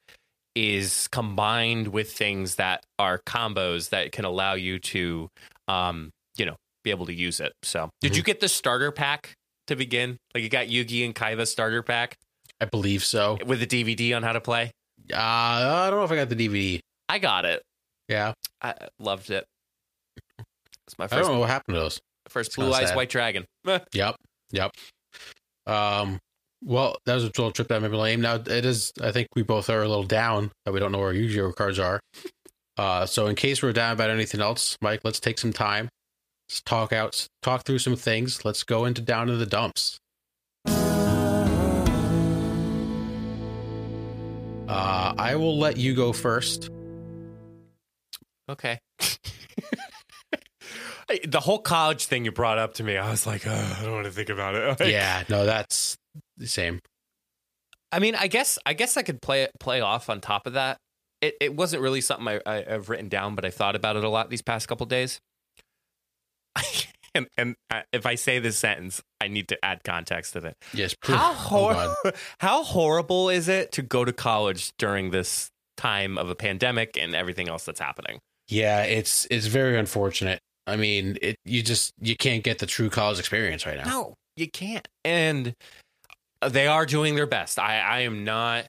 is 0.56 1.08
combined 1.12 1.88
with 1.88 2.12
things 2.14 2.56
that 2.56 2.84
are 3.00 3.20
combos 3.26 3.90
that 3.90 4.12
can 4.12 4.24
allow 4.26 4.54
you 4.54 4.78
to 4.80 5.28
um 5.68 6.12
you 6.38 6.46
know 6.46 6.56
be 6.84 6.92
able 6.92 7.06
to 7.08 7.14
use 7.14 7.40
it. 7.40 7.54
So, 7.64 7.90
did 8.02 8.16
you 8.18 8.24
get 8.24 8.40
the 8.42 8.50
starter 8.50 8.92
pack 8.92 9.34
to 9.68 9.76
begin? 9.76 10.18
Like 10.36 10.44
you 10.44 10.50
got 10.50 10.68
Yugi 10.68 11.06
and 11.06 11.16
Kaiba 11.16 11.48
starter 11.48 11.82
pack 11.82 12.18
I 12.60 12.66
believe 12.66 13.04
so. 13.04 13.38
with 13.46 13.62
a 13.64 13.66
DVD 13.68 14.14
on 14.16 14.22
how 14.24 14.34
to 14.34 14.42
play? 14.42 14.72
Uh, 15.12 15.18
I 15.18 15.90
don't 15.90 16.00
know 16.00 16.04
if 16.06 16.12
I 16.12 16.16
got 16.16 16.30
the 16.30 16.36
DVD. 16.36 16.80
I 17.10 17.20
got 17.20 17.46
it. 17.46 17.62
Yeah, 18.10 18.34
I 18.62 18.74
loved 19.00 19.30
it. 19.32 19.46
It's 20.88 20.98
my 20.98 21.06
I 21.06 21.08
first 21.08 21.24
don't 21.24 21.34
know 21.34 21.40
what 21.40 21.50
happened 21.50 21.76
to 21.76 21.82
those. 21.82 22.00
first 22.30 22.56
Blue 22.56 22.72
Eyes 22.74 22.90
sad. 22.90 22.96
White 22.96 23.10
Dragon. 23.10 23.46
Yep, 23.94 24.16
yep. 24.52 24.72
Um, 25.66 26.20
well, 26.64 26.98
that 27.06 27.14
was 27.16 27.24
a 27.24 27.28
little 27.28 27.52
trip 27.52 27.68
down 27.68 27.82
memory 27.82 27.98
lane. 27.98 28.22
Now 28.22 28.36
it 28.36 28.66
is. 28.66 28.92
I 29.02 29.12
think 29.12 29.28
we 29.36 29.44
both 29.44 29.70
are 29.70 29.82
a 29.82 29.88
little 29.88 30.04
down 30.04 30.52
that 30.66 30.74
we 30.74 30.80
don't 30.80 30.92
know 30.92 31.00
where 31.00 31.14
Yu-Gi-Oh 31.14 31.54
cards 31.54 31.80
are. 31.80 32.00
Uh, 32.78 33.06
so 33.06 33.28
in 33.28 33.36
case 33.36 33.62
we're 33.62 33.74
down 33.74 33.94
about 33.94 34.10
anything 34.10 34.42
else, 34.42 34.78
Mike, 34.82 35.02
let's 35.04 35.20
take 35.20 35.38
some 35.40 35.54
time. 35.54 35.90
Let's 36.50 36.62
talk 36.62 36.92
out, 36.92 37.28
talk 37.42 37.64
through 37.64 37.80
some 37.80 37.96
things. 37.96 38.44
Let's 38.44 38.64
go 38.64 38.86
into 38.86 39.02
down 39.02 39.30
in 39.30 39.40
the 39.40 39.46
dumps. 39.46 39.98
Uh, 44.68 45.14
I 45.18 45.36
will 45.36 45.58
let 45.58 45.78
you 45.78 45.94
go 45.94 46.14
first. 46.14 46.70
Okay. 48.50 48.80
Hey, 51.08 51.20
the 51.26 51.40
whole 51.40 51.60
college 51.60 52.06
thing 52.06 52.26
you 52.26 52.32
brought 52.32 52.58
up 52.58 52.76
to 52.76 52.84
me, 52.84 52.98
I 52.98 53.10
was 53.10 53.28
like, 53.28 53.46
"Ugh, 53.46 53.76
I 53.80 53.84
don't 53.84 53.94
want 53.94 54.06
to 54.06 54.12
think 54.12 54.30
about 54.30 54.56
it. 54.56 54.64
Like, 54.80 54.92
yeah, 54.92 55.24
no, 55.30 55.46
that's 55.46 55.98
the 56.38 56.48
same. 56.48 56.80
I 57.92 58.00
mean, 58.00 58.16
I 58.16 58.28
guess 58.28 58.58
I 58.66 58.74
guess 58.74 58.98
I 58.98 59.04
could 59.04 59.22
play 59.22 59.48
play 59.60 59.82
off 59.82 60.10
on 60.10 60.20
top 60.22 60.48
of 60.48 60.54
that. 60.54 60.78
It 61.22 61.36
it 61.40 61.56
wasn't 61.56 61.84
really 61.84 62.02
something 62.02 62.28
I, 62.28 62.42
I, 62.46 62.74
I've 62.74 62.90
written 62.90 63.08
down, 63.10 63.36
but 63.36 63.46
I 63.46 63.52
thought 63.52 63.76
about 63.76 63.96
it 63.96 64.04
a 64.04 64.10
lot 64.10 64.30
these 64.30 64.42
past 64.42 64.68
couple 64.68 64.86
days. 64.86 65.20
and 67.16 67.28
and 67.38 67.56
uh, 67.70 67.82
if 67.92 68.06
I 68.06 68.16
say 68.16 68.40
this 68.40 68.58
sentence, 68.58 69.02
I 69.22 69.28
need 69.28 69.48
to 69.50 69.66
add 69.66 69.84
context 69.84 70.34
to 70.34 70.40
it. 70.40 70.58
Yes. 70.74 70.96
How 71.02 71.34
hor- 71.34 71.74
God. 71.74 71.96
how 72.40 72.64
horrible 72.64 73.30
is 73.30 73.48
it 73.48 73.72
to 73.74 73.82
go 73.82 74.04
to 74.06 74.14
college 74.14 74.72
during 74.78 75.12
this 75.12 75.50
time 75.78 76.18
of 76.18 76.30
a 76.30 76.36
pandemic 76.36 76.98
and 76.98 77.16
everything 77.16 77.48
else 77.48 77.66
that's 77.66 77.80
happening? 77.80 78.20
Yeah, 78.48 78.84
it's 78.84 79.28
it's 79.30 79.46
very 79.46 79.78
unfortunate. 79.78 80.40
I 80.66 80.76
mean, 80.76 81.18
it 81.22 81.38
you 81.46 81.62
just 81.62 81.94
you 82.00 82.16
can't 82.16 82.44
get 82.44 82.60
the 82.60 82.66
true 82.66 82.90
college 82.90 83.20
experience 83.20 83.66
right 83.66 83.78
now. 83.78 83.86
No, 83.86 84.14
you 84.36 84.50
can't. 84.50 84.88
And 85.04 85.56
they 86.42 86.68
are 86.68 86.86
doing 86.86 87.16
their 87.16 87.28
best. 87.28 87.60
I, 87.60 87.80
I 87.80 88.00
am 88.02 88.24
not 88.24 88.68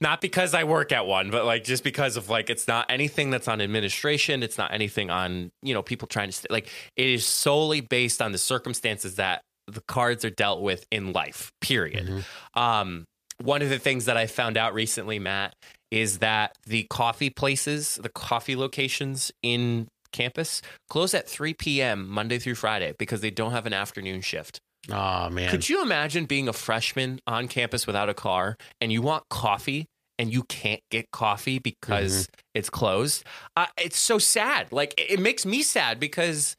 not 0.00 0.20
because 0.20 0.54
I 0.54 0.64
work 0.64 0.92
at 0.92 1.06
one, 1.06 1.30
but 1.30 1.44
like 1.44 1.64
just 1.64 1.84
because 1.84 2.16
of 2.16 2.28
like 2.28 2.50
it's 2.50 2.68
not 2.68 2.86
anything 2.90 3.30
that's 3.30 3.48
on 3.48 3.60
administration. 3.60 4.42
It's 4.42 4.58
not 4.58 4.72
anything 4.72 5.10
on, 5.10 5.50
you 5.62 5.74
know, 5.74 5.82
people 5.82 6.08
trying 6.08 6.28
to 6.28 6.32
stay 6.32 6.46
like 6.50 6.68
it 6.96 7.06
is 7.06 7.26
solely 7.26 7.80
based 7.80 8.20
on 8.20 8.32
the 8.32 8.38
circumstances 8.38 9.16
that 9.16 9.42
the 9.66 9.82
cards 9.88 10.24
are 10.24 10.30
dealt 10.30 10.60
with 10.60 10.84
in 10.90 11.12
life, 11.12 11.50
period. 11.60 12.06
Mhm. 12.06 12.60
Um, 12.60 13.04
one 13.42 13.62
of 13.62 13.70
the 13.70 13.78
things 13.78 14.04
that 14.04 14.16
I 14.16 14.26
found 14.26 14.56
out 14.56 14.74
recently, 14.74 15.18
Matt, 15.18 15.54
is 15.90 16.18
that 16.18 16.56
the 16.66 16.84
coffee 16.90 17.30
places, 17.30 17.96
the 17.96 18.08
coffee 18.08 18.56
locations 18.56 19.32
in 19.42 19.88
campus 20.14 20.62
close 20.88 21.12
at 21.12 21.28
3 21.28 21.52
p.m. 21.54 22.08
Monday 22.08 22.38
through 22.38 22.54
Friday 22.54 22.94
because 22.98 23.20
they 23.20 23.30
don't 23.30 23.50
have 23.50 23.66
an 23.66 23.74
afternoon 23.74 24.22
shift. 24.22 24.60
Oh 24.90 25.28
man. 25.28 25.50
Could 25.50 25.68
you 25.68 25.82
imagine 25.82 26.24
being 26.24 26.48
a 26.48 26.52
freshman 26.52 27.20
on 27.26 27.48
campus 27.48 27.86
without 27.86 28.08
a 28.08 28.14
car 28.14 28.56
and 28.80 28.92
you 28.92 29.02
want 29.02 29.24
coffee 29.28 29.86
and 30.18 30.32
you 30.32 30.44
can't 30.44 30.80
get 30.90 31.10
coffee 31.10 31.58
because 31.58 32.28
it's 32.54 32.70
closed? 32.70 33.24
Uh, 33.56 33.66
it's 33.76 33.98
so 33.98 34.18
sad. 34.18 34.70
Like 34.70 34.94
it, 34.96 35.12
it 35.12 35.20
makes 35.20 35.44
me 35.44 35.62
sad 35.62 35.98
because 35.98 36.56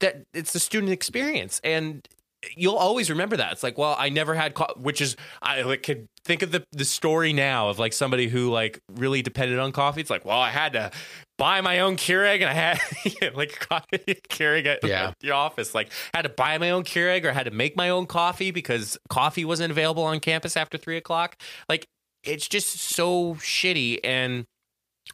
that 0.00 0.22
it's 0.34 0.52
the 0.52 0.60
student 0.60 0.92
experience 0.92 1.60
and 1.64 2.06
you'll 2.56 2.76
always 2.76 3.08
remember 3.08 3.36
that. 3.36 3.52
It's 3.52 3.62
like, 3.62 3.78
well, 3.78 3.94
I 3.98 4.08
never 4.08 4.34
had 4.34 4.54
co-, 4.54 4.74
which 4.76 5.00
is 5.00 5.16
I 5.40 5.62
like 5.62 5.82
could 5.82 6.08
think 6.24 6.42
of 6.42 6.50
the 6.50 6.64
the 6.72 6.84
story 6.84 7.32
now 7.32 7.68
of 7.68 7.78
like 7.78 7.92
somebody 7.92 8.28
who 8.28 8.50
like 8.50 8.80
really 8.92 9.22
depended 9.22 9.58
on 9.58 9.72
coffee. 9.72 10.00
It's 10.00 10.10
like, 10.10 10.24
well, 10.24 10.40
I 10.40 10.50
had 10.50 10.72
to 10.74 10.90
buy 11.42 11.60
my 11.60 11.80
own 11.80 11.96
Keurig 11.96 12.40
and 12.40 12.44
I 12.44 12.52
had 12.52 13.34
like 13.34 13.58
coffee 13.58 13.98
Keurig 14.28 14.64
at, 14.66 14.84
Yeah. 14.84 15.12
the 15.20 15.32
office. 15.32 15.74
Like 15.74 15.90
had 16.14 16.22
to 16.22 16.28
buy 16.28 16.56
my 16.58 16.70
own 16.70 16.84
Keurig 16.84 17.24
or 17.24 17.32
had 17.32 17.46
to 17.46 17.50
make 17.50 17.76
my 17.76 17.88
own 17.88 18.06
coffee 18.06 18.52
because 18.52 18.96
coffee 19.10 19.44
wasn't 19.44 19.72
available 19.72 20.04
on 20.04 20.20
campus 20.20 20.56
after 20.56 20.78
three 20.78 20.96
o'clock. 20.96 21.36
Like 21.68 21.84
it's 22.22 22.46
just 22.48 22.68
so 22.78 23.34
shitty. 23.34 23.98
And 24.04 24.44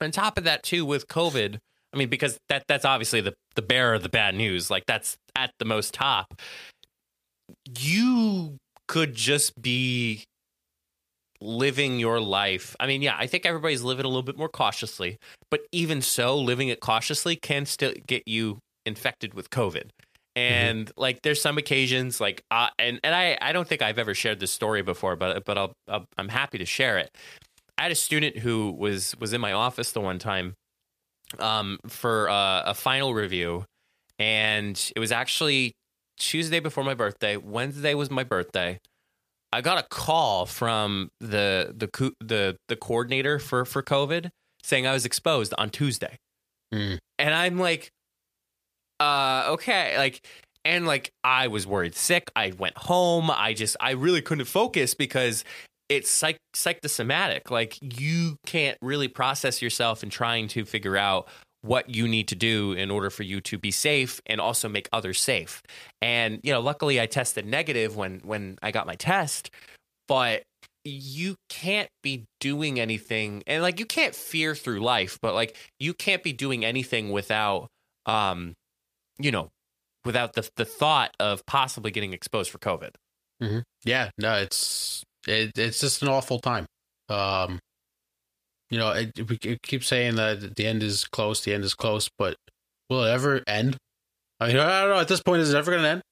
on 0.03 0.11
top 0.11 0.37
of 0.37 0.45
that, 0.45 0.62
too, 0.62 0.85
with 0.85 1.09
COVID, 1.09 1.57
I 1.95 1.97
mean, 1.97 2.11
because 2.11 2.39
that 2.51 2.64
that's 2.68 2.85
obviously 2.85 3.22
the 3.22 3.33
the 3.55 3.62
bearer 3.62 3.95
of 3.95 4.03
the 4.03 4.11
bad 4.11 4.35
news. 4.35 4.70
Like 4.70 4.85
that's 4.87 5.16
at 5.35 5.53
the 5.59 5.64
most 5.64 5.95
top. 5.95 6.26
You 7.79 8.59
could 8.87 9.14
just 9.14 9.61
be 9.61 10.24
living 11.41 11.99
your 11.99 12.20
life. 12.20 12.74
I 12.80 12.86
mean, 12.86 13.03
yeah, 13.03 13.16
I 13.18 13.26
think 13.26 13.47
everybody's 13.47 13.82
living 13.82 14.05
a 14.05 14.09
little 14.09 14.22
bit 14.22 14.36
more 14.36 14.49
cautiously, 14.49 15.18
but 15.51 15.61
even 15.72 16.03
so, 16.03 16.36
living 16.36 16.68
it 16.68 16.80
cautiously 16.80 17.36
can 17.36 17.66
still 17.66 17.93
get 18.07 18.22
you 18.26 18.59
infected 18.86 19.34
with 19.34 19.51
COVID. 19.51 19.91
And 20.36 20.91
like, 20.97 21.22
there's 21.22 21.41
some 21.41 21.59
occasions, 21.59 22.20
like, 22.20 22.43
uh, 22.51 22.68
and 22.78 23.01
and 23.03 23.14
I 23.14 23.36
I 23.41 23.53
don't 23.53 23.66
think 23.66 23.82
I've 23.82 23.99
ever 23.99 24.14
shared 24.14 24.39
this 24.39 24.53
story 24.53 24.82
before, 24.82 25.16
but 25.16 25.45
but 25.45 25.59
I'll, 25.59 25.72
I'll 25.89 26.05
I'm 26.16 26.28
happy 26.28 26.59
to 26.59 26.64
share 26.64 26.99
it. 26.99 27.11
I 27.76 27.82
had 27.82 27.93
a 27.93 27.97
student 27.97 28.39
who 28.39 28.72
was 28.72 29.16
was 29.18 29.32
in 29.32 29.41
my 29.41 29.53
office 29.53 29.93
the 29.93 30.01
one 30.01 30.18
time 30.18 30.55
um, 31.39 31.78
for 31.89 32.28
uh, 32.28 32.62
a 32.66 32.74
final 32.74 33.14
review, 33.14 33.64
and 34.18 34.93
it 34.95 35.01
was 35.01 35.12
actually 35.12 35.72
Tuesday 36.18 36.61
before 36.61 36.84
my 36.84 36.95
birthday. 36.95 37.36
Wednesday 37.36 37.95
was 37.95 38.11
my 38.11 38.24
birthday. 38.24 38.78
I 39.53 39.61
got 39.61 39.79
a 39.79 39.87
call 39.89 40.47
from 40.47 41.11
the 41.21 41.75
the 41.77 42.13
the 42.21 42.57
the 42.69 42.77
coordinator 42.77 43.39
for 43.39 43.65
for 43.65 43.83
COVID 43.83 44.31
saying 44.63 44.87
I 44.87 44.93
was 44.93 45.05
exposed 45.07 45.55
on 45.57 45.71
Tuesday, 45.71 46.17
Hmm. 46.73 46.95
and 47.19 47.35
I'm 47.35 47.59
like, 47.59 47.91
uh, 49.01 49.45
okay, 49.49 49.97
like. 49.99 50.27
And 50.65 50.87
like 50.87 51.13
I 51.25 51.49
was 51.49 51.67
worried 51.67 51.95
sick. 51.95 52.31
I 52.37 52.53
went 52.59 52.77
home. 52.77 53.31
I 53.31 53.55
just 53.55 53.77
I 53.81 53.93
really 53.93 54.21
couldn't 54.21 54.45
focus 54.47 54.93
because 54.93 55.43
it's 55.89 56.11
psych 56.11 56.37
psychosomatic. 56.53 57.51
Like 57.51 57.79
you 57.81 58.37
can't 58.45 58.77
really 58.83 59.09
process 59.09 59.63
yourself 59.63 60.03
in 60.03 60.11
trying 60.11 60.47
to 60.49 60.67
figure 60.67 60.97
out 60.99 61.29
what 61.63 61.95
you 61.95 62.07
need 62.07 62.29
to 62.29 62.35
do 62.35 62.73
in 62.73 62.91
order 62.91 63.11
for 63.11 63.25
you 63.25 63.41
to 63.41 63.59
be 63.59 63.71
safe 63.71 64.21
and 64.27 64.41
also 64.41 64.69
make 64.69 64.89
others 64.93 65.19
safe. 65.19 65.63
And 66.01 66.41
you 66.43 66.53
know, 66.53 66.61
luckily 66.61 67.01
I 67.01 67.07
tested 67.07 67.47
negative 67.47 67.97
when 67.97 68.21
when 68.21 68.59
I 68.63 68.71
got 68.71 68.87
my 68.87 68.95
test, 68.95 69.51
but 70.07 70.43
you 70.85 71.35
can't 71.49 71.91
be 72.03 72.25
doing 72.41 72.81
anything 72.81 73.43
and 73.47 73.63
like 73.63 73.79
you 73.79 73.87
can't 73.87 74.15
fear 74.15 74.55
through 74.55 74.81
life, 74.81 75.19
but 75.21 75.35
like 75.35 75.57
you 75.79 75.93
can't 75.93 76.23
be 76.23 76.33
doing 76.33 76.65
anything 76.65 77.11
without 77.11 77.69
um 78.07 78.55
you 79.19 79.33
know, 79.33 79.49
without 80.05 80.35
the 80.35 80.49
the 80.57 80.65
thought 80.65 81.15
of 81.19 81.45
possibly 81.47 81.91
getting 81.91 82.13
exposed 82.13 82.51
for 82.51 82.59
COVID. 82.59 82.91
Yeah, 83.85 84.11
no, 84.19 84.35
it's 84.37 85.03
it, 85.27 85.53
it's 85.57 85.81
just 85.81 86.03
an 86.03 86.09
awful 86.09 86.39
time. 86.39 86.67
Um, 87.09 87.59
you 88.71 88.79
know, 88.79 88.91
it, 88.91 89.29
we 89.29 89.39
keep 89.62 89.83
saying 89.85 90.16
that 90.16 90.57
the 90.57 90.66
end 90.66 90.83
is 90.83 91.05
close, 91.05 91.43
the 91.43 91.55
end 91.55 91.64
is 91.64 91.75
close, 91.75 92.09
but 92.19 92.37
will 92.91 93.05
it 93.05 93.11
ever 93.11 93.43
end? 93.47 93.77
I 94.41 94.49
mean, 94.49 94.59
I 94.59 94.81
don't 94.83 94.91
know. 94.91 95.01
At 95.01 95.09
this 95.09 95.21
point, 95.23 95.41
is 95.43 95.53
it 95.53 95.57
ever 95.57 95.71
going 95.71 95.83
to 95.83 95.89
end? 95.89 96.03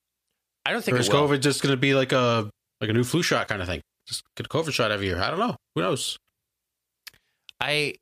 I 0.65 0.73
don't 0.73 0.83
think 0.83 0.97
Or 0.97 1.01
is. 1.01 1.09
COVID 1.09 1.41
just 1.41 1.63
going 1.63 1.73
to 1.73 1.77
be 1.77 1.95
like 1.95 2.13
a 2.13 2.51
like 2.81 2.91
a 2.91 2.93
new 2.93 3.05
flu 3.05 3.23
shot 3.23 3.47
kind 3.49 3.63
of 3.63 3.69
thing? 3.69 3.81
Just 4.09 4.23
get 4.37 4.47
a 4.47 4.49
COVID 4.49 4.73
shot 4.73 4.91
every 4.91 5.07
year. 5.07 5.21
I 5.21 5.31
don't 5.31 5.39
know. 5.39 5.57
Who 5.75 5.83
knows? 5.83 6.17
I, 7.61 7.95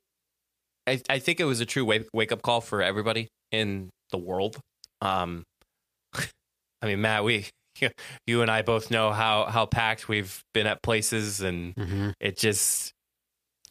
I, 0.87 1.01
I 1.09 1.19
think 1.19 1.39
it 1.39 1.45
was 1.45 1.59
a 1.61 1.65
true 1.65 1.85
wake 1.85 2.07
wake 2.13 2.31
up 2.31 2.41
call 2.41 2.61
for 2.61 2.81
everybody 2.81 3.27
in 3.51 3.89
the 4.11 4.17
world. 4.17 4.59
Um, 5.01 5.43
I 6.15 6.85
mean, 6.85 7.01
Matt, 7.01 7.23
we, 7.23 7.45
you 8.27 8.41
and 8.41 8.51
I 8.51 8.61
both 8.61 8.91
know 8.91 9.11
how 9.11 9.45
how 9.45 9.65
packed 9.65 10.07
we've 10.07 10.41
been 10.53 10.67
at 10.67 10.81
places, 10.83 11.41
and 11.41 11.75
Mm-hmm. 11.75 12.09
it 12.19 12.37
just, 12.37 12.91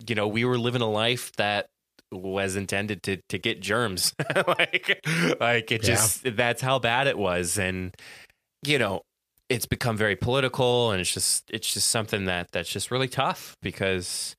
you 0.07 0.15
know, 0.15 0.27
we 0.29 0.45
were 0.45 0.59
living 0.59 0.83
a 0.83 0.91
life 0.91 1.33
that 1.37 1.67
was 2.13 2.57
intended 2.57 3.03
to 3.05 3.19
to 3.29 3.39
get 3.39 3.61
germs, 3.61 4.13
like, 4.47 5.01
like 5.41 5.73
it 5.73 5.83
Yeah. 5.83 5.95
just 5.95 6.37
that's 6.37 6.63
how 6.63 6.79
bad 6.79 7.07
it 7.07 7.19
was, 7.19 7.59
and 7.59 7.95
you 8.65 8.79
know. 8.79 9.03
It's 9.51 9.67
become 9.67 9.99
very 9.99 10.17
political, 10.17 10.91
and 10.91 11.03
it's 11.03 11.13
just 11.13 11.45
it's 11.51 11.73
just 11.75 11.91
something 11.91 12.25
that 12.25 12.49
that's 12.51 12.69
just 12.69 12.91
really 12.91 13.09
tough 13.09 13.55
because 13.61 14.35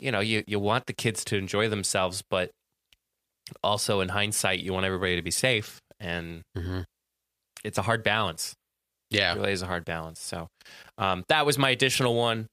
you 0.00 0.10
know 0.10 0.18
you 0.18 0.42
you 0.48 0.58
want 0.58 0.86
the 0.86 0.92
kids 0.92 1.24
to 1.26 1.36
enjoy 1.36 1.68
themselves 1.68 2.24
but 2.28 2.50
also 3.62 4.00
in 4.00 4.08
hindsight 4.08 4.58
you 4.58 4.72
want 4.72 4.84
everybody 4.84 5.14
to 5.16 5.22
be 5.22 5.30
safe 5.30 5.78
and 6.00 6.42
Mm-hmm. 6.58 6.80
it's 7.64 7.78
a 7.78 7.82
hard 7.82 8.02
balance 8.02 8.52
Yeah. 9.10 9.32
it 9.32 9.36
really 9.36 9.52
is 9.52 9.62
a 9.62 9.66
hard 9.66 9.84
balance 9.84 10.20
so 10.20 10.48
um, 10.98 11.22
that 11.28 11.46
was 11.46 11.56
my 11.56 11.70
additional 11.70 12.16
one 12.16 12.46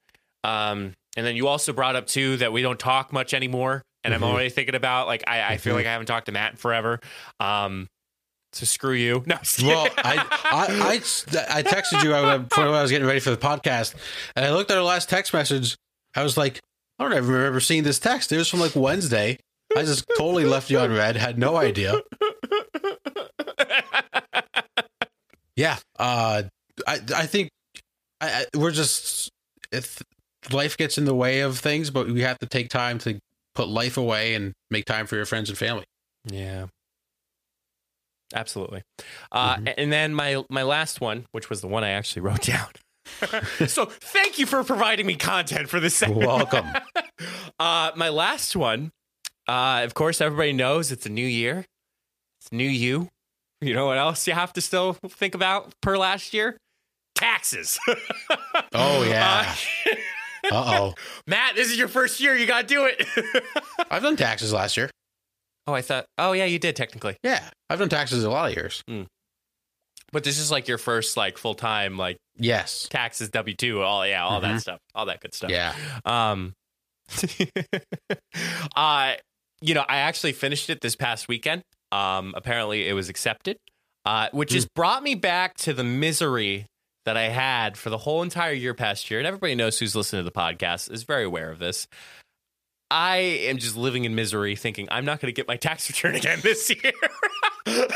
um, 0.43 0.93
and 1.17 1.25
then 1.25 1.35
you 1.35 1.47
also 1.47 1.73
brought 1.73 1.95
up 1.95 2.07
too 2.07 2.37
that 2.37 2.51
we 2.53 2.61
don't 2.61 2.79
talk 2.79 3.11
much 3.13 3.33
anymore 3.33 3.81
and 4.03 4.11
Mhm. 4.13 4.17
i'm 4.17 4.23
already 4.23 4.49
thinking 4.49 4.75
about 4.75 5.07
like 5.07 5.23
i, 5.27 5.53
I 5.53 5.57
feel 5.57 5.73
Mhm. 5.73 5.77
like 5.77 5.85
i 5.87 5.91
haven't 5.91 6.07
talked 6.07 6.27
to 6.27 6.31
matt 6.31 6.51
in 6.51 6.57
forever 6.57 6.99
um, 7.39 7.87
so 8.53 8.65
screw 8.65 8.93
you 8.93 9.23
no 9.27 9.35
I'm 9.35 9.41
just 9.43 9.57
kidding. 9.57 9.69
Well, 9.75 9.87
I, 9.97 10.15
I, 10.51 10.65
I, 10.93 11.59
I 11.59 11.63
texted 11.63 12.03
you 12.03 12.09
when 12.11 12.67
I 12.75 12.81
was 12.81 12.89
getting 12.91 13.05
ready 13.07 13.19
for 13.19 13.29
the 13.29 13.37
podcast, 13.37 13.93
and 14.35 14.43
I 14.43 14.51
looked 14.51 14.71
at 14.71 14.77
our 14.77 14.83
last 14.83 15.07
text 15.07 15.33
message. 15.35 15.75
I 16.15 16.23
was 16.23 16.35
like, 16.35 16.59
I 16.97 17.03
don't 17.03 17.13
ever 17.13 17.31
remember 17.31 17.59
seeing 17.59 17.83
this 17.83 17.99
text. 17.99 18.31
It 18.31 18.37
was 18.37 18.47
from 18.49 18.59
like 18.59 18.75
Wednesday. 18.75 19.37
I 19.77 19.83
just 19.83 20.05
totally 20.17 20.45
left 20.45 20.71
you 20.71 20.79
on 20.79 20.91
read. 20.91 21.15
Had 21.15 21.37
no 21.37 21.57
idea. 21.57 22.01
Yeah. 25.55 25.77
Uh, 25.97 26.43
I, 26.87 26.99
I 27.15 27.25
think 27.25 27.49
I, 28.21 28.29
I, 28.53 28.57
we're 28.57 28.71
just 28.71 29.29
if 29.71 30.01
life 30.51 30.77
gets 30.77 30.97
in 30.97 31.05
the 31.05 31.15
way 31.15 31.41
of 31.41 31.59
things, 31.59 31.89
but 31.89 32.07
we 32.07 32.21
have 32.21 32.39
to 32.39 32.45
take 32.47 32.69
time 32.69 32.97
to 32.99 33.19
put 33.55 33.67
life 33.67 33.97
away 33.97 34.35
and 34.35 34.53
make 34.69 34.85
time 34.85 35.05
for 35.07 35.15
your 35.15 35.25
friends 35.25 35.49
and 35.49 35.57
family. 35.57 35.85
Yeah. 36.25 36.67
Absolutely. 38.33 38.83
Uh, 39.31 39.55
Mhm. 39.55 39.73
And 39.77 39.91
then 39.93 40.13
my 40.13 40.43
my 40.49 40.63
last 40.63 41.01
one, 41.01 41.25
which 41.31 41.49
was 41.49 41.61
the 41.61 41.67
one 41.67 41.83
I 41.83 41.89
actually 41.91 42.21
wrote 42.21 42.41
down. 42.43 42.69
so 43.67 43.85
thank 43.85 44.37
you 44.37 44.45
for 44.45 44.63
providing 44.63 45.05
me 45.07 45.15
content 45.15 45.67
for 45.67 45.79
this 45.79 45.95
segment. 45.95 46.27
Welcome. 46.27 46.67
uh, 47.59 47.91
my 47.95 48.09
last 48.09 48.55
one, 48.55 48.91
uh, 49.47 49.81
of 49.83 49.93
course, 49.95 50.21
everybody 50.21 50.53
knows 50.53 50.91
it's 50.91 51.07
a 51.07 51.09
new 51.09 51.25
year. 51.25 51.65
It's 52.41 52.51
new 52.51 52.69
you. 52.69 53.09
You 53.61 53.73
know 53.73 53.87
what 53.87 53.97
else 53.97 54.27
you 54.27 54.33
have 54.33 54.53
to 54.53 54.61
still 54.61 54.93
think 54.93 55.33
about 55.33 55.73
per 55.81 55.97
last 55.97 56.33
year? 56.33 56.55
Taxes. 57.15 57.79
Oh, 58.73 59.03
yeah. 59.03 59.53
Uh, 60.51 60.79
oh. 60.79 60.93
Matt, 61.27 61.55
this 61.55 61.69
is 61.69 61.77
your 61.77 61.87
first 61.89 62.19
year. 62.19 62.35
You 62.35 62.45
got 62.45 62.61
to 62.61 62.67
do 62.67 62.85
it. 62.85 63.05
I've 63.91 64.01
done 64.01 64.15
taxes 64.15 64.53
last 64.53 64.77
year. 64.77 64.89
oh, 65.67 65.73
I 65.73 65.81
thought, 65.81 66.05
oh, 66.17 66.31
yeah, 66.31 66.45
you 66.45 66.59
did 66.59 66.75
technically. 66.75 67.17
Yeah, 67.23 67.43
I've 67.69 67.79
done 67.79 67.89
taxes 67.89 68.23
a 68.23 68.29
lot 68.29 68.49
of 68.49 68.55
years. 68.55 68.81
But 70.11 70.23
this 70.23 70.39
is 70.39 70.49
like 70.49 70.67
your 70.67 70.77
first 70.79 71.17
like 71.17 71.37
full 71.37 71.53
time 71.55 71.97
like 71.97 72.17
Yes. 72.37 72.87
taxes 72.89 73.29
W 73.29 73.55
two, 73.55 73.81
all 73.83 74.07
yeah, 74.07 74.23
all 74.25 74.39
that 74.41 74.55
Mhm. 74.55 74.61
stuff, 74.61 74.79
all 74.95 75.05
that 75.07 75.19
good 75.21 75.35
stuff. 75.35 75.51
Yeah. 75.51 75.75
Um, 76.05 76.53
uh, 78.75 79.13
you 79.61 79.73
know, 79.73 79.85
I 79.87 79.97
actually 79.97 80.33
finished 80.33 80.69
it 80.69 80.79
this 80.81 80.95
past 80.95 81.27
weekend. 81.27 81.61
Um, 81.91 82.33
apparently 82.35 82.87
it 82.87 82.93
was 82.93 83.09
accepted, 83.09 83.57
uh, 84.05 84.29
which 84.31 84.53
has 84.53 84.67
brought 84.75 85.03
me 85.03 85.15
back 85.15 85.55
to 85.57 85.73
the 85.73 85.83
misery 85.83 86.65
that 87.09 87.17
I 87.17 87.29
had 87.29 87.75
for 87.75 87.89
the 87.89 87.97
whole 87.97 88.21
entire 88.21 88.53
year 88.53 88.75
past 88.75 89.09
year. 89.09 89.19
And 89.19 89.25
everybody 89.25 89.55
knows 89.55 89.79
who's 89.79 89.95
listening 89.95 90.19
to 90.19 90.23
the 90.23 90.31
podcast 90.31 90.91
is 90.91 91.01
very 91.01 91.23
aware 91.23 91.49
of 91.49 91.57
this. 91.57 91.87
I 92.91 93.17
am 93.17 93.57
just 93.57 93.75
living 93.75 94.05
in 94.05 94.13
misery, 94.13 94.55
thinking 94.55 94.87
I'm 94.91 95.05
not 95.05 95.19
going 95.19 95.33
to 95.33 95.35
get 95.35 95.47
my 95.47 95.55
tax 95.55 95.89
return 95.89 96.13
again 96.13 96.39
this 96.43 96.69
year. 96.69 96.93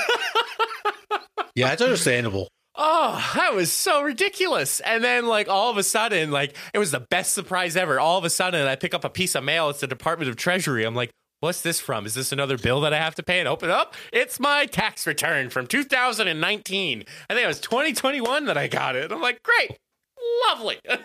Yeah, 1.56 1.72
it's 1.72 1.84
understandable. 1.84 2.48
Oh, 2.76 3.32
that 3.36 3.54
was 3.54 3.72
so 3.72 4.02
ridiculous. 4.02 4.80
And 4.80 5.04
then, 5.04 5.28
like, 5.28 5.48
all 5.48 5.70
of 5.70 5.78
a 5.78 5.84
sudden, 5.84 6.32
like, 6.32 6.56
it 6.74 6.80
was 6.80 6.90
the 6.90 7.00
best 7.00 7.36
surprise 7.36 7.78
ever. 7.78 8.00
All 8.00 8.18
of 8.18 8.26
a 8.26 8.30
sudden, 8.32 8.66
I 8.68 8.76
pick 8.76 8.96
up 8.96 9.06
a 9.06 9.10
piece 9.12 9.36
of 9.36 9.44
mail. 9.44 9.70
It's 9.70 9.82
the 9.82 9.86
Department 9.86 10.32
of 10.32 10.36
Treasury. 10.36 10.84
I'm 10.84 10.96
like, 10.96 11.12
what's 11.44 11.62
this 11.62 11.80
from? 11.82 12.06
Is 12.06 12.14
this 12.16 12.32
another 12.32 12.58
bill 12.58 12.80
that 12.82 12.94
I 12.94 12.98
have 12.98 13.16
to 13.16 13.24
pay? 13.24 13.40
And 13.40 13.48
open 13.50 13.70
up. 13.70 13.96
It's 14.14 14.40
my 14.40 14.66
tax 14.66 15.06
return 15.06 15.50
from 15.50 15.68
2019. 15.68 17.04
I 17.30 17.34
think 17.34 17.44
it 17.44 17.48
was 17.48 17.60
2021 17.60 18.46
that 18.46 18.58
I 18.58 18.68
got 18.68 18.96
it. 18.96 19.12
I'm 19.12 19.22
like, 19.22 19.44
great. 19.44 19.78
Lovely. 20.50 20.80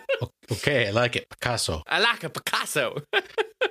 Okay, 0.51 0.87
I 0.87 0.89
like 0.89 1.15
it. 1.15 1.29
Picasso. 1.29 1.83
I 1.85 1.99
like 1.99 2.23
a 2.23 2.29
Picasso. 2.29 2.97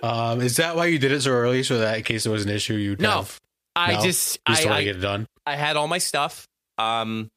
Um, 0.01 0.41
is 0.43 0.57
that 0.59 0.77
why 0.77 0.87
you 0.87 0.99
did 1.01 1.11
it 1.11 1.23
so 1.23 1.33
early? 1.33 1.65
So 1.65 1.79
that 1.79 1.97
in 1.99 2.05
case 2.05 2.23
there 2.23 2.33
was 2.33 2.45
an 2.45 2.51
issue, 2.51 2.75
you'd 2.75 3.01
No. 3.01 3.11
have, 3.11 3.41
I 3.75 3.95
No? 3.95 4.03
just, 4.03 4.37
you 4.49 4.55
I, 4.55 4.65
want 4.65 4.71
I, 4.71 4.79
to 4.79 4.85
get 4.85 4.97
it 4.97 5.01
done. 5.01 5.27
I 5.45 5.57
had 5.57 5.77
all 5.77 5.89
my 5.89 5.99
stuff. 5.99 6.47
Um, 6.77 7.29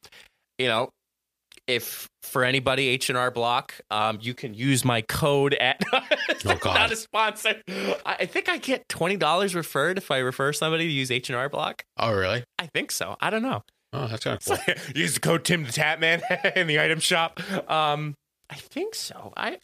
you 0.58 0.68
know, 0.68 0.90
if 1.66 2.08
for 2.22 2.44
anybody 2.44 2.88
H 2.88 3.08
and 3.08 3.18
R 3.18 3.30
Block, 3.30 3.74
um, 3.90 4.18
you 4.20 4.34
can 4.34 4.54
use 4.54 4.84
my 4.84 5.02
code 5.02 5.54
at. 5.54 5.80
Oh. 6.44 6.58
Not 6.64 6.90
a 6.90 6.96
sponsor. 6.96 7.62
I 8.04 8.26
think 8.26 8.48
I 8.48 8.58
get 8.58 8.88
twenty 8.88 9.16
dollars 9.16 9.54
referred 9.54 9.96
if 9.98 10.10
I 10.10 10.18
refer 10.18 10.52
somebody 10.52 10.86
to 10.86 10.92
use 10.92 11.10
H 11.10 11.30
and 11.30 11.36
R 11.36 11.48
Block. 11.48 11.84
Oh, 11.96 12.12
really? 12.12 12.42
I 12.58 12.66
think 12.74 12.90
so. 12.90 13.16
I 13.20 13.30
don't 13.30 13.42
know. 13.42 13.62
Oh, 13.92 14.08
that's 14.08 14.24
kind 14.24 14.36
of 14.46 14.58
cool. 14.66 14.74
use 14.96 15.14
the 15.14 15.20
code 15.20 15.44
Tim 15.44 15.62
the 15.64 15.70
Tatman 15.70 16.20
in 16.56 16.66
the 16.66 16.80
item 16.80 16.98
shop. 16.98 17.38
Um, 17.70 18.14
I 18.50 18.56
think 18.56 18.94
so. 18.96 19.32
I 19.36 19.58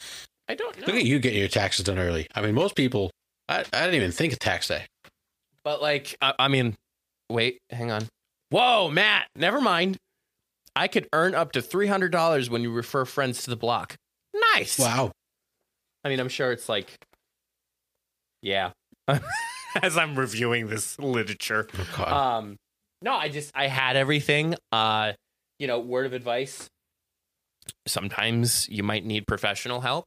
I 0.47 0.55
don't 0.55 0.77
know. 0.79 0.85
Look 0.87 0.95
at 0.95 1.05
you 1.05 1.19
getting 1.19 1.39
your 1.39 1.47
taxes 1.49 1.83
done 1.85 1.99
early. 1.99 2.27
I 2.33 2.41
mean, 2.41 2.55
most 2.55 2.75
people, 2.75 3.11
I, 3.49 3.59
I 3.73 3.81
didn't 3.81 3.95
even 3.95 4.11
think 4.11 4.31
of 4.31 4.39
tax 4.39 4.67
day. 4.69 4.85
But 5.63 5.81
like, 5.81 6.15
I, 6.21 6.33
I 6.39 6.47
mean, 6.47 6.75
wait, 7.29 7.59
hang 7.69 7.91
on. 7.91 8.07
Whoa, 8.51 8.89
Matt, 8.89 9.27
never 9.35 9.59
mind. 9.59 9.97
I 10.75 10.87
could 10.87 11.07
earn 11.13 11.35
up 11.35 11.51
to 11.53 11.61
three 11.61 11.87
hundred 11.87 12.11
dollars 12.11 12.49
when 12.49 12.61
you 12.61 12.71
refer 12.71 13.05
friends 13.05 13.43
to 13.43 13.49
the 13.49 13.55
block. 13.55 13.95
Nice. 14.55 14.77
Wow. 14.79 15.11
I 16.03 16.09
mean, 16.09 16.19
I'm 16.19 16.29
sure 16.29 16.51
it's 16.51 16.69
like, 16.69 16.87
yeah. 18.41 18.71
As 19.83 19.97
I'm 19.97 20.17
reviewing 20.17 20.67
this 20.67 20.97
literature, 20.97 21.67
Oh, 21.97 22.03
um, 22.03 22.55
no, 23.01 23.13
I 23.13 23.29
just 23.29 23.51
I 23.55 23.67
had 23.67 23.95
everything. 23.95 24.55
Uh, 24.71 25.13
you 25.59 25.67
know, 25.67 25.79
word 25.79 26.05
of 26.05 26.13
advice. 26.13 26.67
Sometimes 27.87 28.67
you 28.69 28.83
might 28.83 29.05
need 29.05 29.27
professional 29.27 29.81
help. 29.81 30.05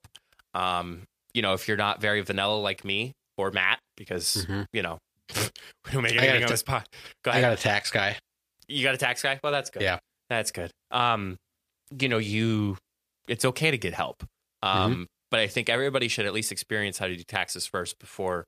Um, 0.54 1.02
you 1.34 1.42
know, 1.42 1.52
if 1.54 1.68
you're 1.68 1.76
not 1.76 2.00
very 2.00 2.20
vanilla 2.22 2.56
like 2.56 2.84
me 2.84 3.12
or 3.38 3.50
Matt, 3.50 3.78
because 3.96 4.46
Mhm. 4.48 4.66
you 4.72 4.82
know 4.82 4.98
we 5.36 5.92
don't 5.92 6.02
make 6.02 6.12
I 6.12 6.16
got 6.16 6.22
anything 6.24 6.42
on 6.44 6.48
t- 6.48 6.52
this 6.52 6.62
pod. 6.62 6.86
Go 7.24 7.30
ahead. 7.30 7.44
I 7.44 7.48
got 7.48 7.58
a 7.58 7.62
tax 7.62 7.90
guy. 7.90 8.16
you 8.68 8.82
got 8.82 8.94
a 8.94 8.98
tax 8.98 9.22
guy? 9.22 9.38
Well, 9.42 9.52
that's 9.52 9.70
good. 9.70 9.82
Yeah. 9.82 9.98
That's 10.33 10.51
good. 10.53 10.70
Um, 10.91 11.37
you 11.99 12.09
know, 12.09 12.18
you 12.18 12.76
it's 13.28 13.45
okay 13.45 13.70
to 13.70 13.78
get 13.78 13.95
help. 13.95 14.24
Um, 14.62 15.07
but 15.30 15.41
I 15.41 15.47
think 15.47 15.68
everybody 15.68 16.09
should 16.09 16.26
at 16.26 16.33
least 16.33 16.53
experience 16.53 16.99
how 16.99 17.07
to 17.07 17.16
do 17.16 17.22
taxes 17.24 17.66
first 17.66 17.99
before 17.99 18.45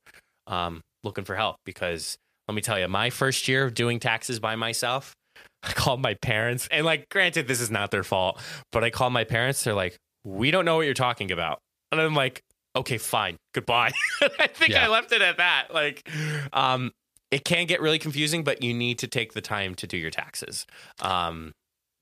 um 0.47 0.81
looking 1.03 1.25
for 1.25 1.35
help 1.37 1.57
because 1.65 2.17
let 2.49 2.55
me 2.55 2.61
tell 2.61 2.79
you, 2.79 2.87
my 2.89 3.09
first 3.09 3.49
year 3.49 3.65
of 3.65 3.73
doing 3.73 3.99
taxes 3.99 4.39
by 4.39 4.55
myself, 4.57 5.15
I 5.63 5.73
called 5.73 6.01
my 6.03 6.15
parents 6.15 6.69
and 6.71 6.85
like 6.85 7.09
granted 7.11 7.49
this 7.49 7.61
is 7.61 7.71
not 7.71 7.91
their 7.91 8.05
fault, 8.05 8.41
but 8.73 8.85
I 8.85 8.91
called 8.91 9.13
my 9.13 9.25
parents, 9.25 9.65
they're 9.65 9.75
like, 9.75 9.97
"We 10.25 10.51
don't 10.51 10.65
know 10.65 10.77
what 10.77 10.83
you're 10.87 10.95
talking 10.95 11.33
about." 11.33 11.59
And 11.91 12.01
I'm 12.01 12.15
like, 12.15 12.43
"Okay, 12.77 12.99
fine. 12.99 13.37
Goodbye." 13.55 13.93
I 14.39 14.47
think 14.49 14.73
Yeah. 14.73 14.85
I 14.85 14.89
left 14.89 15.13
it 15.13 15.23
at 15.23 15.39
that. 15.39 15.69
Like 15.73 16.09
um 16.53 16.93
it 17.31 17.45
can 17.45 17.67
get 17.67 17.81
really 17.81 17.99
confusing, 17.99 18.45
but 18.45 18.63
you 18.63 18.73
need 18.75 18.99
to 18.99 19.09
take 19.09 19.33
the 19.33 19.41
time 19.41 19.75
to 19.77 19.87
do 19.87 19.97
your 19.97 20.11
taxes. 20.11 20.67
Um 21.01 21.53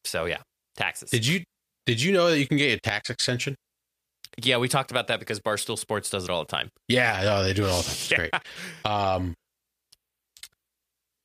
so 0.05 0.27
yeah, 0.27 0.39
taxes. 0.77 1.11
Did 1.11 1.27
you 1.27 1.43
did 1.87 2.01
you 2.01 2.13
know 2.13 2.31
that 2.31 2.39
you 2.39 2.47
can 2.47 2.57
get 2.57 2.77
a 2.77 2.81
tax 2.81 3.11
extension? 3.11 3.57
yeah, 4.39 4.57
we 4.57 4.69
talked 4.69 4.91
about 4.91 5.09
that 5.09 5.21
because 5.21 5.41
Barstool 5.41 5.79
Sports 5.79 6.11
does 6.11 6.25
it 6.25 6.31
all 6.31 6.45
the 6.45 6.51
time. 6.51 6.71
Yeah, 6.89 7.21
no, 7.23 7.43
they 7.43 7.53
do 7.53 7.65
it 7.65 7.69
all 7.69 7.83
the 7.83 7.85
time. 7.85 7.93
It's 7.93 8.13
great. 8.13 8.35
Um, 8.85 9.35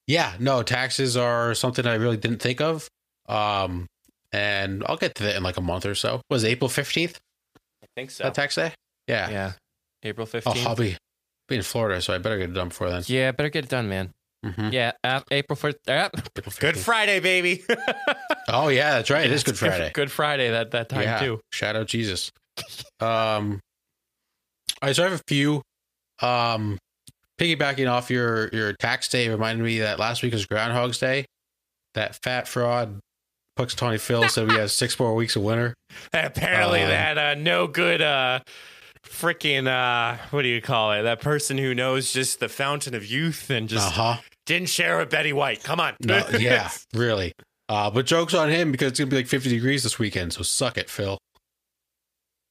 yeah, 0.07 0.33
no, 0.39 0.63
taxes 0.63 1.17
are 1.17 1.53
something 1.53 1.85
I 1.85 1.95
really 1.95 2.15
didn't 2.15 2.41
think 2.41 2.61
of. 2.61 2.87
Um, 3.27 3.87
and 4.31 4.83
I'll 4.87 4.95
get 4.95 5.15
to 5.15 5.23
that 5.23 5.35
in 5.35 5.43
like 5.43 5.57
a 5.57 5.61
month 5.61 5.85
or 5.85 5.95
so. 5.95 6.21
Was 6.29 6.43
it 6.43 6.49
April 6.49 6.69
fifteenth 6.69 7.19
I 7.83 7.87
think 7.95 8.11
so. 8.11 8.23
that 8.23 8.33
tax 8.33 8.55
day? 8.55 8.73
Yeah. 9.07 9.29
yeah. 9.29 9.51
April 10.03 10.25
fifteenth. 10.25 10.57
Oh, 10.57 10.59
15th. 10.59 10.67
I'll 10.67 10.75
be 10.75 10.97
be 11.49 11.55
in 11.57 11.61
Florida, 11.61 12.01
so 12.01 12.13
I 12.13 12.17
better 12.19 12.37
get 12.37 12.49
it 12.49 12.53
done 12.53 12.69
before 12.69 12.89
then. 12.89 13.03
yeah, 13.07 13.31
better 13.31 13.49
get 13.49 13.65
it 13.65 13.69
done, 13.69 13.89
man. 13.89 14.11
Mhm. 14.45 14.71
Yeah, 14.71 14.91
uh, 15.03 15.21
April 15.31 15.55
first. 15.55 15.77
Uh, 15.87 16.09
April 16.37 16.53
Good 16.59 16.77
Friday, 16.77 17.19
baby. 17.19 17.63
Oh 18.49 18.69
yeah, 18.69 18.91
that's 18.91 19.09
right. 19.09 19.25
It 19.25 19.31
is 19.33 19.43
Good 19.43 19.57
Friday. 19.57 19.91
Good 19.93 20.09
Friday 20.09 20.49
that 20.51 20.71
that 20.71 20.87
time 20.87 21.01
yeah. 21.01 21.19
too. 21.19 21.41
Shout 21.51 21.75
out 21.75 21.87
Jesus. 21.87 22.31
Um, 22.99 23.59
all 24.81 24.87
right, 24.87 24.95
so 24.95 25.03
I 25.03 25.09
have 25.09 25.19
a 25.19 25.23
few. 25.27 25.61
Um, 26.21 26.77
piggybacking 27.39 27.89
off 27.91 28.09
your 28.09 28.49
your 28.49 28.73
tax 28.73 29.09
day 29.09 29.27
reminded 29.29 29.63
me 29.63 29.79
that 29.79 29.99
last 29.99 30.23
week 30.23 30.33
was 30.33 30.45
Groundhog's 30.45 30.97
Day. 30.97 31.25
That 31.93 32.15
fat 32.23 32.47
fraud, 32.47 32.99
Punxsutawney 33.59 33.99
Phil 33.99 34.27
said 34.29 34.47
we 34.49 34.55
have 34.55 34.71
six 34.71 34.97
more 34.99 35.13
weeks 35.13 35.35
of 35.35 35.43
winter. 35.43 35.73
Apparently, 36.13 36.81
Um, 36.83 36.89
that 36.89 37.17
uh, 37.17 37.35
no 37.35 37.67
good, 37.67 38.01
uh, 38.01 38.39
freaking, 39.09 39.67
uh, 39.67 40.17
what 40.31 40.41
do 40.43 40.47
you 40.47 40.61
call 40.61 40.91
it? 40.93 41.03
That 41.03 41.21
person 41.21 41.57
who 41.57 41.73
knows 41.75 42.11
just 42.13 42.39
the 42.39 42.49
fountain 42.49 42.93
of 42.95 43.05
youth 43.05 43.49
and 43.49 43.67
just 43.69 43.85
Uh 43.87 43.89
just 43.89 43.95
huh. 43.95 44.17
didn't 44.45 44.69
share 44.69 44.97
with 44.97 45.09
Betty 45.09 45.33
White. 45.33 45.63
Come 45.63 45.79
on. 45.79 45.95
No, 46.03 46.25
yeah, 46.39 46.69
really. 46.93 47.33
Uh, 47.69 47.89
but 47.89 48.05
jokes 48.05 48.33
on 48.33 48.49
him 48.49 48.71
because 48.71 48.91
it's 48.91 48.99
gonna 48.99 49.09
be 49.09 49.17
like 49.17 49.27
50 49.27 49.49
degrees 49.49 49.83
this 49.83 49.99
weekend. 49.99 50.33
So 50.33 50.41
suck 50.43 50.77
it, 50.77 50.89
Phil. 50.89 51.17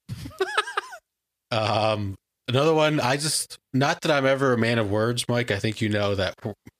um, 1.51 2.15
another 2.49 2.75
one. 2.75 3.01
I 3.01 3.17
just 3.17 3.59
not 3.73 4.01
that 4.03 4.11
I'm 4.11 4.27
ever 4.27 4.53
a 4.53 4.59
man 4.59 4.79
of 4.79 4.91
words, 4.91 5.29
Mike. 5.29 5.51
I 5.51 5.59
think 5.59 5.81
you 5.81 5.89
know 5.89 6.15
that 6.15 6.35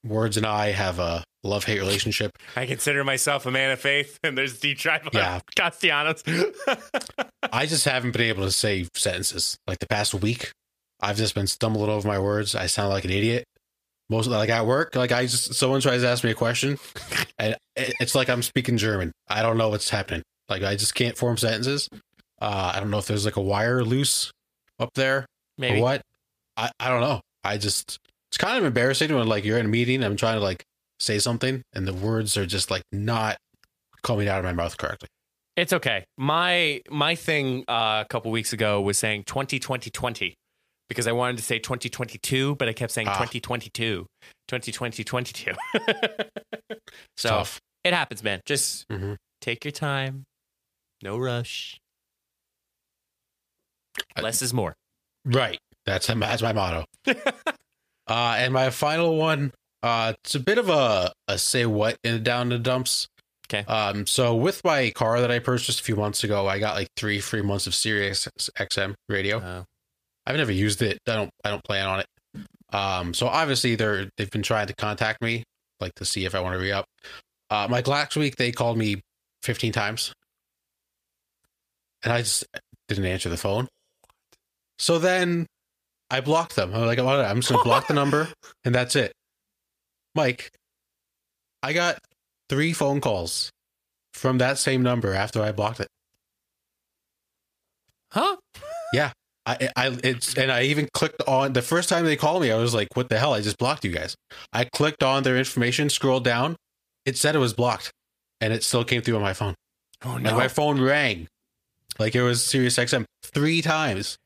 words 0.05 0.37
and 0.37 0.47
I 0.47 0.71
have 0.73 0.99
a 0.99 1.25
love 1.45 1.65
hate 1.65 1.79
relationship. 1.79 2.33
I 2.57 2.67
consider 2.67 3.05
myself 3.05 3.47
a 3.47 3.51
man 3.51 3.71
of 3.71 3.81
faith, 3.81 4.19
and 4.25 4.37
there's 4.37 4.59
D 4.59 4.75
Tribe 4.75 5.09
Yeah. 5.13 5.41
Castellanos. 5.57 6.23
I 7.53 7.67
just 7.67 7.85
haven't 7.85 8.13
been 8.13 8.23
able 8.23 8.45
to 8.45 8.51
say 8.53 8.87
sentences 8.95 9.57
like 9.67 9.79
the 9.79 9.87
past 9.87 10.15
week. 10.15 10.51
I've 11.01 11.17
just 11.17 11.35
been 11.35 11.47
stumbling 11.47 11.91
over 11.91 12.09
my 12.09 12.19
words. 12.19 12.55
I 12.55 12.67
sound 12.67 12.89
like 12.91 13.05
an 13.05 13.11
idiot. 13.11 13.45
Most 14.09 14.29
like 14.29 14.49
at 14.51 14.67
work, 14.67 14.95
like 14.95 15.11
I 15.11 15.23
just 15.23 15.55
someone 15.55 15.81
tries 15.81 16.03
to 16.03 16.09
ask 16.09 16.23
me 16.23 16.31
a 16.31 16.35
question, 16.35 16.79
and 17.39 17.57
it's 17.77 18.15
like 18.15 18.31
I'm 18.31 18.43
speaking 18.43 18.77
German. 18.77 19.11
I 19.29 19.43
don't 19.43 19.59
know 19.59 19.69
what's 19.69 19.91
happening. 19.91 20.23
Like 20.49 20.63
I 20.63 20.77
just 20.77 20.95
can't 20.95 21.19
form 21.19 21.37
sentences. 21.37 21.89
Uh, 22.41 22.73
I 22.75 22.79
don't 22.81 22.91
know 22.91 22.99
if 22.99 23.07
there's 23.07 23.25
like 23.25 23.37
a 23.37 23.41
wire 23.43 23.83
loose 23.83 24.31
up 24.79 24.91
there 24.95 25.27
Maybe. 25.59 25.81
what. 25.81 26.03
I, 26.57 26.71
I 26.81 26.89
don't 26.89 27.01
know. 27.01 27.21
I 27.45 27.59
just 27.59 27.99
it's 28.31 28.39
kind 28.39 28.59
of 28.59 28.65
embarrassing 28.65 29.15
when 29.15 29.27
like 29.27 29.45
you're 29.45 29.59
in 29.59 29.67
a 29.67 29.69
meeting. 29.69 30.03
I'm 30.03 30.17
trying 30.17 30.37
to 30.37 30.41
like 30.41 30.65
say 31.01 31.19
something 31.19 31.63
and 31.75 31.87
the 31.87 31.93
words 31.95 32.37
are 32.37 32.47
just 32.47 32.71
like 32.71 32.83
not 32.93 33.37
coming 34.03 34.29
out 34.29 34.39
of 34.39 34.45
my 34.45 34.53
mouth 34.53 34.77
correctly. 34.79 35.09
It's 35.57 35.73
okay. 35.73 36.05
My 36.19 36.81
my 36.91 37.15
thing 37.15 37.65
uh, 37.69 38.03
a 38.05 38.07
couple 38.09 38.31
weeks 38.31 38.53
ago 38.53 38.81
was 38.81 38.99
saying 38.99 39.25
2020 39.25 39.91
20 39.91 40.35
because 40.89 41.07
I 41.07 41.13
wanted 41.13 41.37
to 41.39 41.43
say 41.43 41.59
2022, 41.59 42.55
but 42.57 42.69
I 42.69 42.73
kept 42.73 42.93
saying 42.93 43.09
Ah. 43.09 43.15
2022, 43.15 44.07
2020 44.49 45.05
22. 45.05 45.53
so 47.17 47.29
Tough. 47.29 47.61
it 47.85 47.93
happens, 47.93 48.23
man. 48.23 48.41
Just 48.47 48.87
Mhm. 48.89 49.17
take 49.41 49.65
your 49.65 49.73
time. 49.73 50.25
No 51.03 51.19
rush. 51.19 51.79
I- 54.17 54.21
Less 54.23 54.43
is 54.43 54.53
more. 54.55 54.75
Right. 55.27 55.59
That's 55.85 56.07
that's 56.07 56.43
my 56.43 56.53
motto. 56.53 56.85
uh, 57.07 57.15
and 58.09 58.53
my 58.53 58.71
final 58.71 59.17
one, 59.17 59.53
uh, 59.83 60.15
it's 60.25 60.35
a 60.35 60.41
bit 60.41 60.59
of 60.59 60.69
a, 60.69 61.13
a 61.29 61.39
say 61.39 61.67
what 61.67 61.97
in 62.03 62.23
down 62.23 62.49
the 62.49 62.59
dumps. 62.59 63.09
Okay. 63.49 63.65
Um, 63.67 64.07
so 64.07 64.35
with 64.35 64.65
my 64.65 64.91
car 64.91 65.21
that 65.21 65.31
I 65.31 65.39
purchased 65.39 65.81
a 65.81 65.83
few 65.85 65.97
months 65.97 66.25
ago, 66.25 66.49
I 66.49 66.59
got 66.59 66.75
like 66.75 66.89
three 66.97 67.21
free 67.21 67.43
months 67.43 67.67
of 67.67 67.75
Sirius 67.75 68.29
XM 68.59 68.95
radio. 69.09 69.39
Uh, 69.39 69.65
I've 70.27 70.37
never 70.37 70.53
used 70.53 70.83
it. 70.83 70.99
I 71.07 71.15
don't. 71.15 71.31
I 71.45 71.51
don't 71.51 71.65
plan 71.65 71.87
on 71.87 72.01
it. 72.01 72.07
Um, 72.73 73.15
so 73.15 73.29
obviously 73.29 73.77
they're 73.77 74.09
they've 74.17 74.31
been 74.31 74.43
trying 74.43 74.67
to 74.67 74.75
contact 74.75 75.23
me, 75.23 75.45
like 75.81 75.95
to 75.97 76.05
see 76.05 76.25
if 76.25 76.35
I 76.35 76.41
want 76.41 76.55
to 76.55 76.59
re 76.59 76.73
up. 76.73 76.87
Uh, 77.49 77.69
like 77.71 77.87
last 77.87 78.17
week 78.17 78.37
they 78.37 78.51
called 78.51 78.77
me 78.77 79.01
15 79.45 79.73
times, 79.73 80.13
and 82.03 82.13
I 82.13 82.19
just 82.19 82.45
didn't 82.89 83.05
answer 83.05 83.29
the 83.29 83.37
phone. 83.37 83.69
So 84.79 84.99
then 84.99 85.47
I 86.11 86.21
blocked 86.21 86.57
them. 86.57 86.75
I'm 86.75 86.87
like, 86.87 86.99
I'm 86.99 87.41
just 87.41 87.51
gonna 87.51 87.65
block 87.65 87.87
the 87.89 87.95
number, 88.03 88.29
and 88.65 88.75
that's 88.75 88.97
it. 88.97 89.13
Mike, 90.15 90.51
I 91.63 91.73
got 91.73 91.99
three 92.49 92.73
phone 92.73 93.01
calls 93.01 93.51
from 94.15 94.39
that 94.39 94.59
same 94.59 94.83
number 94.83 95.13
after 95.13 95.43
I 95.43 95.53
blocked 95.53 95.81
it. 95.81 95.89
huh? 98.13 98.37
Yeah. 98.93 99.13
I, 99.49 99.69
I, 99.77 99.97
it's, 100.03 100.35
and 100.37 100.51
I 100.51 100.63
even 100.63 100.89
clicked 100.93 101.23
on 101.29 101.53
the 101.53 101.63
first 101.63 101.89
time 101.89 102.05
they 102.05 102.17
called 102.17 102.43
me. 102.43 102.51
I 102.51 102.57
was 102.57 102.75
like, 102.75 102.89
"What 102.95 103.09
the 103.09 103.17
hell? 103.19 103.33
I 103.33 103.41
just 103.43 103.59
blocked 103.59 103.85
you 103.85 103.93
guys." 103.93 104.17
I 104.53 104.65
clicked 104.65 105.05
on 105.05 105.23
their 105.23 105.37
information, 105.37 105.89
scrolled 105.89 106.25
down. 106.25 106.57
It 107.05 107.17
said 107.17 107.37
it 107.37 107.39
was 107.39 107.53
blocked, 107.55 107.93
and 108.41 108.53
it 108.53 108.65
still 108.65 108.83
came 108.85 109.03
through 109.03 109.15
on 109.15 109.23
my 109.23 109.35
phone. 109.35 109.55
Oh 110.05 110.15
Like 110.15 110.23
no. 110.23 110.37
my 110.37 110.49
phone 110.49 110.81
rang, 110.81 111.29
like 112.01 112.17
it 112.17 112.23
was 112.23 112.43
Sirius 112.45 112.77
XM 112.77 113.05
three 113.23 113.63
times. 113.63 114.17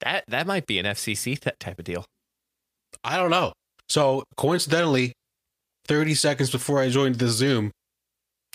That 0.00 0.24
that 0.28 0.46
might 0.46 0.66
be 0.66 0.78
an 0.78 0.86
FCC 0.86 1.38
th- 1.38 1.56
type 1.58 1.78
of 1.78 1.84
deal. 1.84 2.04
I 3.04 3.16
don't 3.16 3.30
know. 3.30 3.52
So 3.88 4.24
coincidentally, 4.36 5.12
thirty 5.86 6.14
seconds 6.14 6.50
before 6.50 6.80
I 6.80 6.88
joined 6.88 7.16
the 7.16 7.28
Zoom, 7.28 7.70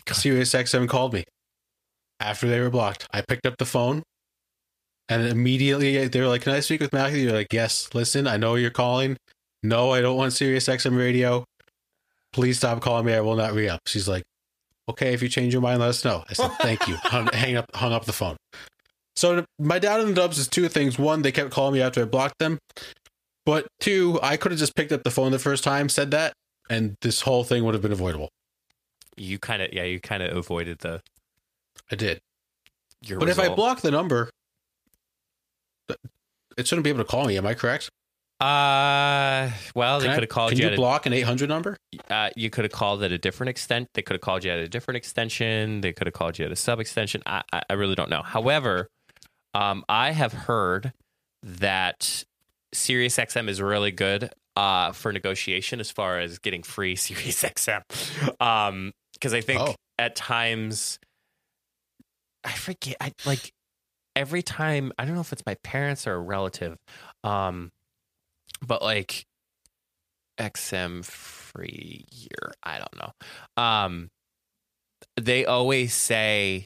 God. 0.05 0.15
Sirius 0.15 0.55
called 0.87 1.13
me 1.13 1.23
after 2.19 2.47
they 2.47 2.59
were 2.59 2.69
blocked. 2.69 3.07
I 3.11 3.21
picked 3.21 3.45
up 3.45 3.57
the 3.57 3.65
phone. 3.65 4.03
And 5.09 5.27
immediately 5.27 6.01
uh, 6.01 6.07
they 6.07 6.21
were 6.21 6.27
like, 6.27 6.43
Can 6.43 6.53
I 6.53 6.61
speak 6.61 6.81
with 6.81 6.93
Matthew? 6.93 7.23
You're 7.23 7.33
like, 7.33 7.51
Yes, 7.51 7.89
listen, 7.93 8.25
I 8.25 8.37
know 8.37 8.55
you're 8.55 8.71
calling. 8.71 9.17
No, 9.61 9.91
I 9.91 10.01
don't 10.01 10.17
want 10.17 10.33
Sirius 10.33 10.67
XM 10.67 10.97
radio. 10.97 11.43
Please 12.31 12.57
stop 12.57 12.81
calling 12.81 13.05
me. 13.05 13.13
I 13.13 13.19
will 13.21 13.35
not 13.35 13.53
re 13.53 13.67
up. 13.67 13.81
She's 13.85 14.07
like, 14.07 14.23
Okay, 14.89 15.13
if 15.13 15.21
you 15.21 15.29
change 15.29 15.53
your 15.53 15.61
mind, 15.61 15.81
let 15.81 15.89
us 15.89 16.05
know. 16.05 16.23
I 16.29 16.33
said, 16.33 16.51
Thank 16.61 16.87
you. 16.87 16.95
hung, 16.95 17.27
hang 17.27 17.57
up, 17.57 17.65
hung 17.75 17.91
up 17.91 18.05
the 18.05 18.13
phone. 18.13 18.37
So 19.15 19.45
my 19.59 19.79
dad 19.79 20.01
in 20.01 20.07
the 20.07 20.13
dubs 20.13 20.37
is 20.37 20.47
two 20.47 20.67
things. 20.69 20.97
One, 20.97 21.21
they 21.21 21.31
kept 21.31 21.51
calling 21.51 21.73
me 21.73 21.81
after 21.81 22.01
I 22.01 22.05
blocked 22.05 22.39
them. 22.39 22.57
But 23.45 23.67
two, 23.79 24.19
I 24.23 24.37
could 24.37 24.51
have 24.51 24.59
just 24.59 24.75
picked 24.75 24.91
up 24.91 25.03
the 25.03 25.11
phone 25.11 25.31
the 25.31 25.39
first 25.39 25.63
time, 25.63 25.89
said 25.89 26.11
that, 26.11 26.33
and 26.69 26.95
this 27.01 27.21
whole 27.21 27.43
thing 27.43 27.63
would 27.65 27.73
have 27.73 27.83
been 27.83 27.91
avoidable. 27.91 28.29
You 29.17 29.37
kind 29.37 29.61
of 29.61 29.71
yeah, 29.73 29.83
you 29.83 29.99
kind 29.99 30.23
of 30.23 30.35
avoided 30.35 30.79
the 30.79 31.01
I 31.91 31.95
did. 31.95 32.19
your 33.05 33.19
But 33.19 33.29
if 33.29 33.37
I 33.37 33.49
block 33.53 33.81
the 33.81 33.91
number, 33.91 34.29
it 36.57 36.67
shouldn't 36.67 36.83
be 36.83 36.89
able 36.89 37.03
to 37.03 37.09
call 37.09 37.25
me. 37.25 37.37
Am 37.37 37.45
I 37.45 37.53
correct? 37.53 37.89
Uh, 38.39 39.51
well, 39.75 39.99
they 39.99 40.05
Can 40.05 40.11
I- 40.11 40.15
could 40.15 40.23
have 40.23 40.29
called 40.29 40.51
Can 40.51 40.59
you. 40.59 40.75
block 40.75 41.05
an 41.05 41.13
800 41.13 41.47
number? 41.49 41.77
uh, 42.09 42.29
you 42.35 42.49
could 42.49 42.65
have 42.65 42.71
called 42.71 43.03
at 43.03 43.11
a 43.11 43.17
different 43.17 43.49
extent. 43.49 43.87
They 43.93 44.01
could 44.01 44.15
have 44.15 44.21
called 44.21 44.43
you 44.43 44.51
at 44.51 44.57
a 44.59 44.67
different 44.67 44.97
extension. 44.97 45.81
They 45.81 45.93
could 45.93 46.07
have 46.07 46.13
called 46.13 46.39
you 46.39 46.45
at 46.45 46.51
a 46.51 46.55
sub 46.55 46.79
extension. 46.79 47.21
I, 47.25 47.43
I, 47.53 47.61
I 47.69 47.73
really 47.73 47.95
don't 47.95 48.09
know. 48.09 48.21
However, 48.21 48.87
um, 49.53 49.83
I 49.89 50.11
have 50.11 50.33
heard 50.33 50.93
that 51.43 52.23
SiriusXM 52.73 53.47
is 53.49 53.61
really 53.61 53.91
good 53.91 54.31
uh, 54.55 54.91
for 54.91 55.11
negotiation 55.11 55.79
as 55.79 55.91
far 55.91 56.19
as 56.19 56.39
getting 56.39 56.63
free 56.63 56.95
SiriusXM. 56.97 57.81
Um, 58.41 58.93
because 59.13 59.33
I 59.33 59.41
think 59.41 59.61
Oh. 59.61 59.75
at 59.97 60.15
times, 60.15 60.99
I 62.43 62.51
forget. 62.51 62.97
I 62.99 63.13
like 63.25 63.53
every 64.15 64.41
time. 64.43 64.91
I 64.97 65.05
don't 65.05 65.15
know 65.15 65.21
if 65.21 65.31
it's 65.31 65.45
my 65.45 65.55
parents 65.63 66.05
or 66.07 66.15
a 66.15 66.19
relative. 66.19 66.77
Um, 67.23 67.71
but 68.65 68.81
like 68.81 69.25
XM 70.39 71.05
free 71.05 72.05
year. 72.11 72.51
I 72.63 72.79
don't 72.79 72.95
know. 72.97 73.63
Um, 73.63 74.09
they 75.15 75.45
always 75.45 75.93
say, 75.93 76.65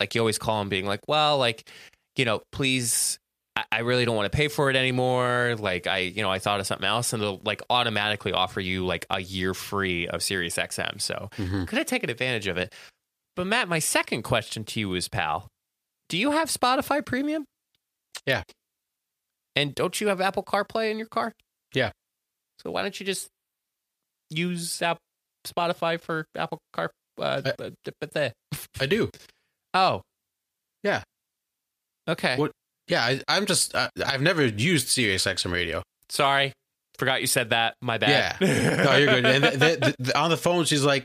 like, 0.00 0.14
you 0.14 0.20
always 0.20 0.38
call 0.38 0.58
them 0.60 0.68
being 0.68 0.86
like, 0.86 1.00
well, 1.08 1.38
like, 1.38 1.68
you 2.16 2.24
know, 2.24 2.42
please, 2.52 3.18
I, 3.56 3.64
I 3.72 3.78
really 3.80 4.04
don't 4.04 4.16
want 4.16 4.30
to 4.30 4.36
pay 4.36 4.48
for 4.48 4.70
it 4.70 4.76
anymore. 4.76 5.56
Like, 5.58 5.86
I, 5.86 5.98
you 5.98 6.22
know, 6.22 6.30
I 6.30 6.38
thought 6.38 6.60
of 6.60 6.66
something 6.66 6.86
else, 6.86 7.12
and 7.12 7.22
they'll 7.22 7.40
like 7.44 7.62
automatically 7.70 8.32
offer 8.32 8.60
you 8.60 8.84
like 8.86 9.06
a 9.10 9.20
year 9.20 9.54
free 9.54 10.06
of 10.08 10.22
Sirius 10.22 10.56
XM. 10.56 11.00
So 11.00 11.28
Mm-hmm. 11.36 11.64
could 11.64 11.78
have 11.78 11.86
taken 11.86 12.10
advantage 12.10 12.46
of 12.46 12.56
it. 12.56 12.72
But 13.36 13.46
Matt, 13.46 13.68
my 13.68 13.78
second 13.80 14.22
question 14.22 14.64
to 14.64 14.80
you 14.80 14.94
is, 14.94 15.08
pal, 15.08 15.48
do 16.08 16.16
you 16.18 16.30
have 16.32 16.48
Spotify 16.48 17.04
Premium? 17.04 17.44
Yeah. 18.26 18.42
And 19.56 19.74
don't 19.74 20.00
you 20.00 20.08
have 20.08 20.20
Apple 20.20 20.42
CarPlay 20.44 20.90
in 20.90 20.98
your 20.98 21.06
car? 21.08 21.32
Yeah. 21.74 21.90
So 22.60 22.70
why 22.70 22.82
don't 22.82 22.98
you 22.98 23.06
just 23.06 23.28
use 24.30 24.80
App 24.82 24.98
Spotify 25.46 26.00
for 26.00 26.26
Apple 26.36 26.58
Car? 26.72 26.90
Uh, 27.20 27.42
I- 27.44 27.52
but 27.56 27.74
but 28.00 28.32
I 28.80 28.86
do. 28.86 29.10
Oh 29.74 30.02
Yeah. 30.82 31.02
Okay. 32.08 32.36
What- 32.36 32.52
Yeah, 32.88 33.02
I, 33.02 33.20
I'm 33.28 33.46
just, 33.46 33.74
I, 33.74 33.88
I've 34.04 34.20
never 34.22 34.44
used 34.46 34.88
Sirius 34.88 35.24
XM 35.24 35.52
radio. 35.52 35.82
Sorry, 36.10 36.52
forgot 36.98 37.20
you 37.22 37.26
said 37.26 37.50
that. 37.50 37.74
My 37.80 37.96
bad. 37.98 38.36
Yeah. 38.40 38.84
No, 38.84 38.96
you're 38.96 39.08
good. 39.14 39.26
And 39.26 39.44
the, 39.44 39.50
the, 39.50 39.94
the, 39.98 40.18
on 40.18 40.28
the 40.30 40.36
phone, 40.36 40.64
she's 40.66 40.84
like, 40.84 41.04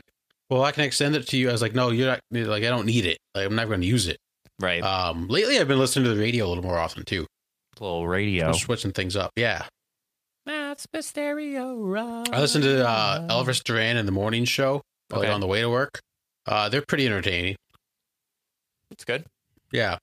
well, 0.50 0.62
I 0.62 0.72
can 0.72 0.84
extend 0.84 1.16
it 1.16 1.26
to 1.28 1.36
you. 1.38 1.48
I 1.48 1.52
was 1.52 1.62
like, 1.62 1.74
no, 1.74 1.90
you're 1.90 2.06
not, 2.08 2.20
like, 2.30 2.64
I 2.64 2.68
don't 2.68 2.84
need 2.86 3.06
it. 3.06 3.16
Like, 3.34 3.46
I'm 3.46 3.54
never 3.56 3.70
going 3.70 3.80
to 3.80 3.86
use 3.86 4.08
it. 4.08 4.18
right. 4.60 4.82
Um, 4.82 5.28
lately, 5.28 5.58
I've 5.58 5.68
been 5.68 5.78
listening 5.78 6.04
to 6.04 6.14
the 6.14 6.20
radio 6.20 6.46
a 6.46 6.48
little 6.48 6.64
more 6.64 6.78
often, 6.78 7.04
too. 7.04 7.26
little 7.80 8.06
radio. 8.06 8.48
I'm 8.48 8.54
switching 8.54 8.92
things 8.92 9.16
up. 9.16 9.30
Yeah. 9.36 9.64
Mysterio 10.94 11.76
Run. 11.78 12.26
I 12.32 12.40
listened 12.40 12.64
to 12.64 12.86
uh, 12.86 13.26
Elvis 13.28 13.62
Duran 13.62 13.96
in 13.96 14.06
the 14.06 14.12
morning 14.12 14.44
show, 14.44 14.82
like 15.10 15.20
Okay. 15.24 15.30
on 15.30 15.40
the 15.40 15.46
way 15.46 15.60
to 15.60 15.68
work. 15.70 16.00
Uh, 16.46 16.68
they're 16.68 16.84
pretty 16.86 17.06
entertaining. 17.06 17.56
It's 18.90 19.04
good. 19.04 19.24
Yeah. 19.72 19.98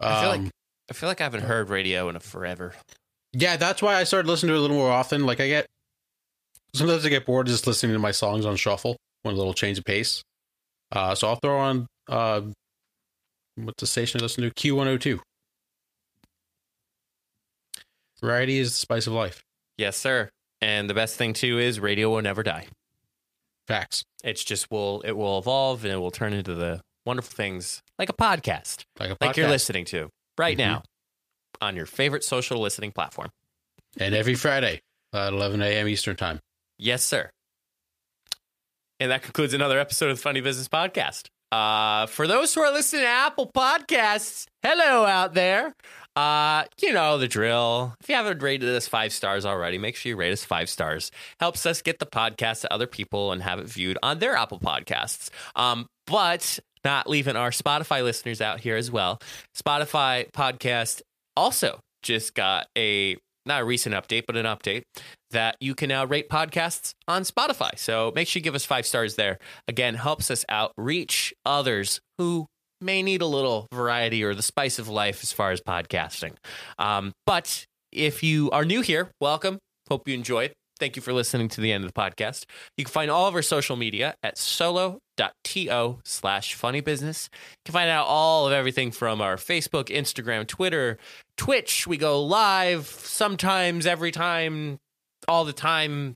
I 0.00 0.20
feel 0.20 0.28
like- 0.30 0.40
Um, 0.40 0.50
I 0.90 0.94
feel 0.94 1.08
like 1.08 1.20
I 1.20 1.24
haven't 1.24 1.42
heard 1.42 1.68
radio 1.70 2.08
in 2.08 2.16
a 2.16 2.20
forever. 2.20 2.74
yeah, 3.32 3.56
that's 3.56 3.80
why 3.80 3.94
I 3.94 4.04
started 4.04 4.28
listening 4.28 4.48
to 4.50 4.54
it 4.54 4.58
a 4.58 4.60
little 4.60 4.76
more 4.76 4.90
often. 4.90 5.24
Like 5.24 5.40
I 5.40 5.48
get 5.48 5.66
sometimes 6.74 7.04
I 7.06 7.08
get 7.08 7.24
bored 7.24 7.46
just 7.46 7.66
listening 7.66 7.92
to 7.94 7.98
my 7.98 8.10
songs 8.10 8.44
on 8.44 8.56
shuffle, 8.56 8.96
want 9.24 9.34
a 9.34 9.38
little 9.38 9.54
change 9.54 9.78
of 9.78 9.84
pace. 9.84 10.22
Uh, 10.90 11.14
so 11.14 11.28
I'll 11.28 11.36
throw 11.36 11.58
on 11.58 11.86
uh, 12.08 12.42
what's 13.56 13.80
the 13.80 13.86
station 13.86 14.20
I 14.20 14.22
listen 14.22 14.42
to? 14.44 14.50
Q 14.50 14.76
one 14.76 14.86
hundred 14.86 15.00
two. 15.02 15.20
Variety 18.20 18.58
is 18.58 18.70
the 18.70 18.76
spice 18.76 19.06
of 19.06 19.12
life. 19.14 19.42
Yes, 19.78 19.96
sir. 19.96 20.28
And 20.60 20.88
the 20.88 20.94
best 20.94 21.16
thing 21.16 21.32
too 21.32 21.58
is 21.58 21.80
radio 21.80 22.10
will 22.10 22.22
never 22.22 22.42
die. 22.42 22.66
Facts. 23.66 24.04
It's 24.22 24.44
just 24.44 24.70
will 24.70 25.00
it 25.02 25.12
will 25.12 25.38
evolve 25.38 25.84
and 25.84 25.92
it 25.92 25.96
will 25.96 26.10
turn 26.10 26.32
into 26.32 26.54
the 26.54 26.80
wonderful 27.06 27.34
things 27.34 27.82
like 27.98 28.08
a 28.08 28.12
podcast, 28.14 28.84
Like 28.98 29.10
a 29.10 29.16
like 29.20 29.36
you're 29.36 29.48
listening 29.48 29.84
to 29.86 30.10
right 30.38 30.56
Mhm. 30.56 30.60
now 30.60 30.82
on 31.60 31.76
your 31.76 31.86
favorite 31.86 32.24
social 32.24 32.58
listening 32.60 32.92
platform. 32.92 33.30
And 33.98 34.14
every 34.14 34.34
Friday 34.34 34.80
at 35.12 35.32
eleven 35.32 35.60
a.m. 35.62 35.88
Eastern 35.88 36.16
time. 36.16 36.40
Yes, 36.78 37.04
sir. 37.04 37.30
And 39.00 39.10
that 39.10 39.22
concludes 39.22 39.52
another 39.54 39.78
episode 39.78 40.10
of 40.10 40.16
the 40.16 40.22
Funny 40.22 40.40
Business 40.40 40.68
Podcast. 40.68 41.26
Uh, 41.50 42.06
for 42.06 42.26
those 42.26 42.54
who 42.54 42.60
are 42.62 42.72
listening 42.72 43.02
to 43.02 43.08
Apple 43.08 43.50
Podcasts, 43.54 44.46
hello 44.62 45.04
out 45.04 45.34
there. 45.34 45.74
Uh, 46.14 46.64
you 46.80 46.92
know 46.92 47.18
the 47.18 47.28
drill. 47.28 47.94
If 48.00 48.08
you 48.08 48.14
haven't 48.14 48.42
rated 48.42 48.68
us 48.74 48.86
five 48.86 49.12
stars 49.12 49.44
already, 49.44 49.76
make 49.78 49.96
sure 49.96 50.10
you 50.10 50.16
rate 50.16 50.32
us 50.32 50.44
five 50.44 50.68
stars. 50.70 51.10
Helps 51.40 51.66
us 51.66 51.82
get 51.82 51.98
the 51.98 52.06
podcast 52.06 52.62
to 52.62 52.72
other 52.72 52.86
people 52.86 53.32
and 53.32 53.42
have 53.42 53.58
it 53.58 53.66
viewed 53.66 53.98
on 54.02 54.18
their 54.18 54.34
Apple 54.36 54.60
Podcasts. 54.60 55.30
Um, 55.56 55.86
but 56.06 56.58
not 56.84 57.08
leaving 57.08 57.36
our 57.36 57.50
Spotify 57.50 58.02
listeners 58.02 58.40
out 58.40 58.60
here 58.60 58.76
as 58.76 58.90
well. 58.90 59.18
Spotify 59.56 60.30
podcast 60.32 61.02
also 61.36 61.80
just 62.02 62.34
got 62.34 62.66
a 62.76 63.16
not 63.44 63.62
a 63.62 63.64
recent 63.64 63.94
update, 63.94 64.24
but 64.26 64.36
an 64.36 64.46
update 64.46 64.82
that 65.32 65.56
you 65.60 65.74
can 65.74 65.88
now 65.88 66.04
rate 66.04 66.28
podcasts 66.28 66.94
on 67.08 67.22
Spotify. 67.22 67.76
So 67.76 68.12
make 68.14 68.28
sure 68.28 68.38
you 68.38 68.44
give 68.44 68.54
us 68.54 68.64
five 68.64 68.86
stars 68.86 69.16
there. 69.16 69.38
Again, 69.66 69.94
helps 69.94 70.30
us 70.30 70.44
out 70.48 70.72
reach 70.76 71.34
others 71.44 72.00
who 72.18 72.46
may 72.80 73.02
need 73.02 73.22
a 73.22 73.26
little 73.26 73.66
variety 73.72 74.22
or 74.22 74.34
the 74.34 74.42
spice 74.42 74.78
of 74.78 74.88
life 74.88 75.22
as 75.22 75.32
far 75.32 75.50
as 75.50 75.60
podcasting. 75.60 76.34
Um, 76.78 77.12
but 77.26 77.64
if 77.90 78.22
you 78.22 78.50
are 78.50 78.64
new 78.64 78.80
here, 78.80 79.10
welcome. 79.20 79.58
Hope 79.88 80.06
you 80.06 80.14
enjoyed. 80.14 80.52
Thank 80.82 80.96
you 80.96 81.02
for 81.02 81.12
listening 81.12 81.48
to 81.50 81.60
the 81.60 81.70
end 81.70 81.84
of 81.84 81.94
the 81.94 82.00
podcast. 82.00 82.44
You 82.76 82.84
can 82.84 82.90
find 82.90 83.08
all 83.08 83.28
of 83.28 83.36
our 83.36 83.42
social 83.42 83.76
media 83.76 84.16
at 84.24 84.36
solo.to 84.36 86.00
slash 86.04 86.54
funny 86.54 86.80
business. 86.80 87.30
You 87.32 87.58
can 87.66 87.72
find 87.72 87.88
out 87.88 88.08
all 88.08 88.48
of 88.48 88.52
everything 88.52 88.90
from 88.90 89.20
our 89.20 89.36
Facebook, 89.36 89.90
Instagram, 89.96 90.44
Twitter, 90.44 90.98
Twitch. 91.36 91.86
We 91.86 91.98
go 91.98 92.20
live 92.20 92.88
sometimes, 92.88 93.86
every 93.86 94.10
time, 94.10 94.78
all 95.28 95.44
the 95.44 95.52
time, 95.52 96.14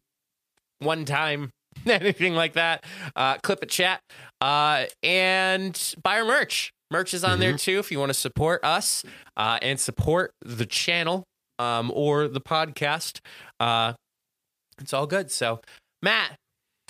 one 0.80 1.04
time, 1.04 1.50
anything 1.86 2.34
like 2.34 2.54
that. 2.54 2.84
Uh, 3.14 3.36
clip 3.36 3.62
a 3.62 3.66
chat 3.66 4.00
uh, 4.40 4.86
and 5.00 5.94
buy 6.02 6.18
our 6.18 6.24
merch. 6.24 6.72
Merch 6.90 7.14
is 7.14 7.22
on 7.22 7.38
there 7.38 7.56
too 7.56 7.78
if 7.78 7.92
you 7.92 8.00
want 8.00 8.10
to 8.10 8.14
support 8.14 8.64
us 8.64 9.04
uh, 9.36 9.60
and 9.62 9.78
support 9.78 10.32
the 10.44 10.66
channel 10.66 11.22
um, 11.60 11.92
or 11.94 12.26
the 12.26 12.40
podcast. 12.40 13.20
Uh, 13.60 13.92
it's 14.80 14.92
all 14.92 15.06
good. 15.06 15.30
So, 15.30 15.60
Matt, 16.02 16.36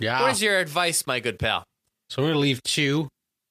Yeah. 0.01 0.21
what 0.23 0.33
is 0.33 0.43
your 0.43 0.59
advice, 0.59 1.07
my 1.07 1.21
good 1.21 1.39
pal? 1.39 1.65
so 2.09 2.23
we're 2.23 2.29
gonna 2.29 2.39
leave 2.41 2.63
two 2.63 3.09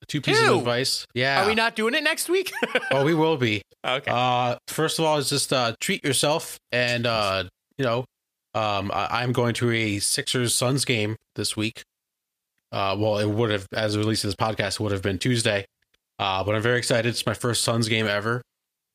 two 0.08 0.22
pieces 0.22 0.44
Two? 0.46 0.54
of 0.54 0.60
advice. 0.60 1.06
Yeah. 1.16 1.44
Are 1.44 1.48
we 1.48 1.56
not 1.56 1.76
doing 1.76 1.94
it 1.96 2.04
next 2.04 2.30
week? 2.30 2.52
oh, 2.92 3.04
we 3.04 3.14
will 3.16 3.38
be. 3.38 3.62
okay. 3.86 4.12
Uh, 4.12 4.56
first 4.68 5.00
of 5.00 5.06
all, 5.06 5.18
is 5.18 5.30
just 5.30 5.52
uh, 5.52 5.74
treat 5.82 6.04
yourself, 6.06 6.58
and 6.72 7.06
uh, 7.08 7.46
you 7.78 7.84
know, 7.86 8.06
um, 8.54 8.92
I- 8.94 9.22
I'm 9.24 9.32
going 9.32 9.54
to 9.56 9.72
a 9.72 10.00
Sixers 10.00 10.54
Suns 10.54 10.86
game 10.86 11.16
this 11.36 11.58
week. 11.58 11.82
Uh, 12.72 12.96
well, 13.00 13.18
it 13.20 13.26
would 13.30 13.50
have, 13.52 13.66
as 13.74 13.94
the 13.94 14.00
release 14.00 14.22
this 14.22 14.36
podcast, 14.36 14.80
would 14.80 14.92
have 14.92 15.02
been 15.02 15.18
Tuesday. 15.18 15.66
Uh, 16.20 16.44
but 16.44 16.56
I'm 16.56 16.62
very 16.62 16.78
excited. 16.78 17.10
It's 17.10 17.26
my 17.26 17.34
first 17.34 17.64
Suns 17.64 17.88
game 17.90 18.06
ever. 18.08 18.42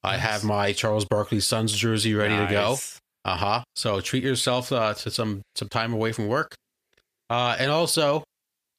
I 0.02 0.12
Nice. 0.12 0.20
have 0.20 0.44
my 0.44 0.72
Charles 0.72 1.04
Barkley 1.04 1.40
Suns 1.40 1.72
jersey 1.72 2.14
ready 2.14 2.36
to 2.36 2.46
go. 2.50 2.76
Uh 3.24 3.36
huh. 3.36 3.62
So 3.76 4.00
treat 4.00 4.22
yourself 4.24 4.72
uh, 4.72 4.94
to 4.94 5.10
some 5.10 5.42
some 5.54 5.68
time 5.68 5.92
away 5.92 6.12
from 6.12 6.26
work. 6.28 6.54
Uh, 7.28 7.56
and 7.58 7.70
also, 7.70 8.24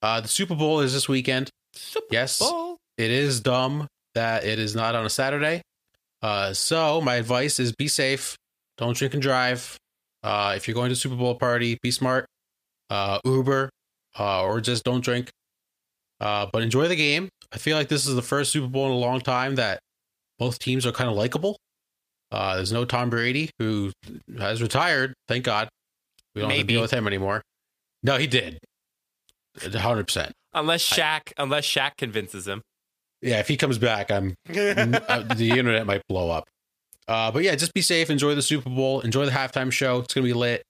uh, 0.02 0.20
the 0.22 0.28
Super 0.28 0.56
Bowl 0.56 0.82
is 0.82 0.94
this 0.94 1.08
weekend. 1.08 1.50
Super 1.74 2.08
Yes. 2.12 2.40
Bowl. 2.40 2.78
It 2.98 3.12
is 3.12 3.40
dumb 3.40 3.88
that 4.16 4.44
it 4.44 4.60
is 4.60 4.76
not 4.76 4.96
on 4.96 5.06
a 5.06 5.10
Saturday. 5.10 5.62
Uh, 6.22 6.54
so 6.54 7.02
my 7.02 7.16
advice 7.16 7.60
is 7.60 7.72
be 7.72 7.88
safe. 7.88 8.36
Don't 8.78 8.96
drink 8.96 9.14
and 9.14 9.24
drive. 9.24 9.78
Uh, 10.24 10.54
if 10.56 10.68
you're 10.68 10.76
going 10.76 10.90
to 10.90 10.94
a 10.94 10.96
Super 10.96 11.16
Bowl 11.16 11.36
party, 11.36 11.78
be 11.82 11.92
smart. 11.92 12.26
Uh, 12.90 13.20
Uber, 13.24 13.70
uh, 14.20 14.44
or 14.44 14.60
just 14.60 14.84
don't 14.84 15.04
drink. 15.04 15.30
Uh, 16.20 16.46
but 16.52 16.62
enjoy 16.62 16.88
the 16.88 16.96
game. 16.96 17.30
I 17.54 17.58
feel 17.58 17.78
like 17.78 17.88
this 17.88 18.06
is 18.06 18.16
the 18.16 18.22
first 18.22 18.52
Super 18.52 18.68
Bowl 18.68 18.86
in 18.88 18.92
a 18.92 18.96
long 18.96 19.22
time 19.22 19.56
that 19.56 19.80
both 20.38 20.60
teams 20.60 20.86
are 20.86 20.92
kind 20.92 21.10
of 21.10 21.16
likable. 21.16 21.58
Uh, 22.32 22.56
there's 22.56 22.72
no 22.72 22.86
Tom 22.86 23.10
Brady 23.10 23.50
who 23.60 23.92
has 24.38 24.62
retired. 24.62 25.14
Thank 25.28 25.44
God. 25.44 25.68
We 26.34 26.42
don't 26.42 26.50
have 26.52 26.60
to 26.60 26.66
deal 26.66 26.82
with 26.82 26.92
him 26.92 27.08
anymore. 27.08 27.42
No, 28.04 28.18
he 28.18 28.28
did. 28.28 28.58
100%. 29.60 30.32
Unless 30.54 30.90
Shaq, 30.90 31.34
unless 31.38 31.66
Shaq 31.66 31.92
convinces 31.98 32.48
him. 32.48 32.62
Yeah, 33.22 33.40
if 33.40 33.48
he 33.48 33.58
comes 33.58 33.78
back, 33.78 34.10
I'm 34.12 34.34
uh, 34.50 34.54
the 35.36 35.54
internet 35.58 35.86
might 35.86 36.02
blow 36.08 36.30
up. 36.32 36.46
Uh, 37.08 37.32
but 37.32 37.44
yeah, 37.44 37.56
just 37.56 37.74
be 37.74 37.82
safe. 37.82 38.10
Enjoy 38.10 38.34
the 38.36 38.42
Super 38.42 38.70
Bowl. 38.70 39.02
Enjoy 39.02 39.26
the 39.26 39.32
halftime 39.32 39.72
show. 39.72 40.00
It's 40.00 40.14
gonna 40.14 40.26
be 40.26 40.34
lit. 40.34 40.64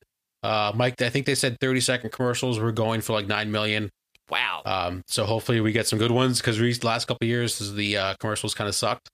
Uh, 0.44 0.72
Mike, 0.76 1.02
I 1.02 1.10
think 1.10 1.26
they 1.26 1.36
said 1.36 1.58
30 1.62 1.80
second 1.82 2.12
commercials 2.12 2.60
were 2.60 2.72
going 2.72 3.02
for 3.02 3.14
like 3.14 3.28
nine 3.28 3.52
million. 3.52 3.90
wow. 4.30 4.62
Um, 4.66 5.04
so 5.08 5.26
hopefully 5.26 5.62
we 5.62 5.72
get 5.72 5.88
some 5.88 6.00
good 6.00 6.12
ones 6.12 6.42
because 6.42 6.58
the 6.58 6.88
last 6.88 7.06
couple 7.06 7.26
of 7.26 7.30
years 7.30 7.60
the 7.74 7.98
uh, 7.98 8.14
commercials 8.20 8.54
kind 8.54 8.68
of 8.68 8.76
sucked. 8.76 9.08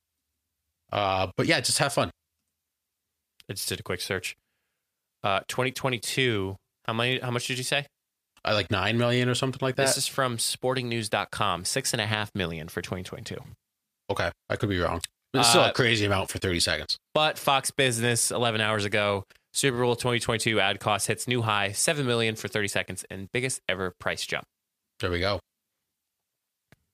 Uh, 0.91 1.27
but 1.35 1.47
yeah, 1.47 1.59
just 1.59 1.79
have 1.79 1.93
fun. 1.93 2.09
I 3.49 3.53
just 3.53 3.69
did 3.69 3.79
a 3.79 3.83
quick 3.83 4.01
search. 4.01 4.35
Uh, 5.23 5.39
2022. 5.47 6.55
How 6.85 6.93
many? 6.93 7.19
How 7.19 7.31
much 7.31 7.47
did 7.47 7.57
you 7.57 7.63
say? 7.63 7.85
I 8.45 8.53
like 8.53 8.71
nine 8.71 8.97
million 8.97 9.27
or 9.27 9.35
something 9.35 9.59
like 9.61 9.75
that. 9.75 9.87
This 9.87 9.97
is 9.97 10.07
from 10.07 10.37
SportingNews.com. 10.37 11.65
Six 11.65 11.91
and 11.93 12.01
a 12.01 12.05
half 12.05 12.33
million 12.33 12.67
for 12.69 12.81
2022. 12.81 13.35
okay, 14.09 14.31
I 14.49 14.55
could 14.55 14.69
be 14.69 14.79
wrong. 14.79 15.01
But 15.33 15.39
it's 15.39 15.49
still 15.49 15.61
Uh, 15.63 15.69
a 15.69 15.73
crazy 15.73 16.05
amount 16.05 16.29
for 16.29 16.37
30 16.39 16.61
seconds. 16.61 16.97
But 17.13 17.37
Fox 17.37 17.71
Business 17.71 18.31
11 18.31 18.61
hours 18.61 18.85
ago, 18.85 19.23
Super 19.53 19.79
Bowl 19.79 19.97
2022 19.97 20.61
ad 20.61 20.79
cost 20.79 21.07
hits 21.07 21.27
new 21.27 21.41
high, 21.41 21.73
7 21.73 22.05
million 22.05 22.37
for 22.37 22.47
30 22.47 22.69
seconds 22.69 23.03
and 23.09 23.27
biggest 23.33 23.59
ever 23.67 23.93
price 23.99 24.25
jump. 24.25 24.45
There 25.01 25.11
we 25.11 25.19
go. 25.19 25.39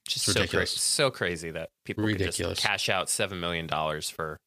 Just 0.08 0.28
It's 0.28 0.34
so 0.34 0.40
ridiculous. 0.42 0.72
cra- 0.74 0.80
so 0.80 1.12
crazy 1.12 1.52
that 1.52 1.70
people 1.86 2.04
could 2.04 2.14
Ridiculous. 2.20 2.58
just 2.58 2.68
cash 2.68 2.90
out 2.90 3.10
7 3.10 3.40
million 3.40 3.68
dollars 3.68 4.10
for 4.10 4.38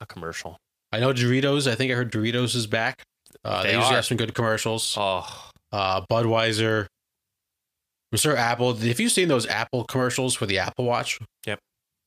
a 0.00 0.06
commercial. 0.06 0.58
I 0.94 1.00
know 1.00 1.12
Doritos. 1.12 1.70
I 1.70 1.74
think 1.74 1.90
I 1.92 1.94
heard 1.94 2.12
Doritos 2.12 2.54
is 2.54 2.66
back. 2.66 3.02
Uh, 3.44 3.62
they, 3.62 3.70
They 3.70 3.76
usually 3.76 3.94
have 3.96 4.06
some 4.06 4.16
good 4.16 4.34
commercials. 4.34 4.94
Oh, 4.98 5.50
uh, 5.72 6.00
Budweiser, 6.10 6.86
Mr. 8.14 8.36
Apple. 8.36 8.74
Have 8.74 9.00
you 9.00 9.08
seen 9.08 9.28
those 9.28 9.46
Apple 9.46 9.84
commercials 9.84 10.34
for 10.34 10.46
the 10.46 10.58
Apple 10.58 10.84
Watch? 10.84 11.18
Yep. 11.46 11.58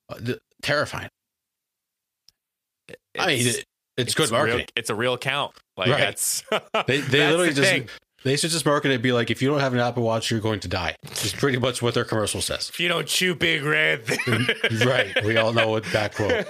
Uh, 0.09 0.15
the, 0.19 0.39
terrifying. 0.61 1.09
I 3.19 3.27
mean, 3.27 3.39
it's- 3.39 3.55
it, 3.57 3.65
it's, 3.97 4.13
good 4.13 4.31
marketing. 4.31 4.59
Real, 4.59 4.67
it's 4.75 4.89
a 4.91 4.95
real 4.95 5.13
account. 5.15 5.53
Like 5.75 5.89
Right. 5.89 5.99
that's 5.99 6.43
They, 6.51 6.59
they 6.85 6.97
that's 6.97 7.11
literally 7.11 7.49
the 7.49 7.55
just 7.55 7.69
thing. 7.71 7.89
they 8.23 8.37
should 8.37 8.51
just 8.51 8.63
market 8.65 8.91
it. 8.91 9.01
Be 9.01 9.11
like, 9.11 9.31
if 9.31 9.41
you 9.41 9.49
don't 9.49 9.59
have 9.59 9.73
an 9.73 9.79
Apple 9.79 10.03
Watch, 10.03 10.29
you're 10.31 10.39
going 10.39 10.59
to 10.61 10.67
die. 10.67 10.95
Is 11.23 11.33
pretty 11.33 11.57
much 11.57 11.81
what 11.81 11.95
their 11.95 12.05
commercial 12.05 12.39
says. 12.41 12.69
If 12.69 12.79
you 12.79 12.87
don't 12.89 13.07
chew 13.07 13.33
big 13.35 13.63
red, 13.63 14.03
right. 14.85 15.23
We 15.25 15.37
all 15.37 15.51
know 15.51 15.69
what 15.69 15.83
that 15.85 16.13
quote. 16.15 16.45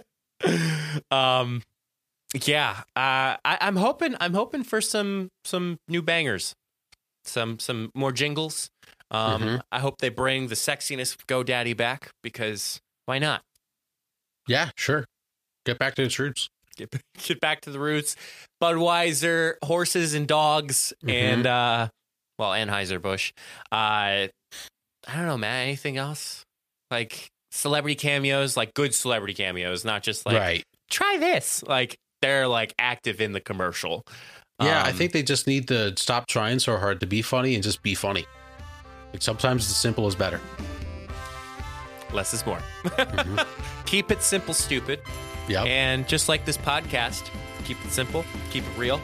um, 1.10 1.62
yeah. 2.44 2.82
Uh, 2.96 3.36
I, 3.44 3.58
I'm 3.60 3.76
hoping. 3.76 4.16
I'm 4.20 4.34
hoping 4.34 4.64
for 4.64 4.80
some 4.80 5.28
some 5.44 5.78
new 5.88 6.02
bangers, 6.02 6.54
some 7.24 7.58
some 7.58 7.90
more 7.94 8.12
jingles. 8.12 8.68
Um, 9.10 9.42
Mhm. 9.42 9.60
I 9.70 9.78
hope 9.80 9.98
they 9.98 10.08
bring 10.08 10.48
the 10.48 10.54
sexiness 10.54 11.14
of 11.14 11.26
GoDaddy 11.26 11.76
back 11.76 12.10
because 12.22 12.80
why 13.06 13.18
not? 13.18 13.42
Yeah, 14.48 14.70
sure. 14.76 15.04
Get 15.66 15.78
back 15.78 15.94
to 15.96 16.02
its 16.02 16.18
roots. 16.18 16.48
Get 16.76 16.90
get 17.18 17.40
back 17.40 17.60
to 17.62 17.70
the 17.70 17.78
roots. 17.78 18.16
Budweiser, 18.62 19.54
horses 19.62 20.14
and 20.14 20.26
dogs, 20.26 20.92
Mhm. 21.04 21.12
and 21.12 21.46
uh, 21.46 21.88
well, 22.38 22.50
Anheuser 22.50 23.00
Busch. 23.00 23.32
Uh, 23.70 24.28
I 25.06 25.16
don't 25.16 25.26
know, 25.26 25.36
man. 25.38 25.64
Anything 25.64 25.96
else? 25.98 26.44
Like 26.90 27.28
celebrity 27.52 27.94
cameos, 27.94 28.56
like 28.56 28.74
good 28.74 28.94
celebrity 28.94 29.34
cameos, 29.34 29.84
not 29.84 30.02
just 30.02 30.26
like 30.26 30.36
right. 30.38 30.64
try 30.90 31.18
this. 31.20 31.62
Like 31.62 31.96
they're 32.20 32.48
like 32.48 32.74
active 32.78 33.20
in 33.20 33.32
the 33.32 33.40
commercial. 33.40 34.04
Yeah, 34.60 34.82
I 34.84 34.90
Um, 34.90 34.96
think 34.96 35.12
they 35.12 35.22
just 35.22 35.46
need 35.46 35.68
to 35.68 35.96
stop 35.96 36.26
trying 36.26 36.58
so 36.58 36.76
hard 36.78 37.00
to 37.00 37.06
be 37.06 37.20
funny 37.22 37.54
and 37.54 37.62
just 37.62 37.82
be 37.82 37.94
funny. 37.94 38.26
Like 39.12 39.22
sometimes 39.22 39.68
the 39.68 39.74
simple 39.74 40.06
is 40.08 40.14
better. 40.14 40.40
less 42.12 42.34
is 42.34 42.44
more. 42.44 42.58
Mhm. 42.84 43.46
keep 43.86 44.10
it 44.10 44.22
simple, 44.22 44.54
stupid. 44.54 45.00
Yep. 45.48 45.66
And 45.66 46.06
just 46.08 46.28
like 46.28 46.44
this 46.44 46.56
podcast, 46.58 47.28
keep 47.64 47.82
it 47.84 47.90
simple, 47.90 48.24
keep 48.50 48.64
it 48.64 48.78
real, 48.78 49.00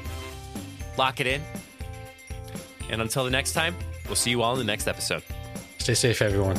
lock 0.97 1.21
it 1.21 1.27
in. 1.27 1.43
And 2.91 3.01
until 3.03 3.25
the 3.25 3.31
next 3.31 3.53
time, 3.53 3.75
we'll 4.07 4.15
see 4.17 4.31
you 4.31 4.43
all 4.43 4.53
in 4.53 4.59
the 4.59 4.65
next 4.65 4.87
episode. 4.89 5.23
Stay 5.79 5.95
safe, 5.95 6.23
everyone. 6.23 6.57